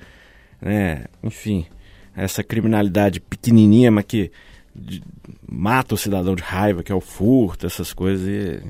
né? 0.62 1.06
enfim, 1.24 1.66
essa 2.16 2.44
criminalidade 2.44 3.20
pequenininha, 3.20 3.92
mas 3.92 4.06
que 4.06 4.32
de, 4.76 5.02
mata 5.48 5.96
o 5.96 5.98
cidadão 5.98 6.36
de 6.36 6.44
raiva, 6.44 6.84
que 6.84 6.92
é 6.92 6.96
o 6.96 7.02
furto, 7.02 7.66
essas 7.66 7.94
coisas. 7.94 8.28
E... 8.28 8.62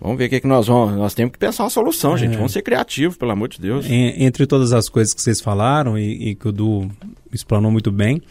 Vamos 0.00 0.16
ver 0.16 0.26
o 0.26 0.28
que, 0.28 0.36
é 0.36 0.40
que 0.40 0.46
nós 0.46 0.68
vamos. 0.68 0.96
Nós 0.96 1.12
temos 1.14 1.32
que 1.32 1.38
pensar 1.38 1.64
uma 1.64 1.70
solução, 1.70 2.14
é. 2.14 2.18
gente. 2.18 2.36
Vamos 2.36 2.52
ser 2.52 2.62
criativos, 2.62 3.16
pelo 3.16 3.32
amor 3.32 3.48
de 3.48 3.60
Deus. 3.60 3.86
entre 3.88 4.46
todas 4.46 4.72
as 4.72 4.88
coisas 4.88 5.12
que 5.12 5.20
vocês 5.20 5.40
falaram 5.40 5.98
e, 5.98 6.30
e 6.30 6.34
que 6.34 6.48
o 6.48 6.52
Du 6.52 6.88
explanou 7.32 7.70
muito 7.70 7.90
bem, 7.90 8.22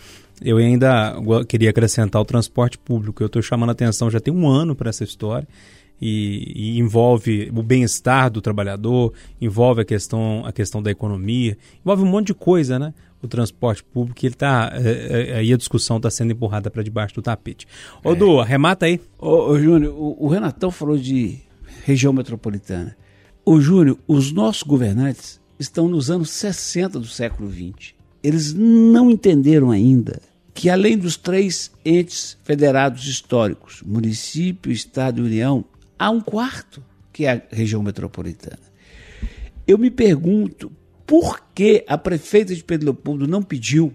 eu 0.41 0.57
ainda 0.57 1.15
queria 1.47 1.69
acrescentar 1.69 2.21
o 2.21 2.25
transporte 2.25 2.77
público. 2.77 3.21
Eu 3.21 3.27
estou 3.27 3.41
chamando 3.41 3.69
a 3.69 3.71
atenção 3.73 4.09
já 4.09 4.19
tem 4.19 4.33
um 4.33 4.47
ano 4.47 4.75
para 4.75 4.89
essa 4.89 5.03
história. 5.03 5.47
E, 5.99 6.53
e, 6.55 6.79
envolve 6.79 7.51
o 7.55 7.63
bem-estar 7.63 8.29
do 8.29 8.39
trabalhador, 8.39 9.13
envolve 9.41 9.81
a 9.81 9.85
questão, 9.85 10.43
a 10.45 10.51
questão 10.51 10.81
da 10.81 10.91
economia, 10.91 11.57
envolve 11.83 12.03
um 12.03 12.07
monte 12.07 12.27
de 12.27 12.33
coisa, 12.35 12.77
né? 12.77 12.93
O 13.21 13.27
transporte 13.27 13.83
público, 13.83 14.23
ele 14.23 14.35
tá. 14.35 14.71
É, 14.75 15.31
é, 15.31 15.35
aí 15.37 15.51
a 15.51 15.57
discussão 15.57 15.97
está 15.97 16.11
sendo 16.11 16.33
empurrada 16.33 16.69
para 16.69 16.83
debaixo 16.83 17.15
do 17.15 17.21
tapete. 17.21 17.67
Ô, 18.03 18.11
é. 18.11 18.15
Du, 18.15 18.39
arremata 18.39 18.85
aí. 18.85 19.01
Ô, 19.17 19.49
ô 19.49 19.59
Júnior, 19.59 19.91
o, 19.95 20.25
o 20.25 20.27
Renatão 20.27 20.69
falou 20.69 20.97
de 20.97 21.39
região 21.83 22.13
metropolitana. 22.13 22.95
Ô, 23.43 23.59
Júnior, 23.59 23.97
os 24.07 24.31
nossos 24.31 24.61
governantes 24.61 25.39
estão 25.59 25.87
nos 25.87 26.11
anos 26.11 26.29
60 26.29 26.99
do 26.99 27.07
século 27.07 27.49
XX. 27.49 27.93
Eles 28.21 28.53
não 28.53 29.09
entenderam 29.09 29.71
ainda 29.71 30.21
que, 30.53 30.69
além 30.69 30.97
dos 30.97 31.15
três 31.15 31.71
entes 31.85 32.37
federados 32.43 33.07
históricos, 33.07 33.81
município, 33.85 34.71
Estado 34.71 35.21
e 35.21 35.25
União, 35.25 35.63
há 35.97 36.09
um 36.09 36.21
quarto, 36.21 36.83
que 37.11 37.25
é 37.25 37.31
a 37.31 37.41
região 37.55 37.81
metropolitana. 37.81 38.59
Eu 39.67 39.77
me 39.77 39.89
pergunto 39.89 40.71
por 41.05 41.41
que 41.53 41.83
a 41.87 41.97
prefeita 41.97 42.53
de 42.53 42.63
Pedro 42.63 42.87
Leopoldo 42.87 43.27
não 43.27 43.41
pediu 43.41 43.93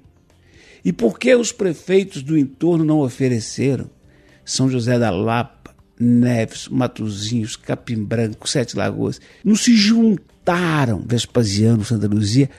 e 0.84 0.92
por 0.92 1.18
que 1.18 1.34
os 1.34 1.52
prefeitos 1.52 2.22
do 2.22 2.36
entorno 2.36 2.84
não 2.84 3.00
ofereceram. 3.00 3.90
São 4.44 4.68
José 4.68 4.98
da 4.98 5.10
Lapa, 5.10 5.74
Neves, 5.98 6.68
Matozinhos, 6.68 7.54
Capim 7.54 8.02
Branco, 8.02 8.48
Sete 8.48 8.76
Lagoas, 8.76 9.20
não 9.44 9.54
se 9.54 9.76
juntaram, 9.76 11.04
Vespasiano, 11.06 11.84
Santa 11.84 12.08
Luzia, 12.08 12.50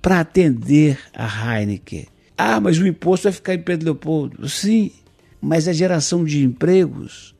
para 0.00 0.20
atender 0.20 0.98
a 1.12 1.58
Heineken. 1.58 2.06
Ah, 2.38 2.58
mas 2.58 2.78
o 2.78 2.86
imposto 2.86 3.24
vai 3.24 3.32
ficar 3.32 3.54
em 3.54 3.62
Pedro 3.62 3.84
Leopoldo. 3.84 4.48
Sim, 4.48 4.92
mas 5.42 5.68
a 5.68 5.72
geração 5.74 6.24
de 6.24 6.42
empregos 6.42 7.34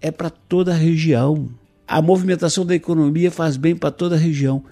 é 0.00 0.10
para 0.10 0.30
toda 0.30 0.72
a 0.72 0.76
região. 0.76 1.48
A 1.86 2.02
movimentação 2.02 2.64
da 2.64 2.74
economia 2.74 3.30
faz 3.30 3.56
bem 3.56 3.74
para 3.74 3.90
toda 3.90 4.14
a 4.14 4.18
região, 4.18 4.62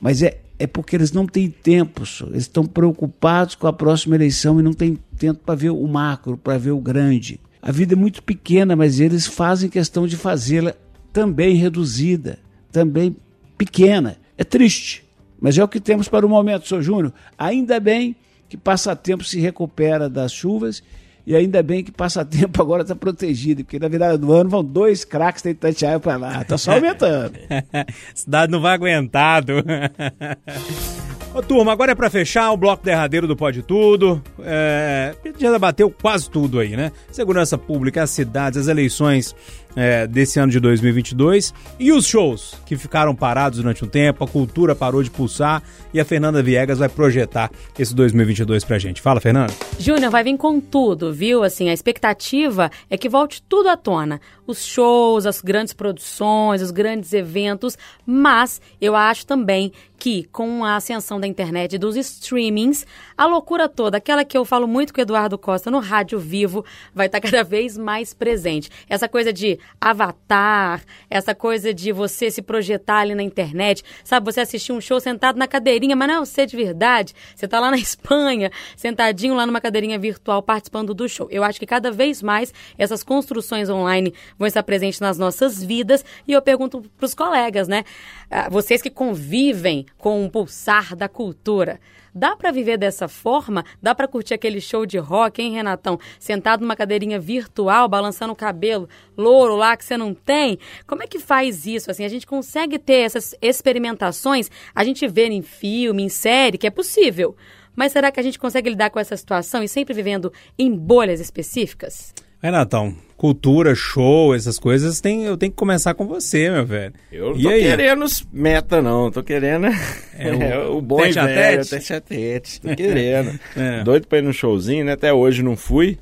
mas 0.00 0.22
é, 0.22 0.38
é 0.58 0.66
porque 0.66 0.96
eles 0.96 1.12
não 1.12 1.26
têm 1.26 1.48
tempo, 1.50 2.02
eles 2.26 2.42
estão 2.42 2.64
preocupados 2.64 3.54
com 3.54 3.66
a 3.66 3.72
próxima 3.72 4.16
eleição 4.16 4.60
e 4.60 4.62
não 4.62 4.72
têm 4.72 4.98
tempo 5.16 5.40
para 5.44 5.54
ver 5.54 5.70
o 5.70 5.86
macro, 5.86 6.36
para 6.36 6.58
ver 6.58 6.72
o 6.72 6.80
grande. 6.80 7.40
A 7.62 7.72
vida 7.72 7.94
é 7.94 7.96
muito 7.96 8.22
pequena, 8.22 8.76
mas 8.76 9.00
eles 9.00 9.26
fazem 9.26 9.70
questão 9.70 10.06
de 10.06 10.16
fazê-la 10.16 10.74
também 11.12 11.56
reduzida, 11.56 12.38
também 12.70 13.16
pequena. 13.56 14.16
É 14.36 14.44
triste, 14.44 15.04
mas 15.40 15.56
é 15.56 15.64
o 15.64 15.68
que 15.68 15.80
temos 15.80 16.08
para 16.08 16.26
o 16.26 16.28
momento, 16.28 16.68
Sr. 16.68 16.82
Júnior. 16.82 17.12
Ainda 17.36 17.80
bem 17.80 18.14
que 18.48 18.56
passatempo 18.56 19.24
se 19.24 19.40
recupera 19.40 20.08
das 20.08 20.32
chuvas 20.32 20.82
e 21.28 21.36
ainda 21.36 21.62
bem 21.62 21.84
que 21.84 21.92
passatempo 21.92 22.62
agora 22.62 22.80
está 22.80 22.96
protegido, 22.96 23.62
porque 23.62 23.78
na 23.78 23.86
virada 23.86 24.16
do 24.16 24.32
ano 24.32 24.48
vão 24.48 24.64
dois 24.64 25.04
craques 25.04 25.42
da 25.42 25.50
Itatiaia 25.50 26.00
para 26.00 26.16
lá. 26.16 26.40
Está 26.40 26.56
só 26.56 26.72
aumentando. 26.72 27.38
Cidade 28.14 28.50
não 28.50 28.62
vai 28.62 28.72
aguentado. 28.72 29.52
Ô, 31.38 31.42
turma, 31.42 31.70
agora 31.70 31.92
é 31.92 31.94
para 31.94 32.10
fechar 32.10 32.50
o 32.50 32.56
bloco 32.56 32.84
derradeiro 32.84 33.24
do 33.24 33.36
Pode 33.36 33.62
Tudo. 33.62 34.20
É, 34.40 35.14
já 35.38 35.52
debateu 35.52 35.88
quase 35.88 36.28
tudo 36.28 36.58
aí, 36.58 36.76
né? 36.76 36.90
Segurança 37.12 37.56
pública, 37.56 38.02
as 38.02 38.10
cidades, 38.10 38.58
as 38.58 38.66
eleições 38.66 39.36
é, 39.76 40.08
desse 40.08 40.40
ano 40.40 40.50
de 40.50 40.58
2022 40.58 41.54
e 41.78 41.92
os 41.92 42.04
shows 42.04 42.56
que 42.66 42.76
ficaram 42.76 43.14
parados 43.14 43.60
durante 43.60 43.84
um 43.84 43.88
tempo, 43.88 44.24
a 44.24 44.26
cultura 44.26 44.74
parou 44.74 45.00
de 45.00 45.10
pulsar 45.10 45.62
e 45.94 46.00
a 46.00 46.04
Fernanda 46.04 46.42
Viegas 46.42 46.80
vai 46.80 46.88
projetar 46.88 47.50
esse 47.78 47.94
2022 47.94 48.64
pra 48.64 48.76
gente. 48.76 49.00
Fala, 49.00 49.20
Fernanda. 49.20 49.52
Júnior, 49.78 50.10
vai 50.10 50.24
vir 50.24 50.36
com 50.36 50.60
tudo, 50.60 51.12
viu? 51.12 51.44
Assim, 51.44 51.68
a 51.68 51.72
expectativa 51.72 52.68
é 52.90 52.98
que 52.98 53.08
volte 53.08 53.40
tudo 53.48 53.68
à 53.68 53.76
tona. 53.76 54.20
Os 54.44 54.66
shows, 54.66 55.26
as 55.26 55.40
grandes 55.40 55.72
produções, 55.72 56.62
os 56.62 56.72
grandes 56.72 57.12
eventos, 57.12 57.78
mas 58.04 58.60
eu 58.80 58.96
acho 58.96 59.24
também 59.24 59.72
que 59.98 60.24
com 60.30 60.64
a 60.64 60.76
ascensão 60.76 61.18
da 61.18 61.26
internet 61.26 61.74
e 61.74 61.78
dos 61.78 61.96
streamings, 61.96 62.86
a 63.16 63.26
loucura 63.26 63.68
toda, 63.68 63.96
aquela 63.96 64.24
que 64.24 64.38
eu 64.38 64.44
falo 64.44 64.68
muito 64.68 64.94
com 64.94 65.00
o 65.00 65.02
Eduardo 65.02 65.36
Costa 65.36 65.70
no 65.70 65.80
Rádio 65.80 66.20
Vivo, 66.20 66.64
vai 66.94 67.06
estar 67.06 67.20
cada 67.20 67.42
vez 67.44 67.76
mais 67.76 68.14
presente. 68.14 68.70
Essa 68.88 69.08
coisa 69.08 69.32
de 69.32 69.58
avatar, 69.80 70.82
essa 71.10 71.34
coisa 71.34 71.74
de 71.74 71.90
você 71.90 72.30
se 72.30 72.40
projetar 72.40 73.00
ali 73.00 73.14
na 73.14 73.22
internet, 73.22 73.82
sabe? 74.04 74.24
Você 74.26 74.40
assistir 74.40 74.72
um 74.72 74.80
show 74.80 75.00
sentado 75.00 75.36
na 75.36 75.48
cadeirinha, 75.48 75.96
mas 75.96 76.08
não 76.08 76.14
é 76.16 76.18
você 76.20 76.46
de 76.46 76.56
verdade. 76.56 77.14
Você 77.34 77.46
está 77.46 77.58
lá 77.58 77.70
na 77.70 77.78
Espanha, 77.78 78.52
sentadinho 78.76 79.34
lá 79.34 79.44
numa 79.46 79.60
cadeirinha 79.60 79.98
virtual 79.98 80.42
participando 80.42 80.94
do 80.94 81.08
show. 81.08 81.26
Eu 81.30 81.42
acho 81.42 81.58
que 81.58 81.66
cada 81.66 81.90
vez 81.90 82.22
mais 82.22 82.54
essas 82.78 83.02
construções 83.02 83.68
online 83.68 84.14
vão 84.38 84.46
estar 84.46 84.62
presentes 84.62 85.00
nas 85.00 85.18
nossas 85.18 85.62
vidas 85.62 86.04
e 86.26 86.32
eu 86.32 86.40
pergunto 86.40 86.82
para 86.96 87.04
os 87.04 87.14
colegas, 87.14 87.66
né? 87.66 87.84
Ah, 88.30 88.48
vocês 88.48 88.80
que 88.80 88.90
convivem 88.90 89.86
com 89.98 90.24
o 90.24 90.30
pulsar 90.30 90.96
da 90.96 91.08
cultura. 91.08 91.80
Dá 92.14 92.34
para 92.34 92.50
viver 92.50 92.78
dessa 92.78 93.06
forma? 93.06 93.64
Dá 93.82 93.94
para 93.94 94.08
curtir 94.08 94.34
aquele 94.34 94.60
show 94.60 94.86
de 94.86 94.98
rock, 94.98 95.42
hein, 95.42 95.52
Renatão? 95.52 95.98
Sentado 96.18 96.60
numa 96.62 96.74
cadeirinha 96.74 97.18
virtual, 97.18 97.88
balançando 97.88 98.32
o 98.32 98.36
cabelo, 98.36 98.88
louro 99.16 99.56
lá 99.56 99.76
que 99.76 99.84
você 99.84 99.96
não 99.96 100.14
tem? 100.14 100.58
Como 100.86 101.02
é 101.02 101.06
que 101.06 101.18
faz 101.18 101.66
isso? 101.66 101.90
Assim, 101.90 102.04
a 102.04 102.08
gente 102.08 102.26
consegue 102.26 102.78
ter 102.78 103.00
essas 103.00 103.34
experimentações? 103.42 104.50
A 104.74 104.82
gente 104.84 105.06
vê 105.06 105.26
em 105.26 105.42
filme, 105.42 106.02
em 106.02 106.08
série, 106.08 106.58
que 106.58 106.66
é 106.66 106.70
possível. 106.70 107.36
Mas 107.76 107.92
será 107.92 108.10
que 108.10 108.18
a 108.18 108.22
gente 108.22 108.38
consegue 108.38 108.70
lidar 108.70 108.90
com 108.90 108.98
essa 108.98 109.16
situação 109.16 109.62
e 109.62 109.68
sempre 109.68 109.94
vivendo 109.94 110.32
em 110.58 110.74
bolhas 110.74 111.20
específicas? 111.20 112.12
Renatão, 112.40 112.94
cultura, 113.16 113.74
show, 113.74 114.32
essas 114.32 114.60
coisas, 114.60 115.00
tem, 115.00 115.24
eu 115.24 115.36
tenho 115.36 115.50
que 115.50 115.56
começar 115.58 115.92
com 115.94 116.06
você, 116.06 116.48
meu 116.48 116.64
velho. 116.64 116.94
Eu 117.10 117.34
não 117.34 117.42
tô 117.42 117.48
aí? 117.48 117.62
querendo 117.62 118.06
meta, 118.32 118.80
não. 118.80 119.10
Tô 119.10 119.24
querendo 119.24 119.66
é, 120.16 120.30
o, 120.30 120.42
é, 120.42 120.58
o 120.68 120.80
bom 120.80 120.98
tete 120.98 121.14
velho, 121.20 121.66
tete 121.66 121.92
a 121.92 122.00
tete. 122.00 122.60
Tô 122.60 122.76
querendo. 122.76 123.38
é. 123.56 123.82
Doido 123.82 124.06
pra 124.06 124.18
ir 124.18 124.22
no 124.22 124.32
showzinho, 124.32 124.84
né? 124.84 124.92
Até 124.92 125.12
hoje 125.12 125.42
não 125.42 125.56
fui, 125.56 125.98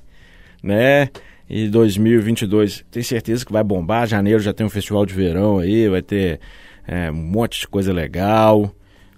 né? 0.63 1.09
E 1.49 1.69
2022, 1.69 2.85
tenho 2.91 3.05
certeza 3.05 3.47
que 3.47 3.53
vai 3.53 3.65
bombar. 3.65 4.07
Janeiro 4.07 4.41
já 4.41 4.53
tem 4.53 4.67
um 4.67 4.71
festival 4.71 5.07
de 5.07 5.15
verão 5.15 5.59
aí, 5.59 5.89
vai 5.89 6.03
ter 6.03 6.39
é, 6.87 7.11
um 7.11 7.15
monte 7.15 7.61
de 7.61 7.67
coisa 7.67 7.95
legal. 7.95 8.71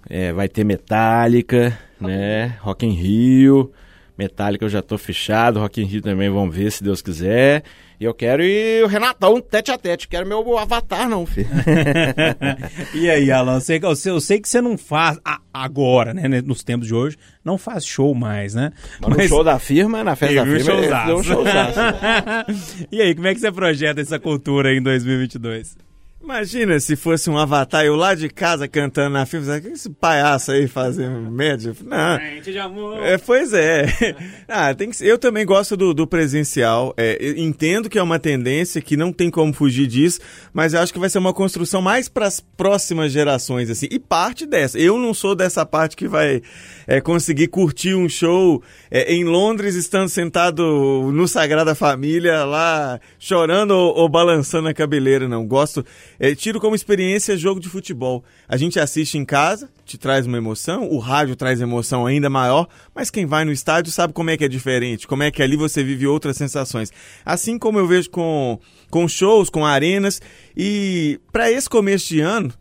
É, 0.09 0.31
vai 0.31 0.47
ter 0.47 0.63
Metallica, 0.63 1.77
né? 1.99 2.55
Rock 2.61 2.85
in 2.85 2.91
Rio. 2.91 3.73
Metallica 4.19 4.65
eu 4.65 4.69
já 4.69 4.81
tô 4.81 4.97
fechado, 4.97 5.61
Rock 5.61 5.81
in 5.81 5.85
Rio 5.85 6.01
também 6.01 6.29
vamos 6.29 6.53
ver 6.53 6.69
se 6.73 6.83
Deus 6.83 7.01
quiser. 7.01 7.63
E 7.97 8.03
eu 8.03 8.13
quero 8.13 8.43
ir 8.43 8.83
o 8.83 8.87
Renatão 8.87 9.39
tete 9.39 9.71
a 9.71 9.77
tete, 9.77 10.09
quero 10.09 10.27
meu 10.27 10.57
avatar 10.57 11.07
não, 11.07 11.25
filho. 11.25 11.49
e 12.93 13.09
aí, 13.09 13.31
Alan, 13.31 13.55
eu 13.55 13.61
sei, 13.61 13.79
eu 13.81 14.19
sei, 14.19 14.39
que 14.41 14.49
você 14.49 14.61
não 14.61 14.77
faz 14.77 15.17
agora, 15.53 16.13
né, 16.13 16.41
nos 16.41 16.63
tempos 16.63 16.87
de 16.87 16.93
hoje, 16.93 17.17
não 17.43 17.57
faz 17.57 17.85
show 17.85 18.13
mais, 18.13 18.53
né? 18.53 18.73
Mas, 18.99 19.09
Mas 19.09 19.17
no 19.17 19.27
show 19.27 19.43
da 19.43 19.57
firma, 19.57 20.03
na 20.03 20.15
festa 20.17 20.35
da 20.35 20.45
firma, 20.45 21.05
deu 21.05 21.17
um 21.17 21.23
showzaço. 21.23 21.79
e 22.91 23.01
aí, 23.01 23.15
como 23.15 23.27
é 23.27 23.33
que 23.33 23.39
você 23.39 23.51
projeta 23.51 24.01
essa 24.01 24.19
cultura 24.19 24.69
aí 24.69 24.77
em 24.77 24.83
2022? 24.83 25.88
Imagina 26.21 26.77
se 26.81 26.97
fosse 26.97 27.29
um 27.29 27.37
avatar 27.37 27.85
eu 27.85 27.95
lá 27.95 28.13
de 28.13 28.27
casa 28.27 28.67
cantando 28.67 29.11
na 29.11 29.25
filme, 29.25 29.61
que 29.61 29.69
esse 29.69 29.89
palhaço 29.89 30.51
aí 30.51 30.67
fazendo 30.67 31.31
média? 31.31 31.73
Não. 31.81 32.17
É, 32.97 33.17
pois 33.17 33.53
é. 33.53 33.85
ah, 34.47 34.73
tem 34.75 34.89
que, 34.91 35.03
eu 35.03 35.17
também 35.17 35.45
gosto 35.45 35.77
do, 35.77 35.93
do 35.93 36.05
presencial. 36.05 36.93
É, 36.97 37.17
entendo 37.37 37.89
que 37.89 37.97
é 37.97 38.03
uma 38.03 38.19
tendência 38.19 38.81
que 38.81 38.97
não 38.97 39.13
tem 39.13 39.31
como 39.31 39.53
fugir 39.53 39.87
disso, 39.87 40.19
mas 40.53 40.73
eu 40.73 40.81
acho 40.81 40.91
que 40.91 40.99
vai 40.99 41.09
ser 41.09 41.19
uma 41.19 41.33
construção 41.33 41.81
mais 41.81 42.09
para 42.09 42.27
as 42.27 42.41
próximas 42.41 43.13
gerações 43.13 43.69
assim. 43.69 43.87
E 43.89 43.97
parte 43.97 44.45
dessa. 44.45 44.77
Eu 44.77 44.97
não 44.97 45.13
sou 45.13 45.33
dessa 45.33 45.65
parte 45.65 45.95
que 45.95 46.07
vai 46.07 46.41
é, 46.85 46.99
conseguir 46.99 47.47
curtir 47.47 47.95
um 47.95 48.09
show 48.09 48.61
é, 48.91 49.13
em 49.13 49.23
Londres 49.23 49.73
estando 49.73 50.09
sentado 50.09 50.63
no 51.13 51.27
Sagrada 51.29 51.73
Família 51.73 52.43
lá 52.43 52.99
chorando 53.17 53.71
ou, 53.71 53.95
ou 53.95 54.09
balançando 54.09 54.67
a 54.67 54.73
cabeleira, 54.73 55.29
não. 55.29 55.47
Gosto 55.47 55.85
É, 56.19 56.35
tiro 56.35 56.59
como 56.59 56.75
experiência 56.75 57.37
jogo 57.37 57.59
de 57.59 57.69
futebol. 57.69 58.23
A 58.47 58.57
gente 58.57 58.79
assiste 58.79 59.17
em 59.17 59.23
casa, 59.23 59.69
te 59.85 59.97
traz 59.97 60.27
uma 60.27 60.37
emoção, 60.37 60.89
o 60.89 60.99
rádio 60.99 61.35
traz 61.35 61.61
emoção 61.61 62.05
ainda 62.05 62.29
maior, 62.29 62.67
mas 62.93 63.09
quem 63.09 63.25
vai 63.25 63.45
no 63.45 63.51
estádio 63.51 63.91
sabe 63.91 64.11
como 64.11 64.29
é 64.29 64.35
que 64.35 64.43
é 64.43 64.47
diferente, 64.47 65.07
como 65.07 65.23
é 65.23 65.31
que 65.31 65.41
ali 65.41 65.55
você 65.55 65.83
vive 65.83 66.05
outras 66.05 66.35
sensações. 66.35 66.91
Assim 67.25 67.57
como 67.57 67.79
eu 67.79 67.87
vejo 67.87 68.09
com, 68.09 68.59
com 68.89 69.07
shows, 69.07 69.49
com 69.49 69.65
arenas, 69.65 70.21
e 70.57 71.19
para 71.31 71.49
esse 71.49 71.69
começo 71.69 72.09
de 72.09 72.19
ano, 72.19 72.53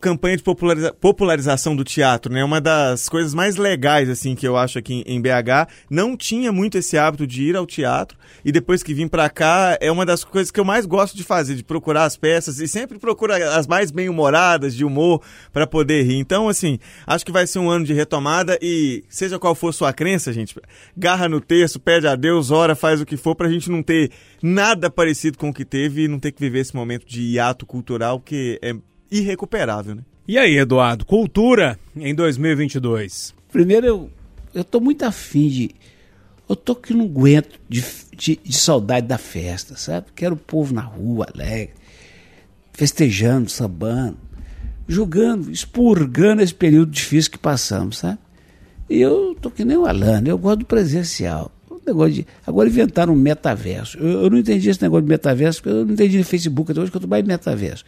campanha 0.00 0.36
de 0.36 0.42
populariza 0.42 0.92
popularização 0.92 1.74
do 1.74 1.84
teatro, 1.84 2.32
né? 2.32 2.44
Uma 2.44 2.60
das 2.60 3.08
coisas 3.08 3.34
mais 3.34 3.56
legais, 3.56 4.08
assim, 4.08 4.34
que 4.34 4.46
eu 4.46 4.56
acho 4.56 4.78
aqui 4.78 5.02
em 5.06 5.20
BH. 5.20 5.68
Não 5.90 6.16
tinha 6.16 6.52
muito 6.52 6.78
esse 6.78 6.96
hábito 6.96 7.26
de 7.26 7.42
ir 7.42 7.56
ao 7.56 7.66
teatro. 7.66 8.16
E 8.44 8.52
depois 8.52 8.82
que 8.82 8.94
vim 8.94 9.08
pra 9.08 9.28
cá, 9.28 9.76
é 9.80 9.90
uma 9.90 10.06
das 10.06 10.22
coisas 10.24 10.50
que 10.50 10.60
eu 10.60 10.64
mais 10.64 10.86
gosto 10.86 11.16
de 11.16 11.24
fazer, 11.24 11.54
de 11.54 11.64
procurar 11.64 12.04
as 12.04 12.16
peças. 12.16 12.60
E 12.60 12.68
sempre 12.68 12.98
procuro 12.98 13.32
as 13.32 13.66
mais 13.66 13.90
bem-humoradas, 13.90 14.74
de 14.74 14.84
humor, 14.84 15.20
para 15.52 15.66
poder 15.66 16.02
rir. 16.02 16.18
Então, 16.18 16.48
assim, 16.48 16.78
acho 17.06 17.26
que 17.26 17.32
vai 17.32 17.46
ser 17.46 17.58
um 17.58 17.68
ano 17.68 17.84
de 17.84 17.92
retomada. 17.92 18.58
E 18.62 19.04
seja 19.08 19.38
qual 19.38 19.54
for 19.54 19.72
sua 19.74 19.92
crença, 19.92 20.32
gente, 20.32 20.54
garra 20.96 21.28
no 21.28 21.40
terço, 21.40 21.80
pede 21.80 22.06
a 22.06 22.14
Deus, 22.14 22.50
ora, 22.50 22.74
faz 22.74 23.00
o 23.00 23.06
que 23.06 23.16
for, 23.16 23.34
pra 23.34 23.48
gente 23.48 23.70
não 23.70 23.82
ter 23.82 24.10
nada 24.42 24.88
parecido 24.88 25.38
com 25.38 25.48
o 25.48 25.54
que 25.54 25.64
teve 25.64 26.04
e 26.04 26.08
não 26.08 26.18
ter 26.18 26.32
que 26.32 26.40
viver 26.40 26.60
esse 26.60 26.74
momento 26.74 27.06
de 27.06 27.22
hiato 27.22 27.66
cultural, 27.66 28.20
que 28.20 28.58
é 28.62 28.74
irrecuperável, 29.10 29.94
né? 29.94 30.02
E 30.26 30.36
aí, 30.36 30.58
Eduardo, 30.58 31.06
cultura 31.06 31.78
em 31.96 32.14
2022? 32.14 33.34
Primeiro, 33.50 33.86
eu, 33.86 34.10
eu 34.54 34.62
tô 34.62 34.78
muito 34.80 35.02
afim 35.04 35.48
de. 35.48 35.70
Eu 36.48 36.54
tô 36.54 36.74
que 36.74 36.92
não 36.92 37.06
aguento 37.06 37.58
de, 37.68 37.84
de, 38.14 38.38
de 38.42 38.52
saudade 38.52 39.06
da 39.06 39.18
festa, 39.18 39.76
sabe? 39.76 40.08
Quero 40.14 40.34
o 40.34 40.38
povo 40.38 40.74
na 40.74 40.82
rua, 40.82 41.26
alegre, 41.34 41.74
festejando, 42.72 43.50
sambando, 43.50 44.18
julgando, 44.86 45.50
expurgando 45.50 46.42
esse 46.42 46.54
período 46.54 46.90
difícil 46.90 47.30
que 47.30 47.38
passamos, 47.38 47.98
sabe? 47.98 48.18
E 48.88 49.00
eu 49.00 49.36
tô 49.40 49.50
que 49.50 49.64
nem 49.64 49.76
o 49.76 49.86
Alano, 49.86 50.28
eu 50.28 50.38
gosto 50.38 50.60
do 50.60 50.66
presencial. 50.66 51.50
O 51.70 51.80
negócio 51.86 52.14
de, 52.14 52.26
agora 52.46 52.68
inventaram 52.68 53.12
um 53.12 53.16
metaverso. 53.16 53.98
Eu, 53.98 54.24
eu 54.24 54.30
não 54.30 54.38
entendi 54.38 54.68
esse 54.68 54.82
negócio 54.82 55.02
de 55.02 55.08
metaverso, 55.08 55.62
porque 55.62 55.74
eu 55.74 55.84
não 55.84 55.92
entendi 55.92 56.18
no 56.18 56.24
Facebook 56.24 56.72
até 56.72 56.80
hoje 56.80 56.90
que 56.90 56.96
eu 56.96 57.00
tô 57.00 57.06
mais 57.06 57.24
metaverso. 57.24 57.84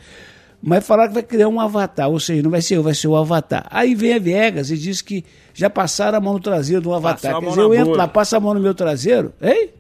Mas 0.63 0.87
falaram 0.87 1.09
que 1.09 1.15
vai 1.15 1.23
criar 1.23 1.49
um 1.49 1.59
avatar, 1.59 2.09
ou 2.09 2.21
seja, 2.21 2.43
não 2.43 2.51
vai 2.51 2.61
ser 2.61 2.77
eu, 2.77 2.83
vai 2.83 2.95
ser 2.95 3.09
o 3.09 3.17
avatar. 3.17 3.67
Aí 3.71 3.95
vem 3.95 4.15
a 4.15 4.19
Viegas 4.19 4.71
e 4.71 4.77
diz 4.77 5.01
que 5.01 5.25
já 5.55 5.71
passaram 5.71 6.19
a 6.19 6.21
mão 6.21 6.35
no 6.35 6.41
traseiro 6.41 6.83
do 6.83 6.93
avatar. 6.93 7.41
Quer 7.41 7.49
dizer, 7.49 7.61
eu 7.61 7.75
entro 7.75 7.95
lá, 7.95 8.07
passo 8.07 8.37
a 8.37 8.41
mão 8.41 8.53
no 8.53 8.61
meu 8.61 8.75
traseiro, 8.75 9.33
hein? 9.41 9.71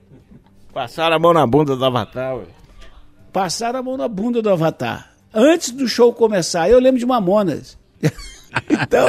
Passaram 0.73 1.17
a 1.17 1.19
mão 1.19 1.35
na 1.35 1.47
bunda 1.47 1.77
do 1.77 1.85
avatar, 1.85 2.37
ué. 2.37 2.45
Passaram 3.33 3.81
a 3.81 3.83
mão 3.83 3.97
na 3.97 4.09
bunda 4.09 4.41
do 4.41 4.49
avatar. 4.49 5.11
Antes 5.35 5.71
do 5.71 5.87
show 5.87 6.13
começar, 6.13 6.69
eu 6.71 6.81
lembro 6.81 6.99
de 6.99 7.07
Mamonas. 7.07 7.79
então. 8.69 9.09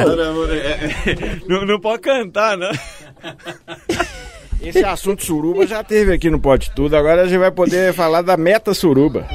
não, 1.47 1.65
não 1.65 1.79
pode 1.79 2.01
cantar, 2.01 2.57
né? 2.57 2.69
Esse 4.63 4.83
assunto 4.85 5.23
suruba 5.23 5.65
já 5.65 5.83
teve 5.83 6.13
aqui 6.13 6.29
no 6.29 6.39
Pode 6.39 6.71
Tudo, 6.75 6.95
agora 6.95 7.23
a 7.23 7.27
gente 7.27 7.39
vai 7.39 7.51
poder 7.51 7.93
falar 7.93 8.21
da 8.21 8.37
meta 8.37 8.73
suruba. 8.73 9.27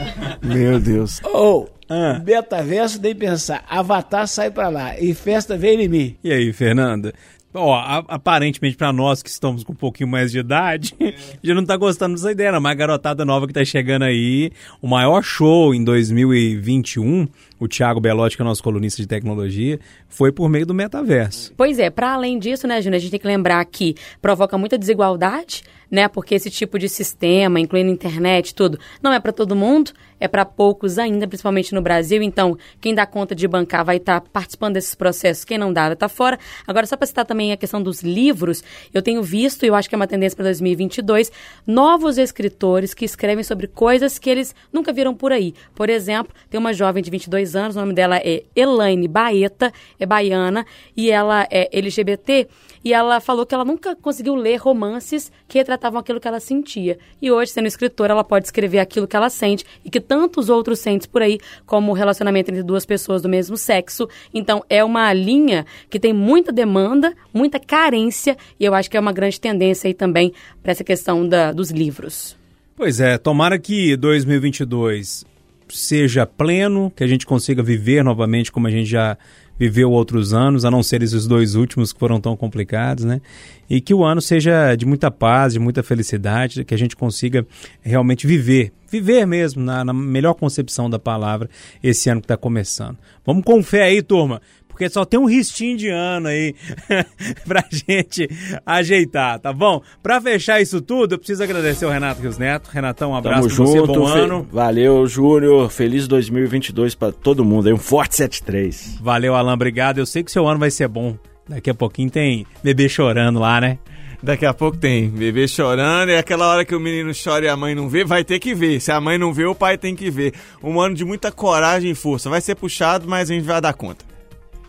Meu 0.43 0.79
Deus. 0.79 1.21
Ou, 1.25 1.69
ah. 1.89 2.21
Betaverso, 2.23 3.01
nem 3.01 3.15
pensar. 3.15 3.65
Avatar 3.69 4.27
sai 4.27 4.51
pra 4.51 4.69
lá. 4.69 4.99
E 4.99 5.15
festa 5.15 5.57
vem 5.57 5.83
em 5.83 5.89
mim. 5.89 6.17
E 6.23 6.33
aí, 6.33 6.53
Fernanda? 6.53 7.13
Ó, 7.55 7.75
aparentemente 8.09 8.77
para 8.77 8.93
nós 8.93 9.23
que 9.23 9.31
estamos 9.31 9.65
com 9.65 9.73
um 9.73 9.77
pouquinho 9.77 10.11
mais 10.11 10.31
de 10.31 10.39
idade, 10.39 10.95
já 11.43 11.55
não 11.55 11.65
tá 11.65 11.75
gostando 11.77 12.15
dessa 12.15 12.31
ideia, 12.31 12.53
não. 12.53 12.61
Mas 12.61 12.73
a 12.73 12.75
garotada 12.75 13.25
nova 13.25 13.47
que 13.47 13.53
tá 13.53 13.65
chegando 13.65 14.05
aí, 14.05 14.51
o 14.83 14.87
maior 14.87 15.23
show 15.23 15.75
em 15.75 15.83
2021, 15.83 17.27
o 17.59 17.67
Thiago 17.67 18.01
Belotti, 18.01 18.37
que 18.37 18.43
é 18.43 18.45
nosso 18.45 18.63
colunista 18.63 19.01
de 19.01 19.09
tecnologia, 19.09 19.79
foi 20.09 20.31
por 20.31 20.49
meio 20.49 20.67
do 20.67 20.75
metaverso. 20.75 21.53
Pois 21.57 21.79
é, 21.79 21.91
para 21.91 22.13
além 22.13 22.39
disso, 22.39 22.67
né, 22.67 22.81
Júnior, 22.81 22.97
a 22.97 23.01
gente 23.01 23.11
tem 23.11 23.21
que 23.21 23.27
lembrar 23.27 23.65
que 23.65 23.95
provoca 24.21 24.59
muita 24.59 24.77
desigualdade, 24.77 25.63
né? 25.91 26.09
Porque 26.09 26.35
esse 26.35 26.51
tipo 26.51 26.79
de 26.79 26.89
sistema, 26.89 27.61
incluindo 27.61 27.91
internet, 27.91 28.55
tudo, 28.55 28.79
não 29.03 29.13
é 29.13 29.21
para 29.21 29.33
todo 29.33 29.55
mundo, 29.55 29.93
é 30.19 30.27
para 30.27 30.45
poucos 30.45 30.99
ainda, 30.99 31.27
principalmente 31.27 31.75
no 31.75 31.81
Brasil. 31.81 32.23
Então, 32.23 32.57
quem 32.81 32.95
dá 32.95 33.07
conta 33.07 33.35
de 33.35 33.47
bancar 33.47 33.85
vai 33.85 33.97
estar 33.97 34.21
tá 34.21 34.29
participando 34.33 34.75
desses 34.75 34.95
processos, 34.95 35.45
quem 35.45 35.59
não 35.59 35.73
dá 35.73 35.85
vai 35.85 35.93
estar 35.93 36.09
tá 36.09 36.15
fora. 36.15 36.39
Agora, 36.67 36.87
só 36.87 36.97
para 36.97 37.07
citar 37.07 37.25
também 37.25 37.53
a 37.53 37.57
questão 37.57 37.83
dos 37.83 38.03
livros, 38.03 38.63
eu 38.93 39.03
tenho 39.03 39.23
visto, 39.23 39.65
e 39.65 39.69
eu 39.69 39.75
acho 39.75 39.89
que 39.89 39.95
é 39.95 39.99
uma 39.99 40.07
tendência 40.07 40.37
para 40.37 40.45
2022, 40.45 41.31
novos 41.67 42.19
escritores 42.19 42.95
que 42.95 43.05
escrevem 43.05 43.45
sobre 43.45 43.67
coisas 43.67 44.19
que 44.19 44.31
eles 44.31 44.55
nunca 44.73 44.93
viram 44.93 45.15
por 45.15 45.33
aí. 45.33 45.55
Por 45.75 45.89
exemplo, 45.89 46.35
tem 46.51 46.59
uma 46.59 46.73
jovem 46.73 47.03
de 47.03 47.11
22 47.11 47.46
anos, 47.55 47.77
o 47.77 47.81
nome 47.81 47.93
dela 47.93 48.17
é 48.17 48.43
Elaine 48.57 49.07
Baeta, 49.07 49.73
é 50.01 50.07
baiana, 50.07 50.67
e 50.97 51.11
ela 51.11 51.47
é 51.51 51.69
LGBT, 51.71 52.49
e 52.85 52.93
ela 52.93 53.21
falou 53.21 53.45
que 53.45 53.55
ela 53.55 53.65
nunca 53.65 53.95
conseguiu 53.95 54.35
ler 54.35 54.57
romances 54.57 55.31
que 55.47 55.59
retratavam 55.59 56.01
aquilo 56.01 56.19
que 56.19 56.27
ela 56.27 56.41
sentia. 56.41 56.99
E 57.21 57.31
hoje, 57.31 57.53
sendo 57.53 57.67
escritora, 57.67 58.13
ela 58.13 58.25
pode 58.25 58.47
escrever 58.47 58.79
aquilo 58.79 59.07
que 59.07 59.17
ela 59.17 59.29
sente 59.29 59.65
e 59.85 59.91
que 59.91 60.01
tantos 60.01 60.49
outros 60.49 60.79
sentem 60.79 61.09
por 61.11 61.23
aí, 61.23 61.39
como 61.67 61.93
o 61.93 61.95
relacionamento 61.95 62.51
entre 62.51 62.63
duas 62.63 62.87
pessoas 62.87 63.23
do 63.23 63.29
mesmo 63.29 63.57
sexo. 63.57 64.09
Então, 64.33 64.65
é 64.69 64.83
uma 64.83 65.13
linha 65.13 65.67
que 65.91 66.01
tem 66.01 66.13
muita 66.13 66.51
demanda, 66.51 67.15
muita 67.33 67.61
carência, 67.61 68.37
e 68.59 68.65
eu 68.65 68.75
acho 68.75 68.91
que 68.91 68.97
é 68.97 69.01
uma 69.01 69.13
grande 69.13 69.41
tendência 69.41 69.89
aí 69.89 69.95
também 69.95 70.33
para 70.63 70.73
essa 70.73 70.85
questão 70.85 71.29
da, 71.29 71.53
dos 71.53 71.71
livros. 71.71 72.37
Pois 72.77 73.01
é, 73.01 73.17
tomara 73.17 73.59
que 73.59 73.97
2022 73.97 75.25
seja 75.69 76.27
pleno, 76.27 76.93
que 76.95 77.03
a 77.03 77.07
gente 77.07 77.27
consiga 77.27 77.63
viver 77.63 78.03
novamente 78.05 78.51
como 78.53 78.67
a 78.67 78.71
gente 78.71 78.89
já 78.89 79.17
viveu 79.59 79.91
outros 79.91 80.35
anos, 80.35 80.65
a 80.65 80.71
não 80.71 80.83
ser 80.83 81.03
esses 81.03 81.27
dois 81.27 81.55
últimos 81.55 81.93
que 81.93 81.99
foram 81.99 82.21
tão 82.21 82.37
complicados, 82.37 83.05
né? 83.05 83.23
E 83.69 83.81
que 83.81 83.95
o 83.95 84.05
ano 84.05 84.21
seja 84.21 84.75
de 84.77 84.85
muita 84.85 85.11
paz, 85.11 85.55
de 85.55 85.59
muita 85.59 85.83
felicidade, 85.83 86.65
que 86.65 86.75
a 86.75 86.79
gente 86.79 86.95
consiga 86.95 87.47
realmente 87.81 88.27
viver, 88.27 88.73
viver 88.91 89.27
mesmo, 89.27 89.63
na, 89.63 89.85
na 89.85 89.93
melhor 89.95 90.35
concepção 90.35 90.91
da 90.91 90.99
palavra, 90.99 91.49
esse 91.83 92.11
ano 92.11 92.21
que 92.21 92.27
está 92.27 92.37
começando. 92.37 92.99
Vamos 93.25 93.45
com 93.45 93.63
fé 93.63 93.85
aí, 93.85 94.03
turma 94.03 94.41
porque 94.77 94.91
só 94.91 95.07
tem 95.07 95.19
um 95.19 95.25
ristinho 95.25 95.75
de 95.75 95.89
ano 95.89 96.29
aí 96.29 96.55
pra 97.49 97.65
gente 97.73 98.29
ajeitar, 98.65 99.41
tá 99.41 99.51
bom? 99.51 99.81
Pra 100.03 100.21
fechar 100.21 100.61
isso 100.61 100.83
tudo, 100.83 101.15
eu 101.15 101.19
preciso 101.19 101.43
agradecer 101.43 101.87
o 101.87 101.89
Renato 101.89 102.21
Rios 102.21 102.37
Neto. 102.37 102.69
Renatão, 102.69 103.13
um 103.13 103.17
abraço 103.17 103.49
Tamo 103.49 103.57
pra 103.57 103.65
você, 103.65 103.79
junto, 103.79 103.93
bom 103.95 104.07
ano. 104.07 104.47
Valeu, 104.53 105.07
Júnior. 105.07 105.71
Feliz 105.71 106.07
2022 106.07 106.95
pra 106.95 107.11
todo 107.11 107.43
mundo 107.43 107.69
aí. 107.69 107.73
Um 107.73 107.79
forte 107.79 108.17
73. 108.17 108.99
Valeu, 109.01 109.35
Alan. 109.35 109.55
Obrigado. 109.55 109.97
Eu 109.97 110.05
sei 110.05 110.23
que 110.23 110.31
seu 110.31 110.47
ano 110.47 110.61
vai 110.61 110.71
ser 110.71 110.89
bom. 110.89 111.17
Daqui 111.49 111.71
a 111.71 111.75
pouquinho 111.75 112.11
tem 112.11 112.47
bebê 112.63 112.87
chorando 112.87 113.41
lá, 113.41 113.59
né? 113.59 113.79
Daqui 114.23 114.45
a 114.45 114.53
pouco 114.53 114.77
tem 114.77 115.09
bebê 115.09 115.49
chorando, 115.49 116.11
e 116.11 116.17
aquela 116.17 116.49
hora 116.49 116.65
que 116.65 116.75
o 116.75 116.81
menino 116.81 117.13
chora 117.15 117.47
e 117.47 117.49
a 117.49 117.57
mãe 117.57 117.75
não 117.75 117.89
vê, 117.89 118.05
vai 118.05 118.25
ter 118.25 118.39
que 118.39 118.55
ver. 118.55 118.81
Se 118.81 118.93
a 118.93 119.01
mãe 119.01 119.17
não 119.17 119.33
vê, 119.33 119.47
o 119.47 119.55
pai 119.55 119.79
tem 119.79 119.97
que 119.97 120.11
ver. 120.11 120.35
Um 120.63 120.79
ano 120.81 120.95
de 120.95 121.05
muita 121.05 121.33
coragem 121.33 121.93
e 121.93 121.95
força. 121.95 122.29
Vai 122.29 122.43
ser 122.43 122.57
puxado, 122.57 123.09
mas 123.09 123.31
a 123.31 123.35
gente 123.35 123.45
vai 123.45 123.61
dar 123.61 123.73
conta. 123.73 124.16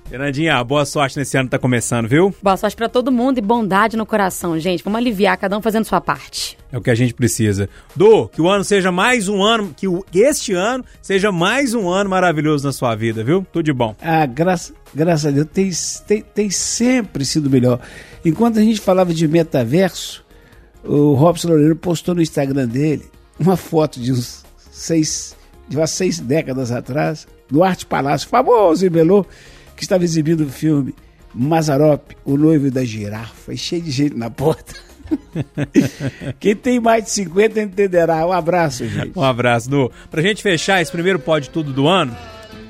Fernandinha, 0.10 0.64
boa 0.64 0.86
sorte 0.86 1.20
nesse 1.20 1.38
ano 1.38 1.48
que 1.48 1.52
tá 1.52 1.60
começando, 1.60 2.08
viu? 2.08 2.34
Boa 2.42 2.56
sorte 2.56 2.78
para 2.78 2.88
todo 2.88 3.12
mundo 3.12 3.40
e 3.40 3.42
bondade 3.42 3.98
no 3.98 4.06
coração, 4.06 4.58
gente. 4.58 4.82
Vamos 4.82 5.00
aliviar, 5.00 5.36
cada 5.36 5.58
um 5.58 5.62
fazendo 5.62 5.84
sua 5.84 6.00
parte. 6.00 6.58
É 6.72 6.78
o 6.78 6.82
que 6.82 6.90
a 6.90 6.96
gente 6.96 7.14
precisa. 7.14 7.68
Du, 7.94 8.30
que 8.30 8.42
o 8.42 8.48
ano 8.48 8.64
seja 8.64 8.90
mais 8.90 9.28
um 9.28 9.44
ano, 9.44 9.74
que, 9.76 9.86
o, 9.86 10.02
que 10.10 10.20
este 10.20 10.54
ano 10.54 10.86
seja 11.02 11.30
mais 11.30 11.74
um 11.74 11.90
ano 11.90 12.10
maravilhoso 12.10 12.66
na 12.66 12.72
sua 12.72 12.96
vida, 12.96 13.22
viu? 13.22 13.46
Tudo 13.52 13.66
de 13.66 13.74
bom. 13.74 13.98
Ah, 14.02 14.26
graça, 14.26 14.74
graças 14.96 15.26
a 15.26 15.32
Deus, 15.32 15.48
tem, 15.52 15.72
tem, 16.08 16.22
tem 16.22 16.50
sempre 16.50 17.26
sido 17.26 17.50
melhor. 17.50 17.78
Enquanto 18.24 18.60
a 18.60 18.62
gente 18.62 18.80
falava 18.80 19.14
de 19.14 19.28
metaverso, 19.28 20.24
o 20.86 21.16
Robson 21.16 21.50
Loureiro 21.50 21.76
postou 21.76 22.16
no 22.16 22.22
Instagram 22.22 22.66
dele 22.66 23.04
uma 23.38 23.58
foto 23.58 24.00
de 24.00 24.14
uns 24.14 24.46
seis, 24.72 25.36
de 25.68 25.76
umas 25.76 25.92
seis 25.92 26.18
décadas 26.18 26.72
atrás, 26.72 27.28
do 27.52 27.62
Arte 27.62 27.86
Palácio, 27.86 28.30
famoso 28.30 28.86
em 28.86 28.90
Belo 28.90 29.28
que 29.78 29.84
estava 29.84 30.04
exibindo 30.04 30.42
o 30.42 30.50
filme 30.50 30.94
Mazarop, 31.34 32.12
o 32.26 32.36
noivo 32.36 32.72
da 32.72 32.84
girafa, 32.84 33.54
e 33.54 33.58
cheio 33.58 33.82
de 33.82 33.92
gente 33.92 34.16
na 34.16 34.30
porta. 34.30 34.74
Quem 36.40 36.56
tem 36.56 36.80
mais 36.80 37.06
de 37.06 37.12
50 37.12 37.62
entenderá. 37.62 38.26
Um 38.26 38.34
abraço, 38.34 38.86
gente. 38.88 39.18
Um 39.18 39.24
abraço, 39.24 39.70
Du. 39.70 39.92
Pra 40.10 40.22
gente 40.22 40.42
fechar 40.42 40.82
esse 40.82 40.92
primeiro 40.92 41.20
Pode 41.20 41.50
Tudo 41.50 41.72
do 41.72 41.88
ano, 41.88 42.16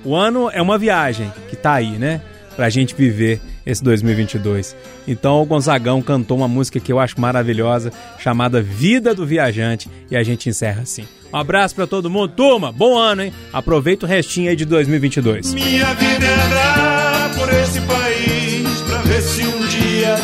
o 0.03 0.15
ano 0.15 0.51
é 0.51 0.61
uma 0.61 0.77
viagem 0.77 1.31
que 1.49 1.55
tá 1.55 1.73
aí, 1.73 1.97
né? 1.97 2.21
Pra 2.55 2.69
gente 2.69 2.93
viver 2.93 3.41
esse 3.67 3.83
2022. 3.83 4.75
Então 5.05 5.41
o 5.41 5.45
Gonzagão 5.45 6.01
cantou 6.01 6.37
uma 6.37 6.47
música 6.47 6.79
que 6.79 6.91
eu 6.91 6.99
acho 6.99 7.19
maravilhosa, 7.19 7.91
chamada 8.17 8.61
Vida 8.61 9.13
do 9.13 9.25
Viajante, 9.25 9.89
e 10.09 10.15
a 10.15 10.23
gente 10.23 10.49
encerra 10.49 10.81
assim. 10.83 11.05
Um 11.31 11.37
abraço 11.37 11.75
para 11.75 11.85
todo 11.85 12.09
mundo. 12.09 12.29
Turma, 12.29 12.71
bom 12.71 12.97
ano, 12.97 13.23
hein? 13.23 13.33
Aproveita 13.51 14.05
o 14.05 14.09
restinho 14.09 14.49
aí 14.49 14.55
de 14.55 14.63
2022. 14.63 15.53
Minha 15.53 15.93
vida 15.95 16.25
é 16.25 16.45
andar 16.45 17.35
por 17.35 17.53
esse 17.53 17.81
país 17.81 18.81
pra 18.87 19.01
ver 19.01 19.21
se 19.21 19.43
um 19.43 19.67
dia 19.67 20.15